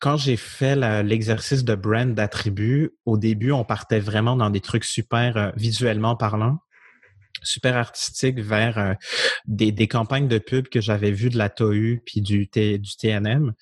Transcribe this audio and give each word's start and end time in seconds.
quand 0.00 0.16
j'ai 0.16 0.36
fait 0.36 0.74
l'exercice 1.02 1.62
de 1.62 1.74
brand 1.74 2.14
d'attributs, 2.14 2.90
au 3.04 3.18
début, 3.18 3.52
on 3.52 3.64
partait 3.64 4.00
vraiment 4.00 4.34
dans 4.34 4.50
des 4.50 4.60
trucs 4.60 4.84
super 4.84 5.36
euh, 5.36 5.50
visuellement 5.56 6.16
parlant, 6.16 6.58
super 7.42 7.76
artistiques 7.76 8.40
vers 8.40 8.78
euh, 8.78 8.94
des, 9.46 9.88
campagnes 9.88 10.26
de 10.26 10.38
pub 10.38 10.68
que 10.68 10.80
j'avais 10.80 11.12
vues 11.12 11.28
de 11.28 11.38
la 11.38 11.50
TOU 11.50 11.98
puis 12.04 12.22
du, 12.22 12.48
du 12.52 12.96
TNM. 12.98 13.52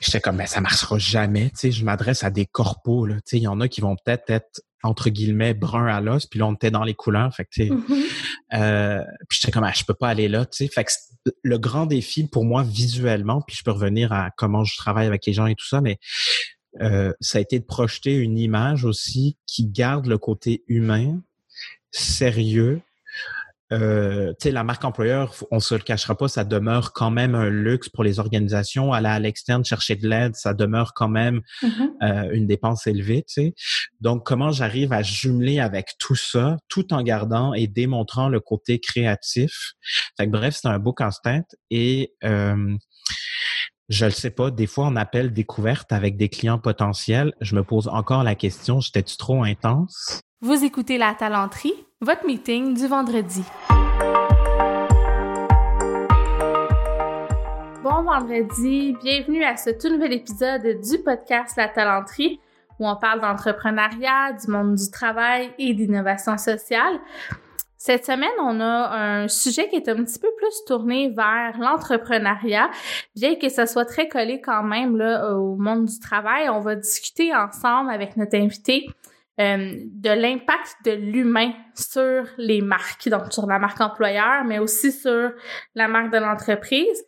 J'étais 0.00 0.20
comme, 0.20 0.36
mais 0.36 0.46
ça 0.46 0.60
marchera 0.60 0.96
jamais. 0.98 1.50
Tu 1.50 1.56
sais, 1.56 1.72
je 1.72 1.84
m'adresse 1.84 2.22
à 2.22 2.30
des 2.30 2.46
corpos. 2.46 3.08
Tu 3.08 3.14
sais, 3.24 3.36
il 3.38 3.42
y 3.42 3.48
en 3.48 3.60
a 3.60 3.66
qui 3.66 3.80
vont 3.80 3.96
peut-être 3.96 4.30
être 4.30 4.60
entre 4.82 5.10
guillemets 5.10 5.54
brun 5.54 5.86
à 5.86 6.00
l'os 6.00 6.26
puis 6.26 6.38
là 6.38 6.46
on 6.46 6.54
était 6.54 6.70
dans 6.70 6.84
les 6.84 6.94
couleurs 6.94 7.34
fait 7.34 7.44
que 7.44 7.50
tu 7.52 7.66
sais 7.66 7.70
mm-hmm. 7.70 8.04
euh, 8.54 9.04
puis 9.28 9.38
j'étais 9.40 9.52
comme 9.52 9.64
ah, 9.64 9.72
je 9.74 9.84
peux 9.84 9.94
pas 9.94 10.08
aller 10.08 10.28
là 10.28 10.46
tu 10.46 10.64
sais 10.64 10.68
fait 10.68 10.84
que 10.84 10.90
le 11.42 11.58
grand 11.58 11.86
défi 11.86 12.26
pour 12.26 12.44
moi 12.44 12.62
visuellement 12.62 13.42
puis 13.42 13.56
je 13.56 13.64
peux 13.64 13.72
revenir 13.72 14.12
à 14.12 14.30
comment 14.36 14.64
je 14.64 14.76
travaille 14.76 15.06
avec 15.06 15.26
les 15.26 15.32
gens 15.32 15.46
et 15.46 15.54
tout 15.54 15.66
ça 15.66 15.80
mais 15.80 15.98
euh, 16.80 17.12
ça 17.20 17.38
a 17.38 17.40
été 17.40 17.58
de 17.58 17.64
projeter 17.64 18.14
une 18.14 18.38
image 18.38 18.84
aussi 18.84 19.36
qui 19.46 19.66
garde 19.66 20.06
le 20.06 20.18
côté 20.18 20.64
humain 20.68 21.20
sérieux 21.90 22.80
euh, 23.72 24.30
tu 24.30 24.44
sais, 24.44 24.50
la 24.50 24.64
marque 24.64 24.84
employeur, 24.84 25.34
on 25.50 25.60
se 25.60 25.74
le 25.74 25.80
cachera 25.80 26.16
pas, 26.16 26.28
ça 26.28 26.44
demeure 26.44 26.92
quand 26.92 27.10
même 27.10 27.34
un 27.34 27.48
luxe 27.48 27.88
pour 27.88 28.04
les 28.04 28.18
organisations. 28.18 28.92
Aller 28.92 29.08
à 29.08 29.18
l'externe 29.18 29.64
chercher 29.64 29.96
de 29.96 30.08
l'aide, 30.08 30.36
ça 30.36 30.54
demeure 30.54 30.94
quand 30.94 31.08
même 31.08 31.42
mm-hmm. 31.62 31.88
euh, 32.02 32.30
une 32.32 32.46
dépense 32.46 32.86
élevée. 32.86 33.24
Tu 33.28 33.34
sais. 33.34 33.54
Donc, 34.00 34.24
comment 34.24 34.50
j'arrive 34.52 34.92
à 34.92 35.02
jumeler 35.02 35.60
avec 35.60 35.96
tout 35.98 36.16
ça, 36.16 36.56
tout 36.68 36.92
en 36.94 37.02
gardant 37.02 37.52
et 37.52 37.66
démontrant 37.66 38.28
le 38.28 38.40
côté 38.40 38.78
créatif? 38.80 39.74
Fait 40.16 40.26
que, 40.26 40.32
bref, 40.32 40.58
c'est 40.60 40.68
un 40.68 40.78
beau 40.78 40.92
casse-tête 40.92 41.56
et 41.70 42.14
euh, 42.24 42.76
je 43.88 44.04
le 44.04 44.10
sais 44.10 44.30
pas. 44.30 44.50
Des 44.50 44.66
fois, 44.66 44.86
on 44.86 44.96
appelle 44.96 45.32
découverte 45.32 45.92
avec 45.92 46.16
des 46.16 46.28
clients 46.28 46.58
potentiels. 46.58 47.32
Je 47.40 47.54
me 47.54 47.64
pose 47.64 47.88
encore 47.88 48.22
la 48.22 48.34
question, 48.34 48.80
j'étais-tu 48.80 49.16
trop 49.16 49.44
intense? 49.44 50.20
Vous 50.40 50.62
écoutez 50.64 50.98
La 50.98 51.14
Talenterie, 51.14 51.74
votre 52.00 52.24
meeting 52.24 52.74
du 52.74 52.86
vendredi. 52.86 53.42
Bon 57.82 58.02
vendredi, 58.04 58.96
bienvenue 59.02 59.42
à 59.42 59.56
ce 59.56 59.70
tout 59.70 59.88
nouvel 59.88 60.12
épisode 60.12 60.62
du 60.80 60.98
podcast 61.02 61.56
La 61.56 61.66
Talenterie 61.66 62.38
où 62.78 62.86
on 62.88 62.94
parle 62.94 63.20
d'entrepreneuriat, 63.20 64.32
du 64.32 64.48
monde 64.48 64.76
du 64.76 64.88
travail 64.92 65.52
et 65.58 65.74
d'innovation 65.74 66.38
sociale. 66.38 67.00
Cette 67.76 68.06
semaine, 68.06 68.28
on 68.40 68.60
a 68.60 69.22
un 69.22 69.26
sujet 69.26 69.68
qui 69.68 69.74
est 69.74 69.88
un 69.88 69.96
petit 70.04 70.20
peu 70.20 70.28
plus 70.36 70.64
tourné 70.68 71.08
vers 71.08 71.58
l'entrepreneuriat, 71.58 72.70
bien 73.16 73.34
que 73.34 73.48
ça 73.48 73.66
soit 73.66 73.86
très 73.86 74.08
collé 74.08 74.40
quand 74.40 74.62
même 74.62 74.96
là, 74.96 75.34
au 75.36 75.56
monde 75.56 75.86
du 75.86 75.98
travail. 75.98 76.48
On 76.48 76.60
va 76.60 76.76
discuter 76.76 77.34
ensemble 77.34 77.90
avec 77.90 78.16
notre 78.16 78.36
invité 78.36 78.86
euh, 79.40 79.76
de 79.84 80.10
l'impact 80.10 80.76
de 80.84 80.90
l'humain 80.90 81.52
sur 81.74 82.24
les 82.38 82.60
marques, 82.60 83.08
donc 83.08 83.32
sur 83.32 83.46
la 83.46 83.60
marque 83.60 83.80
employeur, 83.80 84.44
mais 84.44 84.58
aussi 84.58 84.90
sur 84.90 85.30
la 85.76 85.86
marque 85.86 86.12
de 86.12 86.18
l'entreprise 86.18 87.04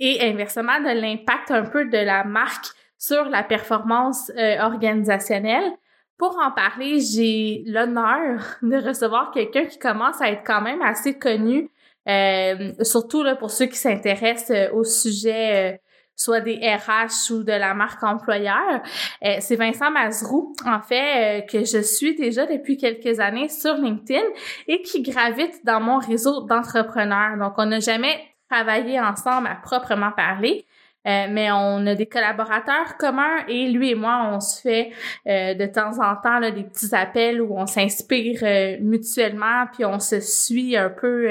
et 0.00 0.28
inversement 0.28 0.80
de 0.80 1.00
l'impact 1.00 1.52
un 1.52 1.62
peu 1.62 1.84
de 1.84 1.98
la 1.98 2.24
marque 2.24 2.66
sur 2.98 3.24
la 3.26 3.44
performance 3.44 4.32
euh, 4.36 4.58
organisationnelle. 4.60 5.70
Pour 6.16 6.36
en 6.38 6.50
parler, 6.50 6.98
j'ai 6.98 7.62
l'honneur 7.66 8.40
de 8.62 8.76
recevoir 8.76 9.30
quelqu'un 9.30 9.66
qui 9.66 9.78
commence 9.78 10.20
à 10.20 10.30
être 10.30 10.42
quand 10.44 10.62
même 10.62 10.82
assez 10.82 11.16
connu, 11.16 11.70
euh, 12.08 12.72
surtout 12.82 13.22
là, 13.22 13.36
pour 13.36 13.52
ceux 13.52 13.66
qui 13.66 13.76
s'intéressent 13.76 14.72
au 14.72 14.82
sujet 14.82 15.80
soit 16.18 16.40
des 16.40 16.56
RH 16.56 17.32
ou 17.32 17.42
de 17.44 17.52
la 17.52 17.72
marque 17.74 18.02
employeur. 18.02 18.82
Euh, 19.24 19.36
c'est 19.38 19.56
Vincent 19.56 19.90
Mazrou, 19.90 20.52
en 20.66 20.82
fait, 20.82 21.38
euh, 21.38 21.40
que 21.42 21.60
je 21.60 21.80
suis 21.80 22.16
déjà 22.16 22.44
depuis 22.44 22.76
quelques 22.76 23.20
années 23.20 23.48
sur 23.48 23.74
LinkedIn 23.74 24.26
et 24.66 24.82
qui 24.82 25.02
gravite 25.02 25.64
dans 25.64 25.80
mon 25.80 25.98
réseau 25.98 26.42
d'entrepreneurs. 26.42 27.38
Donc, 27.38 27.54
on 27.56 27.66
n'a 27.66 27.78
jamais 27.78 28.18
travaillé 28.50 29.00
ensemble 29.00 29.46
à 29.46 29.54
proprement 29.54 30.10
parler. 30.10 30.66
Euh, 31.06 31.26
mais 31.30 31.50
on 31.52 31.86
a 31.86 31.94
des 31.94 32.06
collaborateurs 32.06 32.96
communs 32.98 33.46
et 33.46 33.68
lui 33.68 33.90
et 33.90 33.94
moi, 33.94 34.30
on 34.32 34.40
se 34.40 34.60
fait 34.60 34.90
de 35.26 35.66
temps 35.66 36.02
en 36.02 36.16
temps 36.16 36.40
là, 36.40 36.50
des 36.50 36.64
petits 36.64 36.92
appels 36.94 37.40
où 37.40 37.56
on 37.56 37.66
s'inspire 37.66 38.42
mutuellement, 38.80 39.66
puis 39.72 39.84
on 39.84 40.00
se 40.00 40.20
suit 40.20 40.76
un 40.76 40.90
peu 40.90 41.30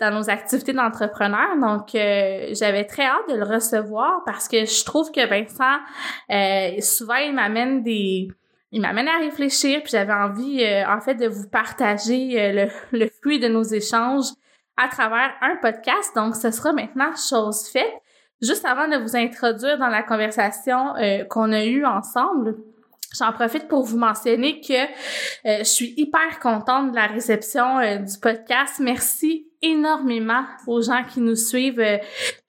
dans 0.00 0.12
nos 0.12 0.30
activités 0.30 0.72
d'entrepreneur. 0.72 1.56
Donc, 1.60 1.94
euh, 1.94 2.48
j'avais 2.52 2.84
très 2.84 3.04
hâte 3.04 3.28
de 3.28 3.34
le 3.34 3.44
recevoir 3.44 4.22
parce 4.24 4.48
que 4.48 4.64
je 4.64 4.84
trouve 4.84 5.10
que 5.10 5.26
Vincent, 5.26 5.78
euh, 6.30 6.80
souvent, 6.80 7.16
il 7.16 7.34
m'amène 7.34 7.82
des... 7.82 8.28
Il 8.70 8.82
m'amène 8.82 9.08
à 9.08 9.16
réfléchir, 9.16 9.80
puis 9.82 9.92
j'avais 9.92 10.12
envie, 10.12 10.62
euh, 10.62 10.86
en 10.86 11.00
fait, 11.00 11.14
de 11.14 11.26
vous 11.26 11.48
partager 11.48 12.52
le, 12.52 12.68
le 12.92 13.08
fruit 13.08 13.38
de 13.38 13.48
nos 13.48 13.62
échanges 13.62 14.26
à 14.76 14.88
travers 14.88 15.30
un 15.40 15.56
podcast. 15.56 16.14
Donc, 16.14 16.36
ce 16.36 16.50
sera 16.50 16.74
maintenant 16.74 17.10
chose 17.16 17.66
faite. 17.72 17.94
Juste 18.42 18.66
avant 18.66 18.86
de 18.86 18.98
vous 18.98 19.16
introduire 19.16 19.78
dans 19.78 19.88
la 19.88 20.02
conversation 20.02 20.92
qu'on 21.30 21.52
a 21.52 21.64
eue 21.64 21.84
ensemble, 21.84 22.56
J'en 23.18 23.32
profite 23.32 23.68
pour 23.68 23.84
vous 23.84 23.96
mentionner 23.96 24.60
que 24.60 24.74
je 25.46 25.64
suis 25.64 25.94
hyper 25.96 26.38
contente 26.40 26.90
de 26.90 26.94
la 26.94 27.06
réception 27.06 27.78
du 27.96 28.18
podcast. 28.20 28.80
Merci 28.80 29.47
énormément 29.62 30.44
aux 30.66 30.82
gens 30.82 31.04
qui 31.04 31.20
nous 31.20 31.36
suivent 31.36 31.80
euh, 31.80 31.98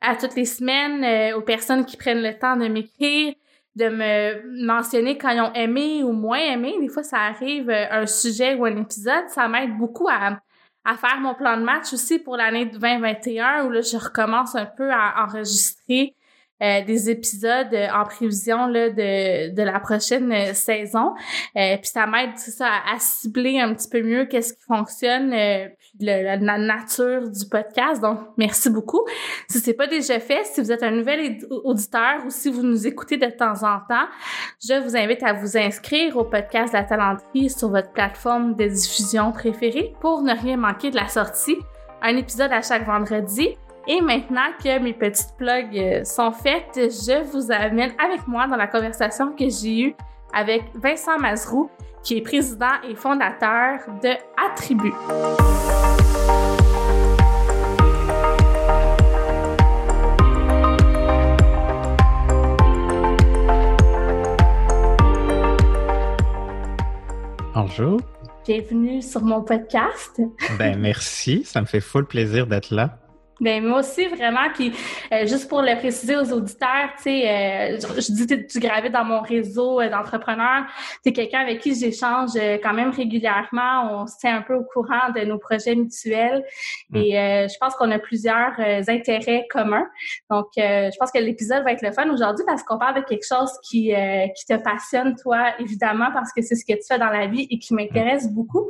à 0.01 0.15
toutes 0.15 0.35
les 0.35 0.45
semaines, 0.45 1.03
euh, 1.03 1.37
aux 1.37 1.41
personnes 1.41 1.85
qui 1.85 1.97
prennent 1.97 2.21
le 2.21 2.37
temps 2.37 2.55
de 2.55 2.67
m'écrire, 2.67 3.33
de 3.75 3.89
me 3.89 4.65
mentionner 4.65 5.17
quand 5.17 5.29
ils 5.29 5.41
ont 5.41 5.53
aimé 5.53 6.03
ou 6.03 6.11
moins 6.11 6.39
aimé. 6.39 6.75
Des 6.79 6.89
fois, 6.89 7.03
ça 7.03 7.17
arrive 7.17 7.69
euh, 7.69 7.85
un 7.91 8.05
sujet 8.05 8.55
ou 8.55 8.65
un 8.65 8.75
épisode. 8.77 9.27
Ça 9.29 9.47
m'aide 9.47 9.77
beaucoup 9.77 10.07
à, 10.09 10.39
à 10.85 10.95
faire 10.97 11.19
mon 11.19 11.35
plan 11.35 11.57
de 11.57 11.63
match 11.63 11.93
aussi 11.93 12.19
pour 12.19 12.37
l'année 12.37 12.65
2021 12.65 13.65
où 13.65 13.69
là, 13.71 13.81
je 13.81 13.97
recommence 13.97 14.55
un 14.55 14.65
peu 14.65 14.91
à 14.91 15.25
enregistrer 15.25 16.15
euh, 16.61 16.81
des 16.83 17.09
épisodes 17.09 17.73
euh, 17.73 17.87
en 17.89 18.03
prévision 18.03 18.67
là, 18.67 18.89
de, 18.89 19.55
de 19.55 19.63
la 19.63 19.79
prochaine 19.79 20.29
euh, 20.29 20.53
saison. 20.53 21.13
puis 21.55 21.79
ça 21.83 22.05
m'aide 22.05 22.37
ça 22.37 22.67
à, 22.85 22.99
cibler 22.99 23.61
un 23.61 23.73
petit 23.73 23.87
peu 23.87 24.01
mieux 24.01 24.25
qu'est-ce 24.25 24.53
qui 24.53 24.63
fonctionne 24.67 25.33
la, 25.99 26.37
nature 26.37 27.29
du 27.29 27.45
podcast. 27.47 28.01
Donc 28.01 28.19
merci 28.37 28.69
beaucoup. 28.69 29.01
Si 29.47 29.59
c'est 29.59 29.73
pas 29.73 29.87
déjà 29.87 30.19
fait, 30.19 30.43
si 30.45 30.61
vous 30.61 30.71
êtes 30.71 30.83
un 30.83 30.91
nouvel 30.91 31.37
auditeur 31.63 32.25
ou 32.25 32.29
si 32.29 32.49
vous 32.49 32.63
nous 32.63 32.87
écoutez 32.87 33.17
de 33.17 33.27
temps 33.27 33.63
en 33.63 33.79
temps, 33.87 34.07
je 34.61 34.81
vous 34.81 34.95
invite 34.95 35.23
à 35.23 35.33
vous 35.33 35.57
inscrire 35.57 36.17
au 36.17 36.23
podcast 36.23 36.73
La 36.73 36.83
Talenterie 36.83 37.49
sur 37.49 37.69
votre 37.69 37.91
plateforme 37.91 38.55
de 38.55 38.65
diffusion 38.65 39.31
préférée 39.31 39.93
pour 39.99 40.21
ne 40.21 40.33
rien 40.33 40.57
manquer 40.57 40.91
de 40.91 40.95
la 40.95 41.07
sortie. 41.07 41.57
Un 42.01 42.15
épisode 42.15 42.51
à 42.51 42.61
chaque 42.61 42.85
vendredi 42.85 43.57
et 43.87 44.01
maintenant 44.01 44.51
que 44.63 44.79
mes 44.79 44.93
petites 44.93 45.35
plugs 45.37 45.77
euh, 45.77 46.03
sont 46.03 46.31
faites, 46.31 46.75
je 46.75 47.23
vous 47.31 47.51
amène 47.51 47.91
avec 47.97 48.27
moi 48.27 48.45
dans 48.47 48.55
la 48.55 48.67
conversation 48.67 49.33
que 49.33 49.49
j'ai 49.49 49.81
eue 49.81 49.95
avec 50.33 50.63
Vincent 50.75 51.17
Mazrou, 51.17 51.69
qui 52.03 52.17
est 52.17 52.21
président 52.21 52.81
et 52.87 52.95
fondateur 52.95 53.79
de 54.01 54.09
Attribut. 54.37 54.93
Bonjour. 67.53 67.99
Bienvenue 68.45 69.01
sur 69.01 69.21
mon 69.21 69.43
podcast. 69.43 70.21
Ben 70.57 70.79
merci, 70.79 71.43
ça 71.43 71.61
me 71.61 71.65
fait 71.65 71.81
full 71.81 72.05
plaisir 72.05 72.47
d'être 72.47 72.71
là. 72.71 72.97
Ben 73.39 73.63
moi 73.65 73.79
aussi 73.79 74.05
vraiment 74.07 74.49
puis 74.53 74.73
euh, 75.13 75.25
juste 75.25 75.47
pour 75.47 75.61
le 75.61 75.75
préciser 75.77 76.17
aux 76.17 76.31
auditeurs, 76.33 76.89
tu 76.97 77.03
sais 77.03 77.29
euh, 77.29 77.77
je, 77.79 78.11
dis 78.11 78.27
que 78.27 78.35
tu 78.35 78.59
gravites 78.59 78.91
dans 78.91 79.05
mon 79.05 79.21
réseau 79.21 79.79
euh, 79.79 79.89
d'entrepreneurs, 79.89 80.65
c'est 81.03 81.13
quelqu'un 81.13 81.39
avec 81.39 81.59
qui 81.59 81.73
j'échange 81.73 82.31
quand 82.61 82.73
même 82.73 82.89
régulièrement, 82.89 84.01
on 84.01 84.07
se 84.07 84.17
tient 84.17 84.37
un 84.37 84.41
peu 84.41 84.55
au 84.55 84.63
courant 84.63 85.11
de 85.15 85.21
nos 85.21 85.37
projets 85.37 85.75
mutuels 85.75 86.43
mm. 86.89 86.97
et 86.97 87.47
je 87.47 87.57
pense 87.59 87.75
qu'on 87.75 87.91
a 87.91 87.99
plusieurs 87.99 88.53
intérêts 88.87 89.47
communs. 89.49 89.87
Donc 90.29 90.47
je 90.57 90.97
pense 90.97 91.11
que 91.11 91.19
l'épisode 91.19 91.63
va 91.63 91.71
être 91.71 91.81
le 91.81 91.91
fun 91.91 92.09
aujourd'hui 92.09 92.43
parce 92.45 92.63
qu'on 92.63 92.77
parle 92.77 92.95
de 92.95 93.07
quelque 93.07 93.25
chose 93.25 93.51
qui 93.63 93.93
qui 94.35 94.45
te 94.45 94.57
passionne 94.61 95.15
toi 95.15 95.53
évidemment 95.59 96.09
parce 96.13 96.33
que 96.33 96.41
c'est 96.41 96.55
ce 96.55 96.65
que 96.65 96.73
tu 96.73 96.85
fais 96.87 96.99
dans 96.99 97.09
la 97.09 97.27
vie 97.27 97.47
et 97.49 97.59
qui 97.59 97.73
m'intéresse 97.73 98.29
beaucoup. 98.29 98.69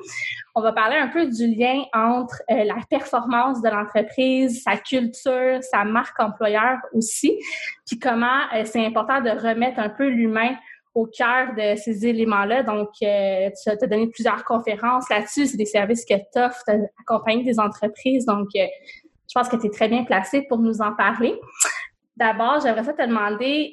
On 0.55 0.61
va 0.61 0.73
parler 0.73 0.97
un 0.97 1.07
peu 1.07 1.25
du 1.25 1.47
lien 1.47 1.83
entre 1.93 2.41
la 2.49 2.75
performance 2.89 3.61
de 3.61 3.69
l'entreprise 3.69 4.58
sa 4.59 4.77
culture, 4.77 5.59
sa 5.61 5.83
marque 5.83 6.19
employeur 6.19 6.77
aussi, 6.93 7.37
puis 7.85 7.99
comment 7.99 8.41
euh, 8.53 8.63
c'est 8.65 8.85
important 8.85 9.21
de 9.21 9.29
remettre 9.29 9.79
un 9.79 9.89
peu 9.89 10.07
l'humain 10.07 10.55
au 10.95 11.05
cœur 11.05 11.53
de 11.55 11.75
ces 11.75 12.05
éléments-là. 12.05 12.63
Donc, 12.63 12.89
euh, 13.03 13.49
tu 13.63 13.69
as 13.69 13.75
donné 13.75 14.07
plusieurs 14.07 14.43
conférences 14.43 15.07
là-dessus. 15.09 15.45
C'est 15.45 15.57
des 15.57 15.65
services 15.65 16.03
que 16.03 16.15
tu 16.15 16.39
offres, 16.39 16.61
tu 16.67 16.73
accompagné 16.99 17.43
des 17.43 17.59
entreprises. 17.59 18.25
Donc, 18.25 18.47
euh, 18.55 18.65
je 19.27 19.33
pense 19.33 19.47
que 19.47 19.55
tu 19.55 19.67
es 19.67 19.69
très 19.69 19.87
bien 19.87 20.03
placé 20.03 20.41
pour 20.49 20.57
nous 20.57 20.81
en 20.81 20.93
parler. 20.93 21.39
D'abord, 22.17 22.59
j'aimerais 22.61 22.93
te 22.93 23.05
demander, 23.05 23.71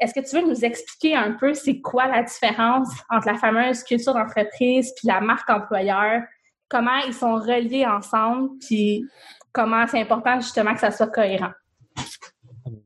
est-ce 0.00 0.14
que 0.14 0.20
tu 0.20 0.36
veux 0.36 0.46
nous 0.46 0.64
expliquer 0.64 1.16
un 1.16 1.32
peu 1.32 1.54
c'est 1.54 1.80
quoi 1.80 2.06
la 2.06 2.22
différence 2.22 2.88
entre 3.10 3.26
la 3.26 3.34
fameuse 3.34 3.82
culture 3.82 4.14
d'entreprise 4.14 4.92
puis 4.96 5.08
la 5.08 5.20
marque 5.20 5.50
employeur? 5.50 6.22
Comment 6.68 6.98
ils 7.06 7.14
sont 7.14 7.34
reliés 7.34 7.86
ensemble, 7.86 8.50
puis 8.60 9.04
comment 9.52 9.86
c'est 9.86 10.00
important 10.00 10.40
justement 10.40 10.74
que 10.74 10.80
ça 10.80 10.90
soit 10.90 11.08
cohérent? 11.08 11.52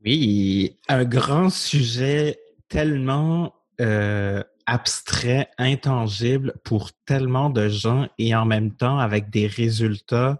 Oui, 0.05 0.77
un 0.87 1.03
grand 1.03 1.49
sujet 1.49 2.39
tellement 2.69 3.53
euh, 3.81 4.43
abstrait, 4.65 5.49
intangible 5.57 6.53
pour 6.63 6.91
tellement 7.05 7.49
de 7.49 7.69
gens 7.69 8.07
et 8.17 8.35
en 8.35 8.45
même 8.45 8.71
temps 8.71 8.99
avec 8.99 9.29
des 9.29 9.47
résultats 9.47 10.39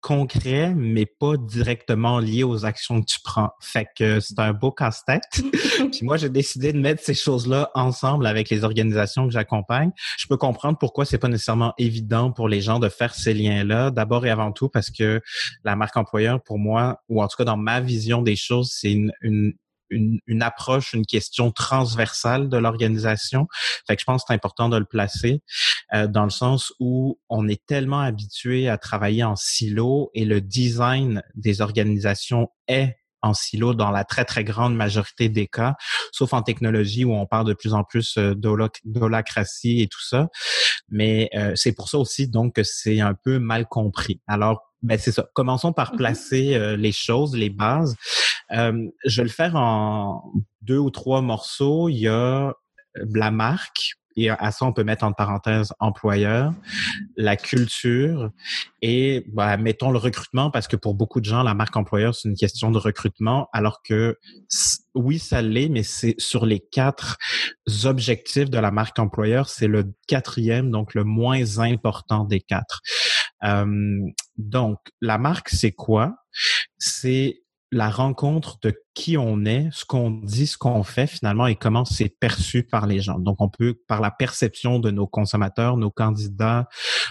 concret, 0.00 0.74
mais 0.74 1.06
pas 1.06 1.36
directement 1.36 2.18
lié 2.18 2.42
aux 2.42 2.64
actions 2.64 3.00
que 3.00 3.06
tu 3.06 3.18
prends. 3.22 3.50
Fait 3.60 3.86
que 3.96 4.20
c'est 4.20 4.38
un 4.38 4.52
beau 4.52 4.72
casse-tête. 4.72 5.22
Puis 5.92 6.00
moi, 6.02 6.16
j'ai 6.16 6.28
décidé 6.28 6.72
de 6.72 6.78
mettre 6.78 7.02
ces 7.02 7.14
choses-là 7.14 7.70
ensemble 7.74 8.26
avec 8.26 8.48
les 8.50 8.64
organisations 8.64 9.26
que 9.26 9.32
j'accompagne. 9.32 9.90
Je 10.18 10.26
peux 10.26 10.36
comprendre 10.36 10.78
pourquoi 10.78 11.04
c'est 11.04 11.18
pas 11.18 11.28
nécessairement 11.28 11.74
évident 11.78 12.32
pour 12.32 12.48
les 12.48 12.60
gens 12.60 12.78
de 12.78 12.88
faire 12.88 13.14
ces 13.14 13.34
liens-là. 13.34 13.90
D'abord 13.90 14.24
et 14.24 14.30
avant 14.30 14.52
tout 14.52 14.68
parce 14.68 14.90
que 14.90 15.20
la 15.64 15.76
marque 15.76 15.96
employeur, 15.96 16.42
pour 16.42 16.58
moi, 16.58 17.02
ou 17.08 17.22
en 17.22 17.28
tout 17.28 17.36
cas 17.36 17.44
dans 17.44 17.56
ma 17.56 17.80
vision 17.80 18.22
des 18.22 18.36
choses, 18.36 18.70
c'est 18.72 18.92
une, 18.92 19.12
une 19.22 19.54
une, 19.90 20.20
une, 20.28 20.42
approche, 20.42 20.92
une 20.92 21.04
question 21.04 21.50
transversale 21.50 22.48
de 22.48 22.56
l'organisation. 22.56 23.48
Fait 23.86 23.96
que 23.96 24.00
je 24.00 24.04
pense 24.04 24.22
que 24.22 24.26
c'est 24.28 24.34
important 24.34 24.68
de 24.68 24.76
le 24.76 24.84
placer 24.84 25.42
euh, 25.94 26.06
dans 26.06 26.24
le 26.24 26.30
sens 26.30 26.72
où 26.80 27.18
on 27.28 27.48
est 27.48 27.64
tellement 27.66 28.00
habitué 28.00 28.68
à 28.68 28.78
travailler 28.78 29.24
en 29.24 29.36
silo 29.36 30.10
et 30.14 30.24
le 30.24 30.40
design 30.40 31.22
des 31.34 31.60
organisations 31.60 32.48
est 32.68 32.96
en 33.22 33.34
silo 33.34 33.74
dans 33.74 33.90
la 33.90 34.04
très, 34.04 34.24
très 34.24 34.44
grande 34.44 34.74
majorité 34.74 35.28
des 35.28 35.46
cas, 35.46 35.74
sauf 36.12 36.32
en 36.32 36.42
technologie 36.42 37.04
où 37.04 37.12
on 37.12 37.26
parle 37.26 37.46
de 37.46 37.54
plus 37.54 37.74
en 37.74 37.84
plus 37.84 38.16
euh, 38.16 38.34
d'holacratie 38.34 39.82
et 39.82 39.88
tout 39.88 40.02
ça. 40.02 40.28
Mais 40.88 41.28
euh, 41.34 41.52
c'est 41.54 41.72
pour 41.72 41.88
ça 41.88 41.98
aussi 41.98 42.28
donc 42.28 42.54
que 42.54 42.62
c'est 42.62 43.00
un 43.00 43.14
peu 43.14 43.38
mal 43.38 43.66
compris. 43.66 44.20
Alors, 44.26 44.62
ben 44.82 44.98
c'est 44.98 45.12
ça. 45.12 45.28
Commençons 45.34 45.72
par 45.72 45.92
mm-hmm. 45.92 45.96
placer 45.96 46.54
euh, 46.54 46.76
les 46.76 46.92
choses, 46.92 47.36
les 47.36 47.50
bases. 47.50 47.96
Euh, 48.52 48.88
je 49.04 49.16
vais 49.18 49.28
le 49.28 49.32
faire 49.32 49.56
en 49.56 50.24
deux 50.62 50.78
ou 50.78 50.90
trois 50.90 51.20
morceaux. 51.20 51.88
Il 51.88 51.98
y 51.98 52.08
a 52.08 52.54
la 52.94 53.30
marque, 53.30 53.94
et 54.16 54.30
à 54.30 54.50
ça, 54.50 54.66
on 54.66 54.72
peut 54.72 54.84
mettre 54.84 55.04
en 55.04 55.12
parenthèse 55.12 55.72
employeur, 55.78 56.52
la 57.16 57.36
culture 57.36 58.30
et 58.82 59.24
bah, 59.32 59.56
mettons 59.56 59.90
le 59.90 59.98
recrutement 59.98 60.50
parce 60.50 60.68
que 60.68 60.76
pour 60.76 60.94
beaucoup 60.94 61.20
de 61.20 61.26
gens, 61.26 61.42
la 61.42 61.54
marque 61.54 61.76
employeur, 61.76 62.14
c'est 62.14 62.28
une 62.28 62.36
question 62.36 62.70
de 62.70 62.78
recrutement, 62.78 63.48
alors 63.52 63.82
que 63.82 64.18
oui, 64.94 65.18
ça 65.18 65.42
l'est, 65.42 65.68
mais 65.68 65.82
c'est 65.82 66.14
sur 66.18 66.46
les 66.46 66.60
quatre 66.60 67.18
objectifs 67.84 68.50
de 68.50 68.58
la 68.58 68.70
marque 68.70 68.98
employeur, 68.98 69.48
c'est 69.48 69.68
le 69.68 69.92
quatrième, 70.06 70.70
donc 70.70 70.94
le 70.94 71.04
moins 71.04 71.58
important 71.58 72.24
des 72.24 72.40
quatre. 72.40 72.80
Euh, 73.44 74.00
donc, 74.36 74.78
la 75.00 75.18
marque, 75.18 75.48
c'est 75.48 75.72
quoi? 75.72 76.16
C'est 76.78 77.42
la 77.72 77.88
rencontre 77.88 78.58
de 78.62 78.74
qui 78.94 79.16
on 79.16 79.44
est, 79.44 79.68
ce 79.72 79.84
qu'on 79.84 80.10
dit, 80.10 80.46
ce 80.46 80.58
qu'on 80.58 80.82
fait 80.82 81.06
finalement 81.06 81.46
et 81.46 81.54
comment 81.54 81.84
c'est 81.84 82.08
perçu 82.08 82.64
par 82.64 82.86
les 82.86 83.00
gens. 83.00 83.18
Donc, 83.18 83.40
on 83.40 83.48
peut, 83.48 83.78
par 83.86 84.00
la 84.00 84.10
perception 84.10 84.80
de 84.80 84.90
nos 84.90 85.06
consommateurs, 85.06 85.76
nos 85.76 85.90
candidats, 85.90 86.68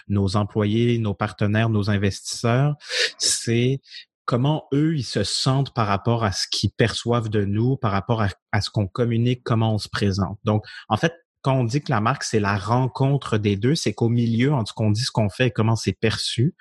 nos 0.10 0.36
employés, 0.36 1.00
nos 1.00 1.14
partenaires, 1.14 1.70
nos 1.70 1.90
investisseurs, 1.90 2.76
c'est 3.18 3.80
comment 4.26 4.66
eux, 4.74 4.96
ils 4.96 5.04
se 5.04 5.24
sentent 5.24 5.74
par 5.74 5.88
rapport 5.88 6.24
à 6.24 6.32
ce 6.32 6.46
qu'ils 6.52 6.72
perçoivent 6.72 7.30
de 7.30 7.46
nous, 7.46 7.78
par 7.78 7.92
rapport 7.92 8.22
à, 8.22 8.62
ce 8.62 8.70
qu'on 8.70 8.86
communique, 8.86 9.42
comment 9.44 9.74
on 9.74 9.80
se 9.80 9.90
présente. 9.90 10.38
Donc, 10.44 10.64
en 10.88 10.98
fait, 10.98 11.16
quand 11.42 11.56
on 11.56 11.64
dit 11.64 11.82
que 11.82 11.92
la 11.92 12.02
marque, 12.02 12.24
c'est 12.24 12.40
la 12.40 12.58
rencontre 12.58 13.38
des 13.38 13.56
deux, 13.56 13.74
c'est 13.74 13.94
qu'au 13.94 14.10
milieu, 14.10 14.54
en 14.54 14.64
tout 14.64 14.74
cas, 14.76 14.84
on 14.84 14.92
dit 14.92 15.02
ce 15.02 15.12
qu'on 15.12 15.30
fait 15.30 15.48
et 15.48 15.52
comment 15.52 15.76
c'est 15.76 15.94
perçu, 15.94 16.54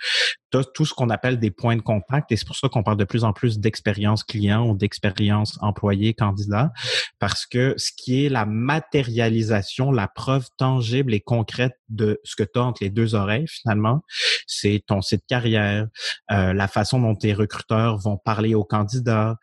tu 0.50 0.58
tout 0.74 0.84
ce 0.84 0.94
qu'on 0.94 1.10
appelle 1.10 1.38
des 1.38 1.50
points 1.50 1.76
de 1.76 1.82
contact 1.82 2.32
et 2.32 2.36
c'est 2.36 2.46
pour 2.46 2.56
ça 2.56 2.68
qu'on 2.68 2.82
parle 2.82 2.96
de 2.96 3.04
plus 3.04 3.24
en 3.24 3.32
plus 3.32 3.58
d'expérience 3.58 4.24
client 4.24 4.66
ou 4.68 4.76
d'expérience 4.76 5.58
employé 5.60 6.14
candidat 6.14 6.72
parce 7.18 7.46
que 7.46 7.74
ce 7.76 7.90
qui 7.96 8.24
est 8.24 8.28
la 8.28 8.46
matérialisation, 8.46 9.90
la 9.92 10.08
preuve 10.08 10.46
tangible 10.56 11.14
et 11.14 11.20
concrète 11.20 11.74
de 11.88 12.20
ce 12.24 12.36
que 12.36 12.42
tu 12.42 12.58
as 12.58 12.64
entre 12.64 12.82
les 12.82 12.90
deux 12.90 13.14
oreilles 13.14 13.46
finalement, 13.48 14.02
c'est 14.46 14.82
ton 14.86 15.02
site 15.02 15.24
carrière, 15.28 15.86
euh, 16.30 16.52
la 16.52 16.68
façon 16.68 17.00
dont 17.00 17.14
tes 17.14 17.34
recruteurs 17.34 17.98
vont 17.98 18.16
parler 18.16 18.54
aux 18.54 18.64
candidats, 18.64 19.36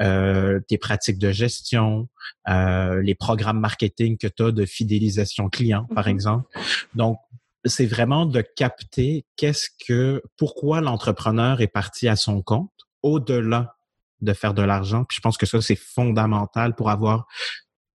euh, 0.00 0.60
tes 0.68 0.78
pratiques 0.78 1.18
de 1.18 1.30
gestion, 1.30 2.08
euh, 2.48 3.02
les 3.02 3.14
programmes 3.14 3.60
marketing 3.60 4.16
que 4.16 4.26
tu 4.26 4.42
as 4.44 4.50
de 4.50 4.64
fidélisation 4.64 5.48
client, 5.48 5.86
par 5.94 6.06
mm-hmm. 6.06 6.10
exemple. 6.10 6.58
Donc, 6.94 7.18
c'est 7.64 7.86
vraiment 7.86 8.26
de 8.26 8.40
capter 8.40 9.26
qu'est-ce 9.36 9.68
que, 9.86 10.22
pourquoi 10.36 10.80
l'entrepreneur 10.80 11.60
est 11.60 11.68
parti 11.68 12.08
à 12.08 12.16
son 12.16 12.42
compte, 12.42 12.70
au-delà 13.02 13.76
de 14.20 14.32
faire 14.32 14.54
de 14.54 14.62
l'argent. 14.62 15.04
Puis 15.04 15.16
je 15.16 15.20
pense 15.20 15.36
que 15.36 15.46
ça, 15.46 15.60
c'est 15.60 15.76
fondamental 15.76 16.74
pour 16.74 16.90
avoir 16.90 17.26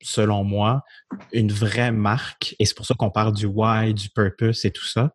selon 0.04 0.44
moi, 0.44 0.84
une 1.32 1.52
vraie 1.52 1.92
marque. 1.92 2.56
Et 2.60 2.66
c'est 2.66 2.76
pour 2.76 2.86
ça 2.86 2.94
qu'on 2.94 3.10
parle 3.10 3.34
du 3.34 3.46
why, 3.46 3.94
du 3.94 4.10
purpose 4.10 4.66
et 4.66 4.72
tout 4.72 4.86
ça. 4.86 5.14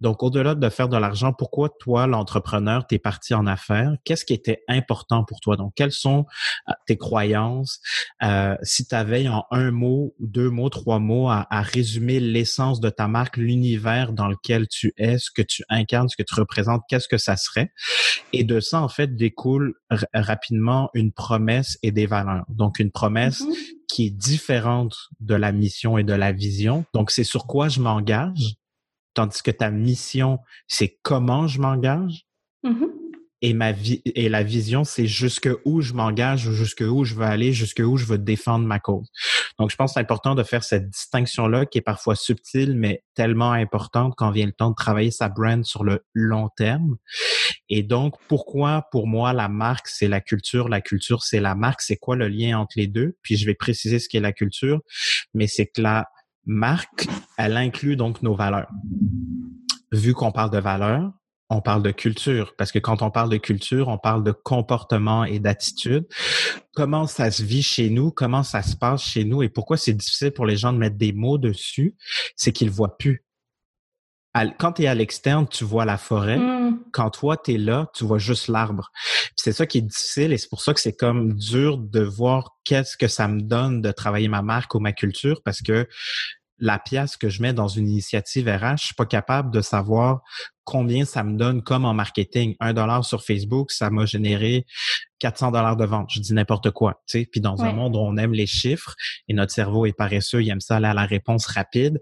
Donc, 0.00 0.22
au-delà 0.22 0.54
de 0.54 0.68
faire 0.70 0.88
de 0.88 0.96
l'argent, 0.96 1.32
pourquoi 1.32 1.68
toi, 1.68 2.06
l'entrepreneur, 2.06 2.86
t'es 2.86 2.98
parti 2.98 3.34
en 3.34 3.46
affaires? 3.46 3.92
Qu'est-ce 4.04 4.24
qui 4.24 4.32
était 4.32 4.62
important 4.68 5.24
pour 5.24 5.40
toi? 5.40 5.56
Donc, 5.56 5.72
quelles 5.76 5.92
sont 5.92 6.24
euh, 6.68 6.72
tes 6.86 6.96
croyances? 6.96 7.80
Euh, 8.22 8.56
si 8.62 8.86
tu 8.86 8.94
avais 8.94 9.28
en 9.28 9.44
un 9.50 9.70
mot, 9.70 10.14
deux 10.18 10.48
mots, 10.48 10.70
trois 10.70 10.98
mots 10.98 11.28
à, 11.28 11.46
résumer 11.50 12.20
l'essence 12.20 12.80
de 12.80 12.88
ta 12.88 13.06
marque, 13.06 13.36
l'univers 13.36 14.12
dans 14.12 14.28
lequel 14.28 14.66
tu 14.68 14.94
es, 14.96 15.18
ce 15.18 15.30
que 15.30 15.42
tu 15.42 15.62
incarnes, 15.68 16.08
ce 16.08 16.16
que 16.16 16.22
tu 16.22 16.34
représentes, 16.34 16.82
qu'est-ce 16.88 17.08
que 17.08 17.18
ça 17.18 17.36
serait? 17.36 17.70
Et 18.32 18.44
de 18.44 18.60
ça, 18.60 18.80
en 18.80 18.88
fait, 18.88 19.14
découle 19.14 19.74
rapidement 20.14 20.90
une 20.94 21.12
promesse 21.12 21.78
et 21.82 21.92
des 21.92 22.06
valeurs. 22.06 22.46
Donc, 22.48 22.78
une 22.78 22.90
promesse 22.90 23.42
mm-hmm 23.42 23.79
qui 23.92 24.06
est 24.06 24.10
différente 24.10 24.96
de 25.20 25.34
la 25.34 25.52
mission 25.52 25.98
et 25.98 26.04
de 26.04 26.12
la 26.12 26.32
vision. 26.32 26.84
Donc, 26.94 27.10
c'est 27.10 27.24
sur 27.24 27.46
quoi 27.46 27.68
je 27.68 27.80
m'engage, 27.80 28.56
tandis 29.14 29.42
que 29.42 29.50
ta 29.50 29.70
mission, 29.70 30.38
c'est 30.68 30.98
comment 31.02 31.46
je 31.46 31.60
m'engage. 31.60 32.26
Mm-hmm 32.64 32.99
et 33.42 33.54
ma 33.54 33.72
vie 33.72 34.02
et 34.04 34.28
la 34.28 34.42
vision, 34.42 34.84
c'est 34.84 35.06
jusque 35.06 35.48
où 35.64 35.80
je 35.80 35.94
m'engage, 35.94 36.50
jusque 36.50 36.82
où 36.86 37.04
je 37.04 37.14
veux 37.14 37.24
aller, 37.24 37.52
jusque 37.52 37.82
où 37.84 37.96
je 37.96 38.04
veux 38.04 38.18
défendre 38.18 38.66
ma 38.66 38.78
cause. 38.78 39.08
Donc, 39.58 39.70
je 39.70 39.76
pense 39.76 39.90
que 39.90 39.94
c'est 39.94 40.00
important 40.00 40.34
de 40.34 40.42
faire 40.42 40.62
cette 40.62 40.90
distinction-là 40.90 41.66
qui 41.66 41.78
est 41.78 41.82
parfois 41.82 42.16
subtile, 42.16 42.76
mais 42.76 43.02
tellement 43.14 43.52
importante 43.52 44.14
quand 44.16 44.30
vient 44.30 44.46
le 44.46 44.52
temps 44.52 44.70
de 44.70 44.74
travailler 44.74 45.10
sa 45.10 45.28
brand 45.28 45.64
sur 45.64 45.84
le 45.84 46.04
long 46.12 46.48
terme. 46.56 46.96
Et 47.68 47.82
donc, 47.82 48.14
pourquoi 48.28 48.86
pour 48.90 49.06
moi 49.06 49.32
la 49.32 49.48
marque, 49.48 49.88
c'est 49.88 50.08
la 50.08 50.20
culture, 50.20 50.68
la 50.68 50.80
culture, 50.80 51.22
c'est 51.22 51.40
la 51.40 51.54
marque, 51.54 51.80
c'est 51.80 51.96
quoi 51.96 52.16
le 52.16 52.28
lien 52.28 52.58
entre 52.58 52.74
les 52.76 52.86
deux? 52.86 53.16
Puis 53.22 53.36
je 53.36 53.46
vais 53.46 53.54
préciser 53.54 53.98
ce 53.98 54.08
qu'est 54.08 54.20
la 54.20 54.32
culture, 54.32 54.80
mais 55.34 55.46
c'est 55.46 55.66
que 55.66 55.80
la 55.80 56.08
marque, 56.44 57.06
elle 57.38 57.56
inclut 57.56 57.96
donc 57.96 58.22
nos 58.22 58.34
valeurs. 58.34 58.70
Vu 59.92 60.14
qu'on 60.14 60.32
parle 60.32 60.50
de 60.50 60.58
valeurs, 60.58 61.10
on 61.50 61.60
parle 61.60 61.82
de 61.82 61.90
culture, 61.90 62.54
parce 62.56 62.70
que 62.70 62.78
quand 62.78 63.02
on 63.02 63.10
parle 63.10 63.28
de 63.28 63.36
culture, 63.36 63.88
on 63.88 63.98
parle 63.98 64.22
de 64.22 64.30
comportement 64.30 65.24
et 65.24 65.40
d'attitude. 65.40 66.06
Comment 66.74 67.06
ça 67.08 67.30
se 67.32 67.42
vit 67.42 67.62
chez 67.62 67.90
nous, 67.90 68.12
comment 68.12 68.44
ça 68.44 68.62
se 68.62 68.76
passe 68.76 69.02
chez 69.02 69.24
nous? 69.24 69.42
Et 69.42 69.48
pourquoi 69.48 69.76
c'est 69.76 69.92
difficile 69.92 70.30
pour 70.30 70.46
les 70.46 70.56
gens 70.56 70.72
de 70.72 70.78
mettre 70.78 70.96
des 70.96 71.12
mots 71.12 71.38
dessus, 71.38 71.96
c'est 72.36 72.52
qu'ils 72.52 72.70
voient 72.70 72.96
plus. 72.96 73.24
Quand 74.58 74.74
tu 74.74 74.82
es 74.82 74.86
à 74.86 74.94
l'externe, 74.94 75.48
tu 75.48 75.64
vois 75.64 75.84
la 75.84 75.98
forêt. 75.98 76.38
Mm. 76.38 76.78
Quand 76.92 77.10
toi, 77.10 77.36
tu 77.36 77.54
es 77.54 77.58
là, 77.58 77.90
tu 77.94 78.04
vois 78.04 78.18
juste 78.18 78.46
l'arbre. 78.46 78.92
C'est 79.34 79.52
ça 79.52 79.66
qui 79.66 79.78
est 79.78 79.82
difficile 79.82 80.32
et 80.32 80.38
c'est 80.38 80.48
pour 80.48 80.62
ça 80.62 80.72
que 80.72 80.80
c'est 80.80 80.92
comme 80.92 81.34
dur 81.34 81.78
de 81.78 82.00
voir 82.00 82.56
qu'est-ce 82.64 82.96
que 82.96 83.08
ça 83.08 83.26
me 83.26 83.40
donne 83.40 83.82
de 83.82 83.90
travailler 83.90 84.28
ma 84.28 84.42
marque 84.42 84.74
ou 84.76 84.78
ma 84.78 84.92
culture 84.92 85.42
parce 85.44 85.62
que 85.62 85.88
la 86.60 86.78
pièce 86.78 87.16
que 87.16 87.28
je 87.28 87.42
mets 87.42 87.52
dans 87.52 87.68
une 87.68 87.88
initiative 87.88 88.48
RH, 88.48 88.76
je 88.78 88.84
suis 88.86 88.94
pas 88.94 89.06
capable 89.06 89.50
de 89.50 89.60
savoir 89.60 90.20
combien 90.64 91.04
ça 91.04 91.24
me 91.24 91.36
donne 91.36 91.62
comme 91.62 91.84
en 91.84 91.94
marketing. 91.94 92.54
Un 92.60 92.72
dollar 92.72 93.04
sur 93.04 93.24
Facebook, 93.24 93.72
ça 93.72 93.90
m'a 93.90 94.04
généré 94.04 94.66
400 95.18 95.50
dollars 95.50 95.76
de 95.76 95.84
vente. 95.84 96.10
Je 96.12 96.20
dis 96.20 96.32
n'importe 96.32 96.70
quoi, 96.70 97.02
tu 97.06 97.18
sais. 97.18 97.28
Puis 97.30 97.40
dans 97.40 97.62
un 97.62 97.72
monde 97.72 97.96
où 97.96 97.98
on 97.98 98.16
aime 98.16 98.32
les 98.32 98.46
chiffres 98.46 98.94
et 99.28 99.34
notre 99.34 99.52
cerveau 99.52 99.86
est 99.86 99.92
paresseux, 99.92 100.42
il 100.42 100.50
aime 100.50 100.60
ça 100.60 100.76
aller 100.76 100.86
à 100.86 100.94
la 100.94 101.06
réponse 101.06 101.46
rapide, 101.46 102.00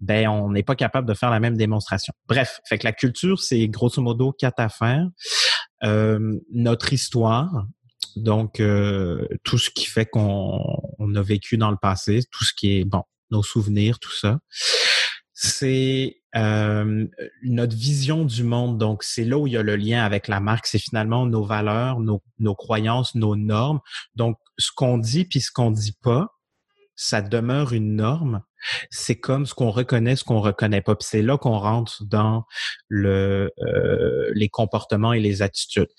ben 0.00 0.28
on 0.28 0.50
n'est 0.50 0.62
pas 0.62 0.76
capable 0.76 1.06
de 1.06 1.14
faire 1.14 1.30
la 1.30 1.40
même 1.40 1.56
démonstration. 1.56 2.14
Bref, 2.26 2.60
fait 2.68 2.78
que 2.78 2.86
la 2.86 2.92
culture, 2.92 3.40
c'est 3.40 3.68
grosso 3.68 4.00
modo 4.00 4.32
quatre 4.32 4.60
affaires. 4.60 5.06
Euh, 5.84 6.38
notre 6.52 6.92
histoire, 6.92 7.66
donc 8.16 8.60
euh, 8.60 9.28
tout 9.44 9.58
ce 9.58 9.68
qui 9.68 9.84
fait 9.84 10.06
qu'on 10.06 11.14
a 11.14 11.22
vécu 11.22 11.58
dans 11.58 11.70
le 11.70 11.76
passé, 11.76 12.20
tout 12.30 12.44
ce 12.44 12.54
qui 12.54 12.78
est 12.78 12.84
bon 12.84 13.02
nos 13.30 13.42
souvenirs, 13.42 13.98
tout 13.98 14.14
ça. 14.14 14.38
C'est 15.38 16.22
euh, 16.36 17.06
notre 17.42 17.76
vision 17.76 18.24
du 18.24 18.42
monde. 18.42 18.78
Donc, 18.78 19.02
c'est 19.02 19.24
là 19.24 19.38
où 19.38 19.46
il 19.46 19.54
y 19.54 19.56
a 19.56 19.62
le 19.62 19.76
lien 19.76 20.02
avec 20.04 20.28
la 20.28 20.40
marque. 20.40 20.66
C'est 20.66 20.78
finalement 20.78 21.26
nos 21.26 21.44
valeurs, 21.44 22.00
nos, 22.00 22.54
croyances, 22.54 23.14
nos 23.14 23.36
normes. 23.36 23.80
Donc, 24.14 24.38
ce 24.58 24.70
qu'on 24.74 24.98
dit 24.98 25.24
puis 25.24 25.40
ce 25.40 25.50
qu'on 25.50 25.70
dit 25.70 25.96
pas, 26.02 26.28
ça 26.94 27.20
demeure 27.20 27.74
une 27.74 27.96
norme. 27.96 28.42
C'est 28.90 29.16
comme 29.16 29.44
ce 29.44 29.54
qu'on 29.54 29.70
reconnaît, 29.70 30.16
ce 30.16 30.24
qu'on 30.24 30.40
reconnaît 30.40 30.80
pas. 30.80 30.96
Puis 30.96 31.06
c'est 31.10 31.22
là 31.22 31.36
qu'on 31.36 31.58
rentre 31.58 32.02
dans 32.04 32.44
le 32.88 33.52
euh, 33.58 34.30
les 34.34 34.48
comportements 34.48 35.12
et 35.12 35.20
les 35.20 35.42
attitudes. 35.42 35.90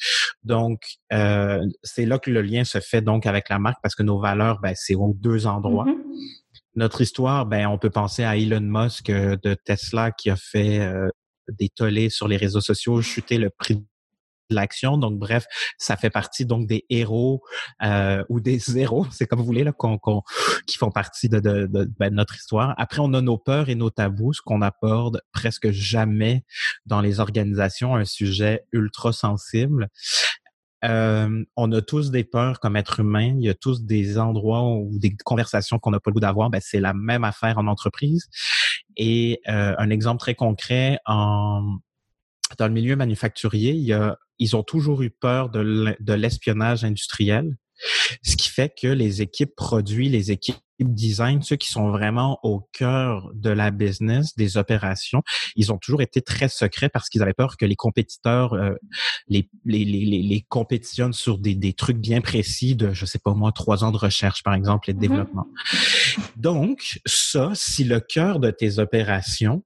Donc 0.44 0.82
euh, 1.14 1.64
c'est 1.84 2.06
là 2.06 2.18
que 2.18 2.32
le 2.32 2.42
lien 2.42 2.64
se 2.64 2.80
fait 2.80 3.02
donc 3.02 3.28
avec 3.28 3.50
la 3.50 3.60
marque 3.60 3.78
parce 3.84 3.94
que 3.94 4.04
nos 4.04 4.20
valeurs, 4.20 4.60
ben, 4.60 4.74
c'est 4.76 4.96
aux 4.96 5.14
deux 5.16 5.46
endroits. 5.46 5.86
Mm-hmm. 5.86 6.38
Notre 6.78 7.02
histoire, 7.02 7.46
ben 7.46 7.68
on 7.68 7.78
peut 7.78 7.90
penser 7.90 8.24
à 8.24 8.38
Elon 8.38 8.62
Musk 8.62 9.10
euh, 9.10 9.36
de 9.44 9.54
Tesla 9.54 10.12
qui 10.12 10.30
a 10.30 10.38
fait 10.38 10.80
des 11.50 11.70
tollés 11.70 12.10
sur 12.10 12.28
les 12.28 12.38
réseaux 12.38 12.62
sociaux, 12.62 13.02
chuter 13.02 13.38
le 13.38 13.50
prix 13.50 13.84
l'action. 14.50 14.98
Donc, 14.98 15.20
bref, 15.20 15.46
ça 15.78 15.98
fait 15.98 16.10
partie 16.10 16.46
donc 16.46 16.68
des 16.68 16.86
héros 16.90 17.44
euh, 17.84 18.24
ou 18.30 18.40
des 18.40 18.60
zéros, 18.60 19.06
c'est 19.12 19.28
comme 19.28 19.40
vous 19.40 19.46
voulez, 19.46 19.64
là, 19.64 19.72
qu'on, 19.72 20.00
qui 20.66 20.78
font 20.78 20.92
partie 20.92 21.30
de, 21.30 21.40
de, 21.40 21.68
de 21.68 21.90
ben, 22.00 22.14
notre 22.14 22.36
histoire. 22.36 22.74
Après, 22.78 23.00
on 23.00 23.14
a 23.14 23.22
nos 23.22 23.38
peurs 23.38 23.70
et 23.70 23.76
nos 23.76 23.90
tabous, 23.90 24.34
ce 24.34 24.42
qu'on 24.42 24.62
aborde 24.62 25.22
presque 25.32 25.72
jamais 25.72 26.44
dans 26.86 27.02
les 27.02 27.20
organisations, 27.20 27.96
un 27.96 28.06
sujet 28.06 28.66
ultra 28.72 29.14
sensible. 29.14 29.90
On 30.84 31.72
a 31.72 31.82
tous 31.82 32.12
des 32.12 32.24
peurs 32.24 32.60
comme 32.60 32.76
être 32.76 33.00
humain. 33.00 33.36
Il 33.38 33.46
y 33.46 33.50
a 33.50 33.56
tous 33.56 33.84
des 33.84 34.18
endroits 34.18 34.64
ou 34.64 34.98
des 35.00 35.16
conversations 35.26 35.80
qu'on 35.80 35.92
n'a 35.92 36.00
pas 36.00 36.12
le 36.12 36.14
goût 36.14 36.20
d'avoir. 36.20 36.50
Ben, 36.50 36.62
c'est 36.64 36.80
la 36.80 36.94
même 36.94 37.24
affaire 37.24 37.58
en 37.58 37.68
entreprise. 37.68 38.28
Et 38.96 39.42
euh, 39.48 39.76
un 39.78 39.90
exemple 39.90 40.20
très 40.20 40.36
concret 40.36 41.00
en 41.06 41.78
dans 42.58 42.68
le 42.68 42.74
milieu 42.74 42.96
manufacturier, 42.96 43.74
ils 44.40 44.56
ont 44.56 44.64
toujours 44.64 45.02
eu 45.02 45.10
peur 45.10 45.50
de 45.50 46.14
l'espionnage 46.14 46.86
industriel, 46.86 47.58
ce 48.24 48.38
qui 48.38 48.50
fait 48.50 48.74
que 48.80 48.88
les 48.88 49.22
équipes 49.22 49.54
produits, 49.56 50.08
les 50.08 50.32
équipes 50.32 50.56
design, 50.80 51.42
ceux 51.42 51.56
qui 51.56 51.70
sont 51.70 51.90
vraiment 51.90 52.40
au 52.44 52.68
cœur 52.72 53.32
de 53.34 53.50
la 53.50 53.72
business, 53.72 54.36
des 54.36 54.58
opérations, 54.58 55.24
ils 55.56 55.72
ont 55.72 55.78
toujours 55.78 56.02
été 56.02 56.22
très 56.22 56.48
secrets 56.50 56.90
parce 56.90 57.10
qu'ils 57.10 57.22
avaient 57.22 57.34
peur 57.34 57.58
que 57.58 57.66
les 57.66 57.76
compétiteurs 57.76 58.54
euh, 58.54 58.76
les, 59.28 59.50
les, 59.66 59.86
les, 59.86 60.22
les, 60.22 60.46
compétitionnent 60.48 61.14
sur 61.14 61.38
des, 61.38 61.56
des 61.56 61.74
trucs 61.74 61.98
bien 61.98 62.22
précis 62.22 62.76
de, 62.76 62.94
je 62.94 63.06
sais 63.06 63.20
pas 63.20 63.34
moi, 63.34 63.52
trois 63.52 63.84
ans 63.84 63.92
de 63.92 63.98
recherche, 63.98 64.44
par 64.44 64.54
exemple, 64.54 64.90
et 64.90 64.94
de 64.94 65.00
mm-hmm. 65.00 65.02
développement. 65.02 65.48
Donc, 66.36 67.00
ça, 67.06 67.52
si 67.54 67.84
le 67.84 68.00
cœur 68.00 68.40
de 68.40 68.52
tes 68.52 68.80
opérations 68.80 69.64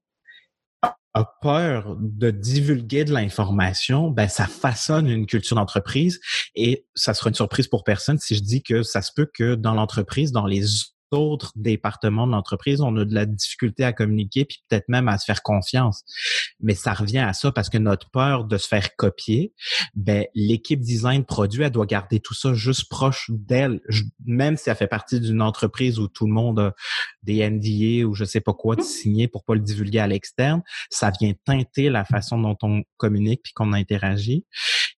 a 1.14 1.24
peur 1.42 1.96
de 2.00 2.30
divulguer 2.30 3.04
de 3.04 3.12
l'information, 3.12 4.10
ben 4.10 4.28
ça 4.28 4.46
façonne 4.46 5.08
une 5.08 5.26
culture 5.26 5.56
d'entreprise 5.56 6.20
et 6.54 6.86
ça 6.94 7.12
sera 7.12 7.28
une 7.28 7.34
surprise 7.34 7.68
pour 7.68 7.84
personne 7.84 8.18
si 8.18 8.34
je 8.34 8.40
dis 8.40 8.62
que 8.62 8.82
ça 8.82 9.02
se 9.02 9.10
peut 9.14 9.30
que 9.32 9.54
dans 9.54 9.74
l'entreprise, 9.74 10.32
dans 10.32 10.46
les 10.46 10.64
autres 11.12 11.52
départements 11.56 12.26
de 12.26 12.32
l'entreprise, 12.32 12.80
on 12.80 12.96
a 12.96 13.04
de 13.04 13.14
la 13.14 13.26
difficulté 13.26 13.84
à 13.84 13.92
communiquer, 13.92 14.44
puis 14.44 14.62
peut-être 14.68 14.88
même 14.88 15.08
à 15.08 15.18
se 15.18 15.24
faire 15.24 15.42
confiance. 15.42 16.02
Mais 16.60 16.74
ça 16.74 16.92
revient 16.92 17.18
à 17.18 17.32
ça 17.32 17.52
parce 17.52 17.68
que 17.68 17.78
notre 17.78 18.10
peur 18.10 18.44
de 18.44 18.56
se 18.58 18.68
faire 18.68 18.94
copier, 18.96 19.52
ben 19.94 20.26
l'équipe 20.34 20.80
design 20.80 21.24
produit, 21.24 21.62
elle 21.62 21.70
doit 21.70 21.86
garder 21.86 22.20
tout 22.20 22.34
ça 22.34 22.54
juste 22.54 22.88
proche 22.88 23.30
d'elle, 23.30 23.80
même 24.24 24.56
si 24.56 24.70
elle 24.70 24.76
fait 24.76 24.86
partie 24.86 25.20
d'une 25.20 25.42
entreprise 25.42 25.98
où 25.98 26.08
tout 26.08 26.26
le 26.26 26.32
monde 26.32 26.58
a 26.58 26.74
des 27.22 27.48
NDA 27.48 28.06
ou 28.06 28.14
je 28.14 28.24
sais 28.24 28.40
pas 28.40 28.54
quoi 28.54 28.76
de 28.76 28.82
signer 28.82 29.28
pour 29.28 29.44
pas 29.44 29.54
le 29.54 29.60
divulguer 29.60 30.00
à 30.00 30.06
l'externe. 30.06 30.62
Ça 30.90 31.10
vient 31.18 31.32
teinter 31.44 31.90
la 31.90 32.04
façon 32.04 32.38
dont 32.38 32.56
on 32.62 32.82
communique 32.96 33.42
puis 33.42 33.52
qu'on 33.52 33.72
interagit. 33.72 34.44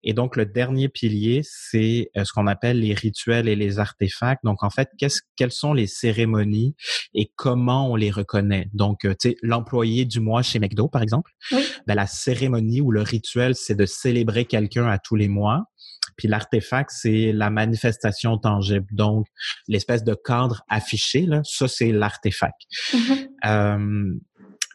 Et 0.03 0.13
donc 0.13 0.36
le 0.36 0.45
dernier 0.45 0.89
pilier, 0.89 1.41
c'est 1.43 2.10
euh, 2.17 2.24
ce 2.25 2.33
qu'on 2.33 2.48
appelle 2.48 2.79
les 2.79 2.93
rituels 2.93 3.48
et 3.48 3.55
les 3.55 3.79
artefacts. 3.79 4.43
Donc 4.43 4.63
en 4.63 4.69
fait, 4.69 4.89
qu'est-ce, 4.98 5.22
quels 5.36 5.51
sont 5.51 5.74
les 5.74 5.88
cérémonies 5.88 6.75
et 7.13 7.31
comment 7.36 7.89
on 7.89 7.95
les 7.95 8.12
reconnaît? 8.12 8.69
Donc, 8.74 9.05
euh, 9.05 9.15
tu 9.19 9.29
sais, 9.29 9.36
l'employé 9.41 10.05
du 10.05 10.19
mois 10.19 10.41
chez 10.41 10.60
McDo, 10.60 10.88
par 10.88 11.01
exemple, 11.01 11.31
ben, 11.88 11.95
la 11.95 12.07
cérémonie 12.07 12.81
ou 12.81 12.91
le 12.91 13.01
rituel, 13.01 13.55
c'est 13.55 13.75
de 13.75 13.86
célébrer 13.86 14.45
quelqu'un 14.45 14.88
à 14.88 14.98
tous 14.98 15.15
les 15.15 15.27
mois. 15.27 15.65
Puis 16.17 16.27
l'artefact, 16.27 16.91
c'est 16.93 17.31
la 17.31 17.50
manifestation 17.50 18.38
tangible. 18.38 18.88
Donc, 18.91 19.25
l'espèce 19.67 20.03
de 20.03 20.13
cadre 20.13 20.62
affiché, 20.69 21.25
là, 21.25 21.41
ça, 21.43 21.67
c'est 21.67 21.91
l'artefact. 21.91 22.62
Mm-hmm. 22.91 23.27
Euh, 23.45 24.13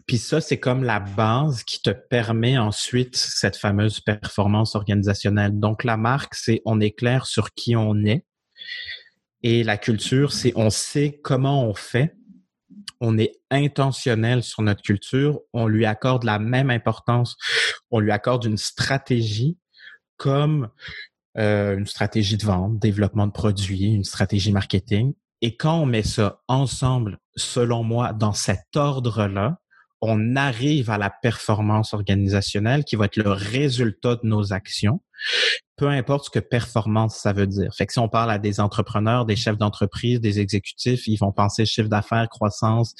puis 0.09 0.17
ça, 0.17 0.41
c'est 0.41 0.59
comme 0.59 0.85
la 0.85 1.01
base 1.01 1.63
qui 1.65 1.83
te 1.83 1.91
permet 1.91 2.57
ensuite 2.57 3.15
cette 3.15 3.57
fameuse 3.57 4.01
performance 4.01 4.75
organisationnelle. 4.75 5.61
Donc, 5.61 5.85
la 5.85 5.99
marque, 5.99 6.35
c'est 6.35 6.63
on 6.65 6.81
est 6.81 6.93
clair 6.93 7.27
sur 7.27 7.53
qui 7.53 7.77
on 7.77 7.95
est. 8.05 8.25
Et 9.43 9.63
la 9.63 9.77
culture, 9.77 10.33
c'est 10.33 10.55
on 10.57 10.71
sait 10.71 11.21
comment 11.23 11.63
on 11.63 11.75
fait, 11.75 12.17
on 13.03 13.19
est 13.19 13.33
intentionnel 13.51 14.43
sur 14.43 14.63
notre 14.63 14.81
culture, 14.81 15.41
on 15.53 15.67
lui 15.67 15.85
accorde 15.85 16.25
la 16.25 16.39
même 16.39 16.71
importance, 16.71 17.37
on 17.91 18.01
lui 18.01 18.11
accorde 18.11 18.47
une 18.47 18.57
stratégie 18.57 19.59
comme 20.17 20.71
euh, 21.37 21.77
une 21.77 21.87
stratégie 21.87 22.39
de 22.39 22.47
vente, 22.47 22.79
développement 22.79 23.27
de 23.27 23.33
produits, 23.33 23.93
une 23.93 24.05
stratégie 24.05 24.53
marketing. 24.53 25.13
Et 25.43 25.55
quand 25.55 25.79
on 25.79 25.87
met 25.87 26.03
ça 26.03 26.43
ensemble, 26.49 27.19
selon 27.37 27.85
moi, 27.85 28.15
dans 28.15 28.33
cet 28.33 28.75
ordre-là, 28.75 29.61
on 30.01 30.37
arrive 30.37 30.91
à 30.91 30.99
la 30.99 31.11
performance 31.11 31.95
organisationnelle 31.95 32.85
qui 32.85 32.97
va 32.97 33.07
être 33.07 33.17
le 33.17 33.31
résultat 33.31 34.17
de 34.17 34.27
nos 34.27 34.53
actions, 34.53 35.01
peu 35.77 35.89
importe 35.89 36.27
ce 36.27 36.31
que 36.31 36.39
performance 36.39 37.17
ça 37.17 37.33
veut 37.33 37.47
dire. 37.47 37.75
Fait 37.75 37.87
que 37.87 37.93
si 37.93 37.99
on 37.99 38.09
parle 38.09 38.31
à 38.31 38.39
des 38.39 38.61
entrepreneurs, 38.61 39.27
des 39.27 39.37
chefs 39.37 39.59
d'entreprise, 39.59 40.21
des 40.21 40.41
exécutifs, 40.41 41.07
ils 41.07 41.17
vont 41.17 41.33
penser 41.33 41.67
chiffre 41.67 41.89
d'affaires, 41.89 42.29
croissance, 42.29 42.95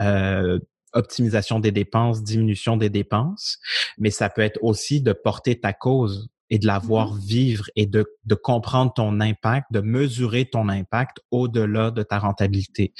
euh, 0.00 0.58
optimisation 0.92 1.60
des 1.60 1.72
dépenses, 1.72 2.22
diminution 2.22 2.76
des 2.76 2.90
dépenses, 2.90 3.58
mais 3.98 4.10
ça 4.10 4.28
peut 4.28 4.42
être 4.42 4.58
aussi 4.62 5.00
de 5.00 5.12
porter 5.12 5.60
ta 5.60 5.72
cause 5.72 6.28
et 6.50 6.58
de 6.58 6.66
la 6.66 6.78
voir 6.78 7.14
mm-hmm. 7.14 7.26
vivre 7.26 7.64
et 7.74 7.86
de, 7.86 8.06
de 8.24 8.34
comprendre 8.34 8.92
ton 8.92 9.20
impact, 9.20 9.66
de 9.72 9.80
mesurer 9.80 10.44
ton 10.46 10.68
impact 10.68 11.18
au-delà 11.30 11.90
de 11.90 12.02
ta 12.02 12.18
rentabilité. 12.18 12.92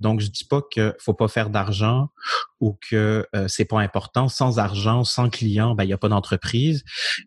Donc, 0.00 0.20
je 0.20 0.28
dis 0.28 0.44
pas 0.44 0.62
que 0.62 0.94
faut 0.98 1.14
pas 1.14 1.28
faire 1.28 1.50
d'argent 1.50 2.08
ou 2.60 2.78
que 2.88 3.26
euh, 3.34 3.48
c'est 3.48 3.64
pas 3.64 3.80
important. 3.80 4.28
Sans 4.28 4.58
argent, 4.58 5.04
sans 5.04 5.30
client, 5.30 5.74
ben 5.74 5.84
il 5.84 5.90
y 5.90 5.92
a 5.92 5.98
pas 5.98 6.08
d'entreprise. 6.08 6.84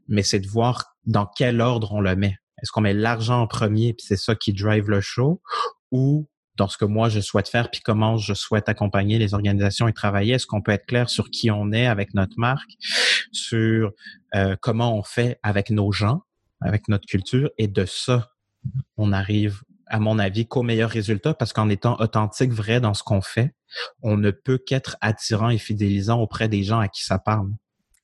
Mais 0.07 0.23
c'est 0.23 0.39
de 0.39 0.47
voir 0.47 0.95
dans 1.05 1.25
quel 1.25 1.61
ordre 1.61 1.93
on 1.93 2.01
le 2.01 2.15
met. 2.15 2.37
Est-ce 2.61 2.71
qu'on 2.71 2.81
met 2.81 2.93
l'argent 2.93 3.41
en 3.41 3.47
premier 3.47 3.93
puis 3.93 4.05
c'est 4.07 4.17
ça 4.17 4.35
qui 4.35 4.53
drive 4.53 4.89
le 4.89 5.01
show 5.01 5.41
ou 5.91 6.27
dans 6.55 6.67
ce 6.67 6.77
que 6.77 6.85
moi 6.85 7.09
je 7.09 7.19
souhaite 7.19 7.49
faire 7.49 7.69
puis 7.71 7.81
comment 7.81 8.17
je 8.17 8.33
souhaite 8.33 8.69
accompagner 8.69 9.17
les 9.19 9.33
organisations 9.33 9.87
et 9.87 9.93
travailler? 9.93 10.35
Est-ce 10.35 10.47
qu'on 10.47 10.61
peut 10.61 10.71
être 10.71 10.85
clair 10.85 11.09
sur 11.09 11.29
qui 11.29 11.51
on 11.51 11.71
est 11.71 11.87
avec 11.87 12.13
notre 12.13 12.37
marque, 12.37 12.71
sur 13.31 13.91
euh, 14.35 14.55
comment 14.61 14.97
on 14.97 15.03
fait 15.03 15.39
avec 15.43 15.69
nos 15.71 15.91
gens, 15.91 16.21
avec 16.61 16.87
notre 16.87 17.05
culture? 17.05 17.49
Et 17.57 17.67
de 17.67 17.85
ça, 17.85 18.31
on 18.97 19.11
arrive, 19.11 19.61
à 19.93 19.99
mon 19.99 20.17
avis, 20.17 20.47
qu'au 20.47 20.63
meilleur 20.63 20.89
résultat 20.89 21.35
parce 21.35 21.53
qu'en 21.53 21.69
étant 21.69 21.95
authentique, 21.99 22.51
vrai 22.51 22.81
dans 22.81 22.95
ce 22.95 23.03
qu'on 23.03 23.21
fait, 23.21 23.53
on 24.01 24.17
ne 24.17 24.31
peut 24.31 24.57
qu'être 24.57 24.97
attirant 25.01 25.49
et 25.49 25.59
fidélisant 25.59 26.19
auprès 26.19 26.49
des 26.49 26.63
gens 26.63 26.79
à 26.79 26.87
qui 26.87 27.03
ça 27.03 27.19
parle. 27.19 27.51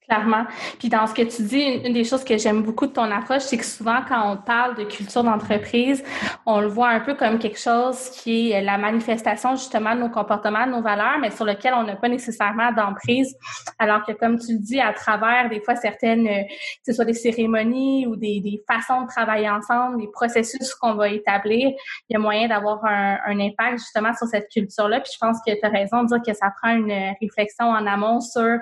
Clairement. 0.10 0.46
Puis 0.80 0.90
dans 0.90 1.06
ce 1.06 1.14
que 1.14 1.22
tu 1.22 1.44
dis, 1.44 1.62
une 1.62 1.94
des 1.94 2.04
choses 2.04 2.24
que 2.24 2.36
j'aime 2.36 2.64
beaucoup 2.64 2.88
de 2.88 2.94
ton 2.94 3.12
approche, 3.12 3.44
c'est 3.44 3.58
que 3.58 3.66
souvent 3.66 4.00
quand 4.08 4.32
on 4.32 4.38
parle 4.38 4.76
de 4.76 4.84
culture 4.84 5.24
d'entreprise, 5.24 6.04
on 6.48 6.62
le 6.62 6.68
voit 6.68 6.90
un 6.90 7.00
peu 7.00 7.14
comme 7.14 7.38
quelque 7.38 7.60
chose 7.60 8.10
qui 8.10 8.50
est 8.50 8.62
la 8.64 8.80
manifestation 8.80 9.56
justement 9.56 9.94
de 9.94 10.00
nos 10.00 10.10
comportements, 10.10 10.66
de 10.66 10.72
nos 10.72 10.82
valeurs, 10.82 11.20
mais 11.22 11.30
sur 11.30 11.46
lequel 11.46 11.76
on 11.76 11.84
n'a 11.84 11.96
pas 11.96 12.10
nécessairement 12.10 12.72
d'emprise. 12.72 13.36
Alors 13.78 14.04
que 14.04 14.14
comme 14.14 14.40
tu 14.40 14.54
le 14.54 14.58
dis, 14.58 14.80
à 14.80 14.94
travers 14.94 15.48
des 15.48 15.62
fois 15.62 15.76
certaines, 15.76 16.26
que 16.26 16.88
ce 16.88 16.94
soit 16.94 17.06
des 17.06 17.14
cérémonies 17.14 18.08
ou 18.08 18.16
des, 18.16 18.40
des 18.40 18.64
façons 18.68 19.04
de 19.04 19.08
travailler 19.08 19.48
ensemble, 19.48 20.00
des 20.02 20.10
processus 20.12 20.74
qu'on 20.74 20.96
va 20.96 21.10
établir, 21.10 21.70
il 22.10 22.14
y 22.14 22.16
a 22.16 22.20
moyen 22.20 22.48
d'avoir 22.48 22.84
un, 22.84 23.20
un 23.28 23.40
impact 23.40 23.78
justement 23.78 24.16
sur 24.16 24.26
cette 24.26 24.50
culture-là. 24.50 25.02
Puis 25.02 25.12
je 25.14 25.20
pense 25.20 25.38
que 25.46 25.52
tu 25.52 25.64
as 25.64 25.70
raison 25.70 26.02
de 26.02 26.08
dire 26.08 26.22
que 26.26 26.34
ça 26.34 26.52
prend 26.60 26.74
une 26.74 27.14
réflexion 27.22 27.70
en 27.70 27.86
amont 27.86 28.22
sur 28.22 28.58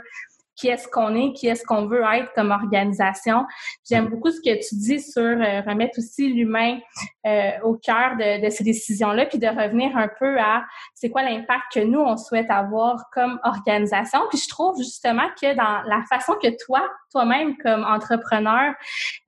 qui 0.58 0.68
est-ce 0.68 0.88
qu'on 0.88 1.16
est, 1.16 1.34
qui 1.34 1.48
est-ce 1.48 1.64
qu'on 1.64 1.86
veut 1.86 2.04
être 2.16 2.34
comme 2.34 2.52
organisation. 2.52 3.46
J'aime 3.90 4.08
beaucoup 4.08 4.32
ce 4.32 4.42
que 4.42 4.56
tu 4.68 4.76
dis 4.76 5.00
sur 5.00 5.22
euh, 5.22 5.62
remettre 5.62 6.00
aussi 6.00 6.34
l'humain 6.34 6.80
euh, 7.26 7.52
au 7.64 7.76
cœur 7.76 8.18
de, 8.18 8.44
de 8.44 8.50
ces 8.50 8.64
décisions-là, 8.64 9.28
puis 9.28 9.38
de 9.38 9.48
revenir 9.48 9.96
un 9.96 10.10
peu 10.20 10.40
à 10.40 10.66
c'est 10.96 11.10
quoi 11.10 11.22
l'impact 11.22 11.66
que 11.76 11.80
nous, 11.82 12.00
on 12.00 12.18
souhaite 12.18 12.50
avoir 12.50 13.06
comme 13.14 13.40
organisation. 13.44 14.20
Puis 14.30 14.40
je 14.40 14.50
trouve 14.50 14.78
justement 14.78 15.28
que 15.40 15.56
dans 15.56 15.88
la 15.88 16.04
façon 16.10 16.34
que 16.42 16.48
toi, 16.66 16.82
toi-même, 17.12 17.56
comme 17.58 17.84
entrepreneur, 17.84 18.74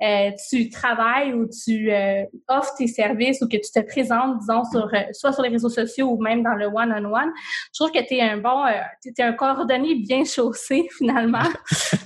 euh, 0.02 0.32
tu 0.50 0.70
travailles 0.70 1.34
ou 1.34 1.48
tu 1.48 1.92
offres 2.48 2.74
tes 2.78 2.88
services 2.88 3.42
ou 3.42 3.48
que 3.48 3.58
tu 3.58 3.72
te 3.72 3.80
présentes, 3.86 4.40
disons, 4.40 4.64
sur 4.66 4.90
soit 5.14 5.32
sur 5.32 5.44
les 5.44 5.50
réseaux 5.50 5.70
sociaux 5.70 6.08
ou 6.08 6.22
même 6.22 6.42
dans 6.42 6.56
le 6.56 6.66
one-on-one, 6.66 7.32
je 7.36 7.80
trouve 7.80 7.92
que 7.92 8.06
tu 8.06 8.16
es 8.16 8.22
un 8.22 8.38
bon, 8.38 8.66
tu 9.02 9.14
es 9.16 9.24
un 9.24 9.34
coordonné 9.34 9.96
bien 9.96 10.24
chaussé 10.26 10.88
finalement 10.98 11.19
finalement. 11.20 11.50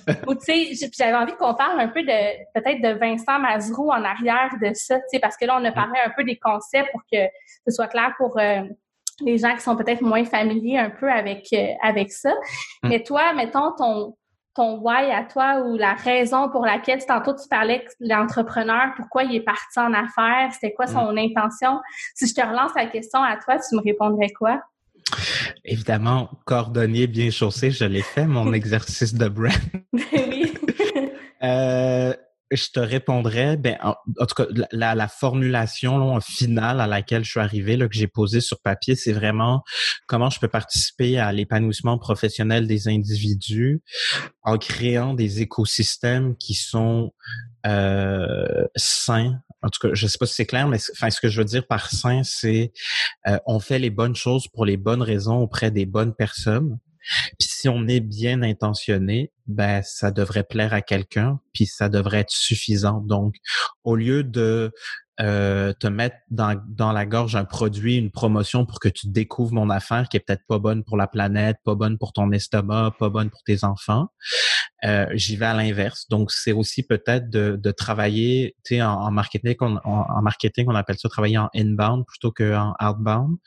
Tu 0.46 0.75
sais, 0.75 0.89
j'avais 0.98 1.15
envie 1.15 1.34
qu'on 1.34 1.53
parle 1.53 1.79
un 1.79 1.88
peu 1.88 2.01
de 2.01 2.43
peut-être 2.53 2.82
de 2.82 3.00
Vincent 3.00 3.39
Mazrou 3.39 3.89
en 3.89 4.03
arrière 4.03 4.50
de 4.62 4.72
ça, 4.74 4.98
tu 4.98 5.03
sais, 5.12 5.20
parce 5.20 5.38
que 5.38 5.46
là, 5.46 5.58
on 5.60 5.63
a 5.63 5.72
parlé 5.72 5.98
un 6.05 6.10
peu 6.10 6.24
des 6.24 6.38
concepts 6.38 6.91
pour 6.91 7.01
que 7.12 7.20
ce 7.65 7.74
soit 7.74 7.88
clair 7.88 8.13
pour 8.17 8.38
euh, 8.38 8.63
les 9.22 9.38
gens 9.38 9.55
qui 9.55 9.62
sont 9.62 9.77
peut-être 9.77 10.01
moins 10.01 10.25
familiers 10.25 10.79
un 10.79 10.89
peu 10.89 11.10
avec, 11.10 11.48
euh, 11.53 11.67
avec 11.82 12.12
ça. 12.12 12.32
Mm. 12.84 12.89
Mais 12.89 13.03
toi, 13.03 13.34
mettons 13.34 13.72
ton, 13.77 14.17
ton 14.55 14.79
why 14.79 15.12
à 15.12 15.24
toi 15.24 15.62
ou 15.62 15.77
la 15.77 15.93
raison 15.93 16.50
pour 16.50 16.65
laquelle 16.65 17.05
tantôt 17.05 17.34
tu 17.34 17.48
parlais 17.48 17.86
que 17.86 17.91
l'entrepreneur, 18.01 18.93
pourquoi 18.98 19.24
il 19.24 19.36
est 19.36 19.41
parti 19.41 19.79
en 19.79 19.93
affaires, 19.93 20.50
c'était 20.51 20.74
quoi 20.74 20.88
son 20.88 21.13
mm. 21.13 21.17
intention? 21.17 21.79
Si 22.15 22.27
je 22.27 22.34
te 22.34 22.41
relance 22.41 22.72
la 22.75 22.88
question 22.88 23.22
à 23.22 23.38
toi, 23.38 23.58
tu 23.58 23.75
me 23.75 23.82
répondrais 23.82 24.32
quoi? 24.32 24.62
Évidemment, 25.65 26.29
cordonnier 26.45 27.07
bien 27.07 27.31
chaussé, 27.31 27.72
je 27.72 27.86
l'ai 27.86 28.01
fait, 28.01 28.25
mon 28.25 28.53
exercice 28.53 29.13
de 29.13 29.27
brand. 29.27 29.53
oui. 29.93 30.53
euh, 31.43 32.13
je 32.55 32.67
te 32.69 32.79
répondrais, 32.79 33.57
ben, 33.57 33.77
en, 33.81 34.25
tout 34.25 34.36
cas, 34.36 34.45
la, 34.72 34.95
la 34.95 35.07
formulation 35.07 36.19
finale 36.22 36.79
à 36.81 36.88
laquelle 36.88 37.24
je 37.24 37.31
suis 37.31 37.39
arrivé, 37.39 37.77
là, 37.77 37.88
que 37.88 37.95
j'ai 37.95 38.07
posée 38.07 38.41
sur 38.41 38.60
papier, 38.62 38.95
c'est 38.95 39.13
vraiment 39.13 39.63
comment 40.07 40.29
je 40.29 40.39
peux 40.39 40.48
participer 40.48 41.17
à 41.17 41.31
l'épanouissement 41.31 41.98
professionnel 41.98 42.67
des 42.67 42.88
individus 42.88 43.81
en 44.43 44.57
créant 44.57 45.13
des 45.13 45.41
écosystèmes 45.41 46.36
qui 46.38 46.53
sont 46.53 47.12
euh, 47.65 48.65
sains. 48.75 49.39
En 49.63 49.70
tout 49.70 49.79
cas, 49.88 49.93
je 49.93 50.08
sais 50.08 50.17
pas 50.17 50.25
si 50.25 50.36
c'est 50.36 50.46
clair, 50.46 50.67
mais 50.67 50.77
enfin, 50.91 51.10
ce 51.10 51.20
que 51.22 51.29
je 51.29 51.39
veux 51.39 51.46
dire 51.46 51.65
par 51.65 51.89
sain, 51.89 52.22
c'est 52.24 52.74
euh, 53.27 53.39
on 53.46 53.60
fait 53.60 53.79
les 53.79 53.89
bonnes 53.89 54.15
choses 54.15 54.48
pour 54.48 54.65
les 54.65 54.77
bonnes 54.77 55.01
raisons 55.01 55.38
auprès 55.38 55.72
des 55.72 55.86
bonnes 55.86 56.13
personnes. 56.13 56.77
Puis 57.39 57.50
si 57.50 57.70
on 57.70 57.88
est 57.88 58.00
bien 58.00 58.43
intentionné, 58.43 59.32
ben 59.48 59.82
ça 59.84 60.12
devrait 60.12 60.43
plaire 60.43 60.74
à 60.74 60.82
quelqu'un, 60.82 61.39
puis 61.53 61.65
ça 61.65 61.89
devrait 61.89 62.20
être 62.20 62.32
suffisant. 62.32 63.01
Donc, 63.01 63.36
au 63.84 63.96
lieu 63.96 64.24
de 64.24 64.72
euh, 65.20 65.74
te 65.74 65.86
mettre 65.86 66.15
dans, 66.32 66.60
dans 66.67 66.91
la 66.91 67.05
gorge 67.05 67.36
un 67.36 67.46
produit, 67.46 67.98
une 67.98 68.10
promotion 68.10 68.65
pour 68.65 68.79
que 68.79 68.89
tu 68.89 69.08
découvres 69.08 69.53
mon 69.53 69.70
affaire 69.70 70.10
qui 70.10 70.17
est 70.17 70.20
peut-être 70.22 70.46
pas 70.48 70.58
bonne 70.58 70.84
pour 70.84 70.98
la 70.98 71.08
planète, 71.08 71.58
pas 71.63 71.75
bonne 71.75 72.00
pour 72.00 72.13
ton 72.13 72.32
estomac, 72.32 72.96
pas 72.98 73.10
bonne 73.10 73.29
pour 73.29 73.43
tes 73.43 73.63
enfants. 73.63 74.08
Euh, 74.85 75.07
j'y 75.13 75.37
vais 75.37 75.45
à 75.45 75.53
l'inverse. 75.53 76.07
Donc, 76.09 76.31
c'est 76.31 76.51
aussi 76.51 76.83
peut-être 76.83 77.29
de, 77.29 77.55
de 77.55 77.71
travailler, 77.71 78.55
tu 78.65 78.75
sais, 78.75 78.81
en, 78.81 79.11
marketing, 79.11 79.55
on, 79.61 79.77
en, 79.85 80.21
marketing, 80.21 80.65
on 80.67 80.75
appelle 80.75 80.97
ça 80.97 81.07
travailler 81.07 81.37
en 81.37 81.49
inbound 81.55 82.05
plutôt 82.05 82.31
qu'en 82.31 82.73
outbound. 82.81 83.37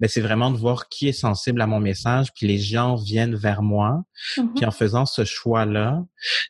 Mais 0.00 0.08
c'est 0.08 0.20
vraiment 0.20 0.50
de 0.50 0.56
voir 0.56 0.88
qui 0.88 1.08
est 1.08 1.12
sensible 1.12 1.60
à 1.60 1.66
mon 1.66 1.80
message, 1.80 2.28
puis 2.34 2.46
les 2.46 2.58
gens 2.58 2.96
viennent 2.96 3.36
vers 3.36 3.62
moi. 3.62 4.02
Mm-hmm. 4.36 4.54
Puis 4.54 4.64
en 4.64 4.70
faisant 4.72 5.06
ce 5.06 5.24
choix-là, 5.24 6.04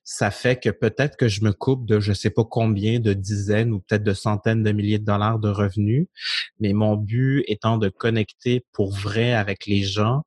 ça 0.04 0.30
fait 0.30 0.58
que 0.58 0.70
peut-être 0.70 1.16
que 1.16 1.28
je 1.28 1.44
me 1.44 1.52
coupe 1.52 1.86
de 1.86 2.00
je 2.00 2.12
sais 2.12 2.30
pas 2.30 2.44
combien 2.44 2.98
de 2.98 3.12
dizaines 3.12 3.72
ou 3.72 3.80
peut-être 3.80 4.04
de 4.04 4.14
centaines 4.14 4.62
de 4.62 4.72
milliers 4.72 4.98
de 4.98 5.04
dollars 5.04 5.38
de 5.38 5.50
revenus, 5.50 6.06
mais 6.60 6.72
mon 6.72 6.96
but 6.96 7.44
étant 7.46 7.76
de 7.78 7.88
connecter 7.88 8.64
pour 8.72 8.92
vrai 8.94 9.34
avec 9.34 9.66
les 9.66 9.82
gens 9.82 10.22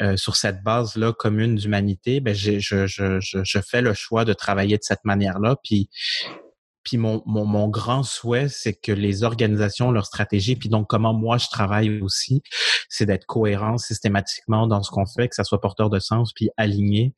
euh, 0.00 0.16
sur 0.16 0.36
cette 0.36 0.62
base-là 0.62 1.12
commune 1.12 1.56
d'humanité, 1.56 2.20
ben 2.20 2.34
je, 2.34 2.58
je, 2.58 2.86
je, 2.86 3.18
je, 3.20 3.58
fais 3.60 3.82
le 3.82 3.94
choix 3.94 4.24
de 4.24 4.32
travailler 4.32 4.76
de 4.76 4.82
cette 4.82 5.04
manière-là. 5.04 5.56
Puis, 5.62 5.90
puis 6.82 6.96
mon, 6.96 7.22
mon, 7.26 7.44
mon 7.44 7.68
grand 7.68 8.02
souhait, 8.02 8.48
c'est 8.48 8.74
que 8.74 8.92
les 8.92 9.24
organisations, 9.24 9.90
leur 9.90 10.06
stratégie, 10.06 10.56
puis 10.56 10.68
donc 10.68 10.88
comment 10.88 11.12
moi 11.12 11.38
je 11.38 11.48
travaille 11.48 12.00
aussi, 12.00 12.42
c'est 12.88 13.06
d'être 13.06 13.26
cohérent 13.26 13.76
systématiquement 13.78 14.66
dans 14.66 14.82
ce 14.82 14.90
qu'on 14.90 15.06
fait, 15.06 15.28
que 15.28 15.34
ça 15.34 15.44
soit 15.44 15.60
porteur 15.60 15.90
de 15.90 15.98
sens, 15.98 16.32
puis 16.32 16.48
aligné 16.56 17.14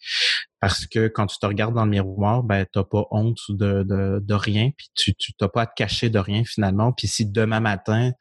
parce 0.62 0.86
que 0.86 1.08
quand 1.08 1.26
tu 1.26 1.40
te 1.40 1.44
regardes 1.44 1.74
dans 1.74 1.84
le 1.84 1.90
miroir, 1.90 2.44
ben 2.44 2.64
t'as 2.72 2.84
pas 2.84 3.04
honte 3.10 3.40
de, 3.48 3.82
de, 3.82 4.20
de 4.22 4.34
rien, 4.34 4.70
puis 4.76 4.86
tu 4.94 5.12
tu 5.12 5.32
t'as 5.34 5.48
pas 5.48 5.62
à 5.62 5.66
te 5.66 5.74
cacher 5.74 6.08
de 6.08 6.20
rien 6.20 6.44
finalement. 6.44 6.92
Puis 6.92 7.08
si 7.08 7.26
demain 7.26 7.58
matin 7.58 8.12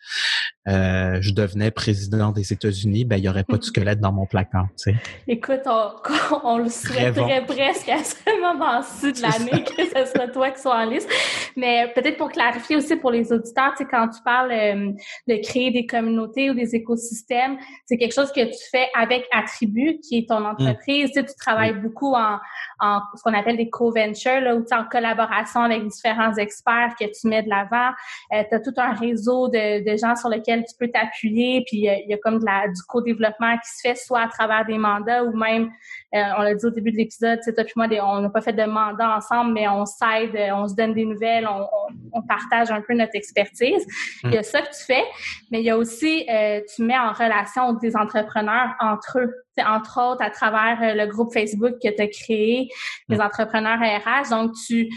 euh, 0.68 1.18
je 1.22 1.34
devenais 1.34 1.70
président 1.70 2.32
des 2.32 2.52
États-Unis, 2.54 3.06
ben 3.06 3.18
il 3.18 3.26
y 3.26 3.30
aurait 3.30 3.44
pas 3.44 3.58
de 3.58 3.64
squelette 3.64 4.00
dans 4.00 4.12
mon 4.12 4.26
placard. 4.26 4.68
Tu 4.78 4.92
sais. 4.92 4.96
Écoute, 5.28 5.62
on, 5.66 5.92
on 6.44 6.58
le 6.58 6.70
souhaiterait 6.70 7.46
presque 7.46 7.90
à 7.90 8.04
ce 8.04 8.42
moment-ci 8.42 9.14
de 9.14 9.22
l'année 9.22 9.64
que 9.64 9.84
ce 9.86 10.12
soit 10.12 10.28
toi 10.30 10.50
qui 10.50 10.62
sois 10.62 10.78
en 10.78 10.90
liste. 10.90 11.10
Mais 11.56 11.92
peut-être 11.94 12.18
pour 12.18 12.32
clarifier 12.32 12.76
aussi 12.76 12.96
pour 12.96 13.12
les 13.12 13.32
auditeurs, 13.32 13.74
tu 13.78 13.84
sais, 13.84 13.90
quand 13.90 14.08
tu 14.10 14.22
parles 14.24 14.52
euh, 14.52 14.92
de 15.28 15.42
créer 15.44 15.72
des 15.72 15.86
communautés 15.86 16.50
ou 16.50 16.54
des 16.54 16.76
écosystèmes, 16.76 17.58
c'est 17.86 17.98
quelque 17.98 18.14
chose 18.14 18.32
que 18.32 18.46
tu 18.46 18.70
fais 18.72 18.88
avec 18.96 19.26
Attribut, 19.32 20.00
qui 20.00 20.20
est 20.20 20.30
ton 20.30 20.40
mmh. 20.40 20.46
entreprise. 20.46 21.08
Tu, 21.10 21.14
sais, 21.14 21.26
tu 21.26 21.36
travailles 21.40 21.80
beaucoup 21.80 22.14
en 22.14 22.31
en, 22.80 23.00
ce 23.16 23.24
qu'on 23.24 23.34
appelle 23.34 23.58
des 23.58 23.70
co-ventures, 23.70 24.42
là, 24.42 24.56
où 24.56 24.64
tu 24.66 24.74
en 24.76 24.86
collaboration 24.86 25.62
avec 25.62 25.88
différents 25.88 26.34
experts 26.36 26.96
que 27.00 27.06
tu 27.06 27.28
mets 27.28 27.44
de 27.44 27.50
l'avant. 27.50 27.92
Euh, 28.34 28.44
tu 28.50 28.56
as 28.56 28.60
tout 28.60 28.74
un 28.78 28.94
réseau 28.94 29.48
de, 29.48 29.98
gens 29.98 30.16
sur 30.16 30.30
lesquels 30.30 30.64
tu 30.64 30.76
peux 30.80 30.90
t'appuyer, 30.90 31.64
puis 31.68 31.80
il 31.80 32.06
y 32.08 32.14
a 32.14 32.18
comme 32.18 32.40
de 32.40 32.74
du 32.74 32.82
co-développement 32.88 33.58
qui 33.58 33.70
se 33.70 33.82
fait 33.82 33.96
soit 33.96 34.22
à 34.22 34.28
travers 34.28 34.66
des 34.66 34.78
mandats 34.78 35.24
ou 35.24 35.36
même, 35.36 35.66
euh, 35.66 35.70
on 36.14 36.42
l'a 36.42 36.56
dit 36.56 36.66
au 36.66 36.70
début 36.70 36.92
de 36.92 36.98
l'épisode, 36.98 37.40
tu 37.44 37.54
sais, 37.54 37.66
moi, 37.76 37.88
on 38.04 38.22
n'a 38.22 38.30
pas 38.30 38.42
fait 38.42 38.54
de 38.54 38.64
mandat 38.64 39.16
ensemble, 39.16 39.54
mais 39.54 39.68
on 39.68 39.86
s'aide, 39.86 40.38
on 40.54 40.68
se 40.68 40.76
donne 40.76 40.94
des 40.94 41.06
nouvelles, 41.06 41.48
on, 41.48 41.68
on, 42.12 42.22
partage 42.22 42.70
un 42.70 42.82
peu 42.82 42.94
notre 42.94 43.16
expertise. 43.16 43.86
Il 44.24 44.34
y 44.34 44.38
a 44.38 44.44
ça 44.44 44.62
que 44.62 44.68
tu 44.68 44.84
fais, 44.86 45.04
mais 45.52 45.60
il 45.60 45.66
y 45.66 45.70
a 45.70 45.78
aussi, 45.78 46.26
euh, 46.30 46.60
tu 46.76 46.84
mets 46.84 46.98
en 46.98 47.14
relation 47.14 47.74
des 47.74 47.96
entrepreneurs 47.96 48.76
entre 48.80 49.20
eux 49.20 49.32
entre 49.60 50.00
autres 50.02 50.24
à 50.24 50.30
travers 50.30 50.82
euh, 50.82 50.94
le 50.94 51.08
groupe 51.08 51.34
Facebook 51.34 51.74
que 51.82 51.90
tu 51.90 52.02
as 52.02 52.08
créé, 52.08 52.70
les 53.10 53.18
mm. 53.18 53.22
entrepreneurs 53.22 53.80
RH. 53.80 54.30
Donc, 54.30 54.54
tu, 54.66 54.90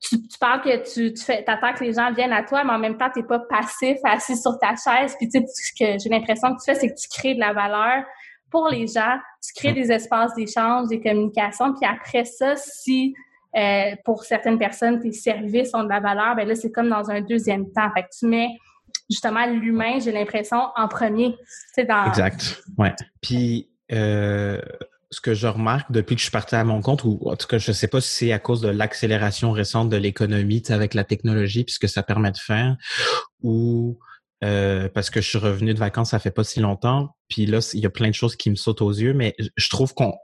tu, 0.00 0.18
parles 0.40 0.62
que 0.62 0.92
tu, 0.92 1.12
tu 1.12 1.24
fais, 1.24 1.44
attends 1.46 1.74
que 1.74 1.84
les 1.84 1.92
gens 1.92 2.12
viennent 2.12 2.32
à 2.32 2.42
toi, 2.42 2.64
mais 2.64 2.72
en 2.72 2.78
même 2.78 2.96
temps, 2.96 3.10
tu 3.12 3.20
n'es 3.20 3.26
pas 3.26 3.40
passif, 3.40 3.98
assis 4.04 4.36
sur 4.36 4.58
ta 4.58 4.74
chaise. 4.76 5.14
Puis, 5.18 5.28
tu 5.28 5.40
sais, 5.40 5.46
ce 5.46 5.72
que 5.72 5.98
j'ai 5.98 6.08
l'impression 6.08 6.54
que 6.54 6.60
tu 6.60 6.72
fais, 6.72 6.74
c'est 6.74 6.88
que 6.88 6.98
tu 6.98 7.08
crées 7.08 7.34
de 7.34 7.40
la 7.40 7.52
valeur 7.52 8.04
pour 8.50 8.68
les 8.68 8.86
gens. 8.86 9.18
Tu 9.42 9.52
crées 9.54 9.72
des 9.72 9.90
espaces 9.92 10.34
d'échange, 10.34 10.88
des 10.88 11.00
communications. 11.00 11.72
Puis 11.74 11.88
après 11.88 12.24
ça, 12.24 12.56
si 12.56 13.14
euh, 13.56 13.94
pour 14.04 14.24
certaines 14.24 14.58
personnes, 14.58 15.00
tes 15.00 15.12
services 15.12 15.74
ont 15.74 15.84
de 15.84 15.88
la 15.88 16.00
valeur, 16.00 16.36
ben 16.36 16.46
là, 16.46 16.54
c'est 16.54 16.70
comme 16.70 16.88
dans 16.88 17.10
un 17.10 17.20
deuxième 17.20 17.70
temps. 17.72 17.90
Fait 17.94 18.02
que 18.02 18.08
tu 18.18 18.26
mets 18.26 18.58
justement 19.10 19.46
l'humain, 19.46 19.98
j'ai 20.00 20.12
l'impression, 20.12 20.68
en 20.76 20.88
premier. 20.88 21.34
Exact. 21.76 22.62
Ouais. 22.76 22.94
Puis 23.22 23.70
euh, 23.92 24.60
ce 25.10 25.20
que 25.20 25.34
je 25.34 25.46
remarque 25.46 25.90
depuis 25.90 26.14
que 26.14 26.20
je 26.20 26.24
suis 26.24 26.32
parti 26.32 26.54
à 26.54 26.64
mon 26.64 26.82
compte, 26.82 27.04
ou 27.04 27.18
en 27.24 27.36
tout 27.36 27.46
cas, 27.46 27.58
je 27.58 27.72
sais 27.72 27.88
pas 27.88 28.00
si 28.00 28.08
c'est 28.08 28.32
à 28.32 28.38
cause 28.38 28.60
de 28.60 28.68
l'accélération 28.68 29.52
récente 29.52 29.88
de 29.88 29.96
l'économie 29.96 30.62
avec 30.68 30.94
la 30.94 31.04
technologie, 31.04 31.64
puisque 31.64 31.88
ça 31.88 32.02
permet 32.02 32.30
de 32.30 32.38
faire, 32.38 32.76
ou 33.42 33.98
euh, 34.44 34.88
parce 34.88 35.10
que 35.10 35.20
je 35.20 35.28
suis 35.28 35.38
revenu 35.38 35.74
de 35.74 35.78
vacances, 35.78 36.10
ça 36.10 36.18
fait 36.18 36.30
pas 36.30 36.44
si 36.44 36.60
longtemps, 36.60 37.16
puis 37.28 37.46
là, 37.46 37.58
il 37.74 37.80
y 37.80 37.86
a 37.86 37.90
plein 37.90 38.08
de 38.08 38.14
choses 38.14 38.36
qui 38.36 38.50
me 38.50 38.54
sautent 38.56 38.82
aux 38.82 38.92
yeux, 38.92 39.14
mais 39.14 39.34
je 39.56 39.68
trouve 39.68 39.94
qu'on 39.94 40.14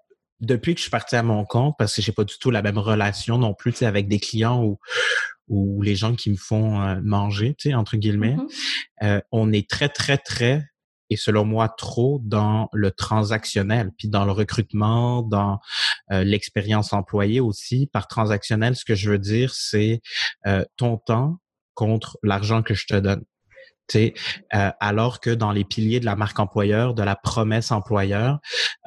depuis 0.40 0.74
que 0.74 0.78
je 0.78 0.82
suis 0.82 0.90
parti 0.90 1.16
à 1.16 1.22
mon 1.22 1.44
compte, 1.44 1.74
parce 1.78 1.94
que 1.94 2.02
j'ai 2.02 2.12
pas 2.12 2.24
du 2.24 2.34
tout 2.38 2.50
la 2.50 2.60
même 2.60 2.76
relation 2.78 3.38
non 3.38 3.54
plus 3.54 3.82
avec 3.82 4.08
des 4.08 4.18
clients 4.18 4.62
ou, 4.62 4.78
ou 5.48 5.80
les 5.80 5.94
gens 5.94 6.14
qui 6.14 6.30
me 6.30 6.36
font 6.36 6.82
euh, 6.82 7.00
manger, 7.02 7.56
entre 7.74 7.96
guillemets, 7.96 8.36
mm-hmm. 9.00 9.22
on 9.30 9.52
est 9.52 9.68
très, 9.70 9.88
très, 9.88 10.18
très 10.18 10.64
et 11.10 11.16
selon 11.16 11.44
moi 11.44 11.68
trop 11.68 12.20
dans 12.24 12.68
le 12.72 12.90
transactionnel, 12.90 13.90
puis 13.96 14.08
dans 14.08 14.24
le 14.24 14.32
recrutement, 14.32 15.22
dans 15.22 15.60
euh, 16.12 16.24
l'expérience 16.24 16.92
employée 16.92 17.40
aussi. 17.40 17.88
Par 17.92 18.08
transactionnel, 18.08 18.76
ce 18.76 18.84
que 18.84 18.94
je 18.94 19.10
veux 19.10 19.18
dire, 19.18 19.54
c'est 19.54 20.00
euh, 20.46 20.64
ton 20.76 20.96
temps 20.96 21.38
contre 21.74 22.18
l'argent 22.22 22.62
que 22.62 22.74
je 22.74 22.86
te 22.86 22.94
donne. 22.94 23.22
Euh, 23.94 24.70
alors 24.80 25.20
que 25.20 25.30
dans 25.30 25.52
les 25.52 25.64
piliers 25.64 26.00
de 26.00 26.04
la 26.04 26.16
marque 26.16 26.38
employeur, 26.40 26.94
de 26.94 27.02
la 27.02 27.16
promesse 27.16 27.70
employeur, 27.70 28.38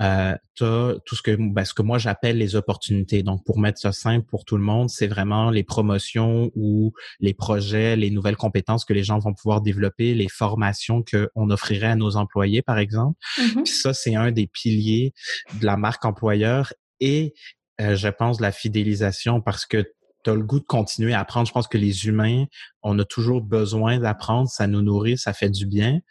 euh, 0.01 0.36
tu 0.55 0.63
as 0.63 0.95
tout 1.05 1.15
ce 1.15 1.21
que, 1.21 1.36
ben, 1.39 1.63
ce 1.65 1.73
que 1.73 1.81
moi 1.81 1.97
j'appelle 1.97 2.38
les 2.38 2.55
opportunités. 2.55 3.23
Donc, 3.23 3.43
pour 3.45 3.60
mettre 3.60 3.79
ça 3.79 3.91
simple 3.91 4.25
pour 4.27 4.45
tout 4.45 4.57
le 4.57 4.63
monde, 4.63 4.89
c'est 4.89 5.07
vraiment 5.07 5.49
les 5.49 5.63
promotions 5.63 6.51
ou 6.55 6.93
les 7.19 7.33
projets, 7.33 7.95
les 7.95 8.10
nouvelles 8.10 8.38
compétences 8.38 8.86
que 8.86 8.93
les 8.93 9.03
gens 9.03 9.19
vont 9.19 9.33
pouvoir 9.33 9.62
développer, 9.62 10.13
les 10.13 10.29
formations 10.29 11.03
qu'on 11.03 11.49
offrirait 11.49 11.88
à 11.88 11.95
nos 11.95 12.15
employés, 12.15 12.62
par 12.62 12.77
exemple. 12.77 13.17
Mm-hmm. 13.38 13.65
ça, 13.65 13.93
c'est 13.93 14.15
un 14.15 14.31
des 14.31 14.47
piliers 14.47 15.13
de 15.60 15.65
la 15.65 15.77
marque 15.77 16.05
employeur 16.05 16.73
et 16.99 17.33
euh, 17.79 17.95
je 17.95 18.07
pense 18.07 18.41
la 18.41 18.51
fidélisation 18.51 19.39
parce 19.41 19.65
que 19.65 19.86
tu 20.27 20.31
as 20.31 20.35
le 20.35 20.43
goût 20.43 20.59
de 20.59 20.65
continuer 20.65 21.13
à 21.13 21.21
apprendre. 21.21 21.47
Je 21.47 21.53
pense 21.53 21.67
que 21.67 21.77
les 21.77 22.07
humains, 22.07 22.45
on 22.83 22.99
a 22.99 23.05
toujours 23.05 23.41
besoin 23.41 23.97
d'apprendre, 23.97 24.49
ça 24.49 24.67
nous 24.67 24.81
nourrit, 24.81 25.17
ça 25.17 25.31
fait 25.31 25.49
du 25.49 25.65
bien. 25.65 26.01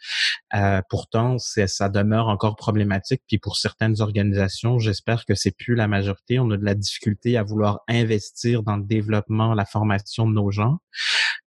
Euh, 0.55 0.81
pourtant, 0.89 1.37
ça 1.37 1.89
demeure 1.89 2.27
encore 2.27 2.55
problématique. 2.55 3.21
Puis 3.27 3.37
pour 3.37 3.57
certaines 3.57 4.01
organisations, 4.01 4.79
j'espère 4.79 5.25
que 5.25 5.35
c'est 5.35 5.51
plus 5.51 5.75
la 5.75 5.87
majorité. 5.87 6.39
On 6.39 6.49
a 6.49 6.57
de 6.57 6.65
la 6.65 6.73
difficulté 6.73 7.37
à 7.37 7.43
vouloir 7.43 7.81
investir 7.87 8.63
dans 8.63 8.77
le 8.77 8.83
développement, 8.83 9.53
la 9.53 9.65
formation 9.65 10.27
de 10.27 10.33
nos 10.33 10.49
gens, 10.49 10.79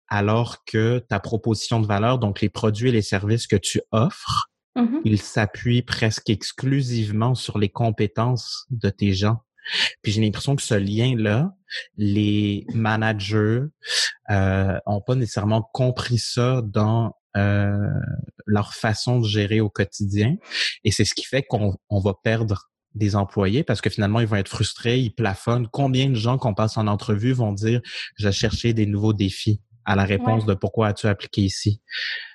alors 0.06 0.64
que 0.64 1.00
ta 1.00 1.18
proposition 1.18 1.80
de 1.80 1.86
valeur, 1.86 2.18
donc 2.18 2.40
les 2.40 2.50
produits 2.50 2.90
et 2.90 2.92
les 2.92 3.02
services 3.02 3.48
que 3.48 3.56
tu 3.56 3.80
offres, 3.90 4.48
mm-hmm. 4.76 5.00
ils 5.04 5.20
s'appuient 5.20 5.82
presque 5.82 6.30
exclusivement 6.30 7.34
sur 7.34 7.58
les 7.58 7.68
compétences 7.68 8.66
de 8.70 8.90
tes 8.90 9.12
gens 9.12 9.40
Puis 10.02 10.12
j'ai 10.12 10.20
l'impression 10.20 10.56
que 10.56 10.62
ce 10.62 10.74
lien-là, 10.74 11.54
les 11.96 12.66
managers 12.74 13.62
euh, 14.30 14.78
ont 14.86 15.00
pas 15.00 15.14
nécessairement 15.14 15.62
compris 15.72 16.18
ça 16.18 16.62
dans 16.64 17.14
euh, 17.36 17.88
leur 18.46 18.74
façon 18.74 19.20
de 19.20 19.26
gérer 19.26 19.60
au 19.60 19.70
quotidien. 19.70 20.36
Et 20.84 20.90
c'est 20.90 21.04
ce 21.04 21.14
qui 21.14 21.24
fait 21.24 21.42
qu'on 21.42 21.76
va 21.90 22.14
perdre 22.24 22.70
des 22.94 23.14
employés 23.14 23.62
parce 23.62 23.80
que 23.80 23.90
finalement, 23.90 24.20
ils 24.20 24.26
vont 24.26 24.36
être 24.36 24.48
frustrés, 24.48 24.98
ils 24.98 25.14
plafonnent. 25.14 25.68
Combien 25.68 26.10
de 26.10 26.14
gens 26.14 26.38
qu'on 26.38 26.54
passe 26.54 26.76
en 26.76 26.86
entrevue 26.88 27.32
vont 27.32 27.52
dire, 27.52 27.80
je 28.16 28.30
chercher 28.30 28.72
des 28.72 28.86
nouveaux 28.86 29.12
défis 29.12 29.60
à 29.84 29.96
la 29.96 30.04
réponse 30.04 30.44
de 30.44 30.54
pourquoi 30.54 30.88
as-tu 30.88 31.06
appliqué 31.06 31.42
ici? 31.42 31.80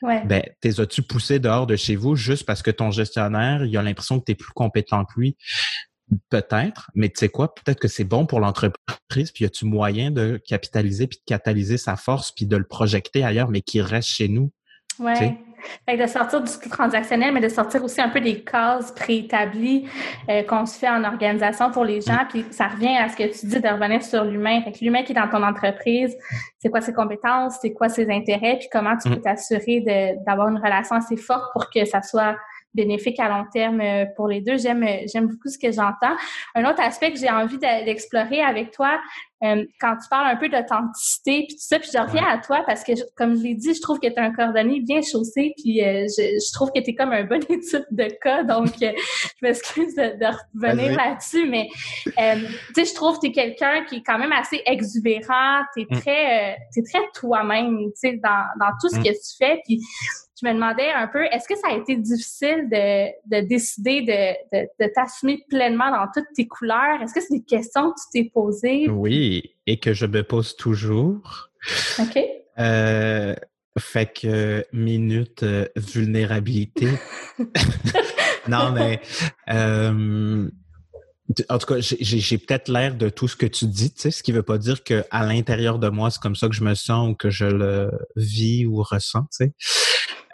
Ouais. 0.01 0.25
Ben, 0.25 0.43
t'es 0.61 0.79
as-tu 0.79 1.03
poussé 1.03 1.39
dehors 1.39 1.67
de 1.67 1.75
chez 1.75 1.95
vous 1.95 2.15
juste 2.15 2.45
parce 2.45 2.61
que 2.61 2.71
ton 2.71 2.91
gestionnaire, 2.91 3.65
il 3.65 3.77
a 3.77 3.81
l'impression 3.81 4.19
que 4.19 4.25
tu 4.25 4.31
es 4.31 4.35
plus 4.35 4.53
compétent 4.53 5.05
que 5.05 5.19
lui? 5.19 5.37
Peut-être, 6.29 6.91
mais 6.93 7.09
tu 7.09 7.15
sais 7.17 7.29
quoi, 7.29 7.53
peut-être 7.55 7.79
que 7.79 7.87
c'est 7.87 8.03
bon 8.03 8.27
pour 8.27 8.39
l'entreprise, 8.39 9.31
puis 9.31 9.43
y 9.43 9.45
a-tu 9.45 9.65
moyen 9.65 10.11
de 10.11 10.39
capitaliser 10.45 11.07
puis 11.07 11.17
de 11.17 11.23
catalyser 11.25 11.77
sa 11.77 11.95
force 11.95 12.31
puis 12.31 12.45
de 12.45 12.57
le 12.57 12.63
projeter 12.63 13.23
ailleurs, 13.23 13.49
mais 13.49 13.61
qui 13.61 13.81
reste 13.81 14.09
chez 14.09 14.27
nous? 14.27 14.51
Ouais. 14.99 15.37
Fait 15.87 15.97
de 15.97 16.05
sortir 16.05 16.41
du 16.41 16.69
transactionnel, 16.69 17.33
mais 17.33 17.41
de 17.41 17.49
sortir 17.49 17.83
aussi 17.83 18.01
un 18.01 18.09
peu 18.09 18.21
des 18.21 18.43
cases 18.43 18.91
préétablies 18.91 19.87
euh, 20.29 20.43
qu'on 20.43 20.65
se 20.65 20.77
fait 20.77 20.89
en 20.89 21.03
organisation 21.03 21.71
pour 21.71 21.83
les 21.83 22.01
gens. 22.01 22.23
Mm. 22.23 22.27
Puis 22.29 22.45
ça 22.51 22.67
revient 22.67 22.95
à 22.95 23.09
ce 23.09 23.15
que 23.15 23.23
tu 23.23 23.47
dis 23.47 23.59
de 23.59 23.67
revenir 23.67 24.03
sur 24.03 24.23
l'humain. 24.23 24.61
Fait 24.61 24.71
que 24.71 24.83
l'humain 24.83 25.03
qui 25.03 25.11
est 25.11 25.15
dans 25.15 25.27
ton 25.27 25.43
entreprise, 25.43 26.15
c'est 26.59 26.69
quoi 26.69 26.81
ses 26.81 26.93
compétences, 26.93 27.55
c'est 27.61 27.73
quoi 27.73 27.89
ses 27.89 28.09
intérêts, 28.11 28.57
puis 28.59 28.67
comment 28.71 28.95
tu 28.97 29.09
mm. 29.09 29.15
peux 29.15 29.21
t'assurer 29.21 30.15
d'avoir 30.25 30.49
une 30.49 30.57
relation 30.57 30.95
assez 30.95 31.17
forte 31.17 31.51
pour 31.53 31.69
que 31.69 31.83
ça 31.85 32.01
soit 32.01 32.35
bénéfique 32.75 33.19
à 33.19 33.29
long 33.29 33.45
terme 33.51 33.81
euh, 33.81 34.05
pour 34.15 34.27
les 34.27 34.41
deux. 34.41 34.57
J'aime 34.57 34.85
j'aime 35.11 35.27
beaucoup 35.27 35.49
ce 35.49 35.57
que 35.57 35.71
j'entends. 35.71 36.15
Un 36.53 36.69
autre 36.69 36.81
aspect 36.81 37.11
que 37.11 37.17
j'ai 37.17 37.29
envie 37.29 37.57
d'explorer 37.57 38.41
avec 38.41 38.71
toi, 38.71 38.99
euh, 39.43 39.65
quand 39.81 39.95
tu 39.97 40.07
parles 40.09 40.27
un 40.27 40.37
peu 40.37 40.47
d'authenticité 40.47 41.45
puis 41.47 41.55
tout 41.55 41.61
ça, 41.61 41.77
puis 41.77 41.89
je 41.93 41.99
reviens 41.99 42.25
à 42.25 42.37
toi 42.37 42.63
parce 42.65 42.83
que 42.83 42.93
comme 43.15 43.35
je 43.35 43.43
l'ai 43.43 43.53
dit, 43.53 43.73
je 43.73 43.81
trouve 43.81 43.99
que 43.99 44.07
tu 44.07 44.13
es 44.13 44.19
un 44.19 44.31
cordonnier 44.31 44.79
bien 44.79 45.01
chaussé, 45.01 45.53
puis 45.57 45.83
euh, 45.83 46.05
je, 46.07 46.53
trouve 46.53 46.71
que 46.71 46.79
tu 46.79 46.91
es 46.91 46.95
comme 46.95 47.11
un 47.11 47.25
bon 47.25 47.41
étude 47.49 47.85
de 47.91 48.07
cas, 48.21 48.43
donc 48.43 48.67
je 48.79 48.93
m'excuse 49.41 49.93
de, 49.95 50.17
de, 50.17 50.25
revenir 50.53 50.95
là-dessus, 50.95 51.49
mais 51.49 51.67
tu 52.03 52.11
sais, 52.13 52.85
je 52.85 52.95
trouve 52.95 53.15
que 53.17 53.21
tu 53.21 53.27
es 53.27 53.31
quelqu'un 53.33 53.83
qui 53.83 53.97
est 53.97 54.03
quand 54.03 54.17
même 54.17 54.31
assez 54.31 54.61
exubérant, 54.65 55.63
tu 55.75 55.83
es 55.83 55.87
mm. 55.89 55.99
très 55.99 56.57
es 56.77 56.83
très 56.83 57.01
toi-même, 57.13 57.77
tu 57.77 57.91
sais, 57.95 58.19
dans, 58.23 58.45
dans 58.59 58.71
tout 58.81 58.89
ce 58.89 58.99
mm. 58.99 59.03
que 59.03 59.09
tu 59.09 59.37
fais, 59.37 59.61
puis 59.65 59.81
je 60.41 60.47
me 60.47 60.53
demandais 60.53 60.91
un 60.91 61.07
peu, 61.07 61.23
est-ce 61.25 61.47
que 61.47 61.55
ça 61.55 61.69
a 61.69 61.77
été 61.77 61.95
difficile 61.95 62.67
de, 62.69 63.07
de 63.25 63.47
décider 63.47 64.01
de, 64.01 64.57
de, 64.57 64.67
de 64.81 64.91
t'assumer 64.93 65.45
pleinement 65.49 65.89
dans 65.91 66.07
toutes 66.13 66.27
tes 66.35 66.45
couleurs? 66.45 67.01
Est-ce 67.01 67.13
que 67.13 67.21
c'est 67.21 67.35
des 67.35 67.43
questions 67.43 67.91
que 67.91 67.95
tu 67.95 68.23
t'es 68.23 68.29
posées? 68.29 68.89
Oui, 68.89 69.24
et 69.67 69.79
que 69.79 69.93
je 69.93 70.05
me 70.05 70.23
pose 70.23 70.55
toujours. 70.55 71.49
OK. 71.99 72.19
Euh, 72.59 73.35
fait 73.77 74.13
que 74.13 74.65
minute 74.71 75.43
euh, 75.43 75.67
vulnérabilité. 75.75 76.87
non, 78.47 78.71
mais 78.71 79.01
euh, 79.49 80.49
en 81.49 81.57
tout 81.57 81.73
cas, 81.73 81.79
j'ai 81.79 82.37
peut-être 82.37 82.69
l'air 82.69 82.95
de 82.95 83.09
tout 83.09 83.27
ce 83.27 83.35
que 83.35 83.45
tu 83.45 83.65
dis, 83.65 83.91
tu 83.91 84.01
sais, 84.01 84.11
ce 84.11 84.23
qui 84.23 84.31
veut 84.31 84.43
pas 84.43 84.57
dire 84.57 84.83
que 84.83 85.03
à 85.11 85.25
l'intérieur 85.25 85.79
de 85.79 85.89
moi, 85.89 86.11
c'est 86.11 86.21
comme 86.21 86.35
ça 86.35 86.47
que 86.47 86.55
je 86.55 86.63
me 86.63 86.75
sens 86.75 87.09
ou 87.09 87.15
que 87.15 87.29
je 87.29 87.45
le 87.45 87.91
vis 88.15 88.65
ou 88.65 88.81
ressens, 88.81 89.23
tu 89.23 89.27
sais. 89.31 89.53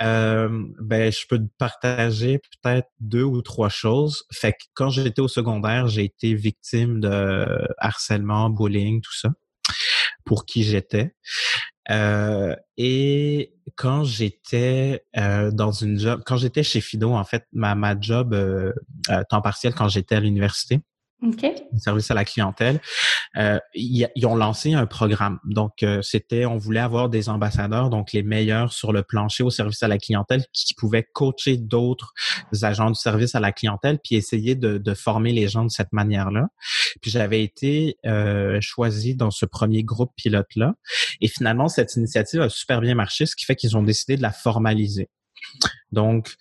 Euh, 0.02 0.50
ben, 0.80 1.12
je 1.12 1.26
peux 1.28 1.40
partager 1.58 2.40
peut-être 2.40 2.90
deux 3.00 3.24
ou 3.24 3.42
trois 3.42 3.70
choses. 3.70 4.24
Fait 4.32 4.54
que 4.54 4.64
quand 4.74 4.90
j'étais 4.90 5.22
au 5.22 5.28
secondaire, 5.28 5.88
j'ai 5.88 6.06
été 6.06 6.34
victime 6.34 7.00
de 7.00 7.46
harcèlement, 7.78 8.50
bullying, 8.50 9.02
tout 9.02 9.16
ça, 9.16 9.30
pour 10.26 10.46
qui 10.46 10.64
j'étais. 10.64 11.14
Euh, 11.90 12.56
et 12.78 13.54
quand 13.76 14.04
j'étais 14.04 15.04
euh, 15.18 15.52
dans 15.52 15.72
une 15.72 16.00
job, 16.00 16.22
quand 16.26 16.38
j'étais 16.38 16.64
chez 16.64 16.82
Fido, 16.82 17.12
en 17.12 17.24
fait, 17.24 17.46
ma, 17.52 17.76
ma 17.76 18.00
job 18.00 18.34
euh, 18.34 18.72
temps 19.30 19.42
partiel 19.42 19.74
quand 19.74 19.88
j'étais 19.88 20.16
à 20.16 20.20
l'université, 20.20 20.82
Okay. 21.24 21.54
Service 21.78 22.10
à 22.10 22.16
la 22.16 22.26
clientèle. 22.26 22.82
Euh, 23.38 23.60
ils, 23.76 24.10
ont 24.26 24.36
lancé 24.36 24.74
un 24.74 24.88
programme. 24.88 25.40
Donc, 25.46 25.84
euh, 25.84 26.02
c'était, 26.02 26.48
on 26.48 26.58
voulait 26.58 26.80
avoir 26.80 27.10
des 27.10 27.30
ambassadeurs, 27.30 27.92
donc 27.92 28.12
les 28.12 28.24
meilleurs 28.24 28.74
sur 28.74 28.92
le 28.92 29.04
plancher 29.04 29.44
au 29.44 29.52
service 29.52 29.84
à 29.84 29.88
la 29.88 30.00
clientèle, 30.00 30.44
qui, 30.52 30.74
pouvaient 30.74 31.06
coacher 31.14 31.58
d'autres 31.58 32.14
agents 32.64 32.90
du 32.90 32.96
service 32.96 33.36
à 33.36 33.40
la 33.40 33.52
clientèle, 33.52 34.00
puis 34.04 34.16
essayer 34.16 34.56
de, 34.56 34.80
de 34.80 34.94
former 34.96 35.32
les 35.32 35.48
gens 35.48 35.64
de 35.64 35.70
cette 35.70 35.94
manière-là. 35.94 36.48
Puis 37.02 37.12
j'avais 37.12 37.44
été 37.44 37.98
euh, 38.06 38.58
choisi 38.62 39.16
dans 39.16 39.32
ce 39.32 39.46
premier 39.46 39.84
groupe 39.84 40.14
pilote-là. 40.16 40.74
Et 41.20 41.28
finalement, 41.28 41.68
cette 41.68 41.96
initiative 41.96 42.42
a 42.42 42.50
super 42.50 42.82
bien 42.82 42.96
marché, 42.96 43.28
ce 43.28 43.36
qui 43.36 43.46
fait 43.46 43.56
qu'ils 43.56 43.78
ont 43.78 43.84
décidé 43.84 44.18
de 44.18 44.24
la 44.24 44.32
formaliser. 44.32 45.10
Donc, 45.92 46.36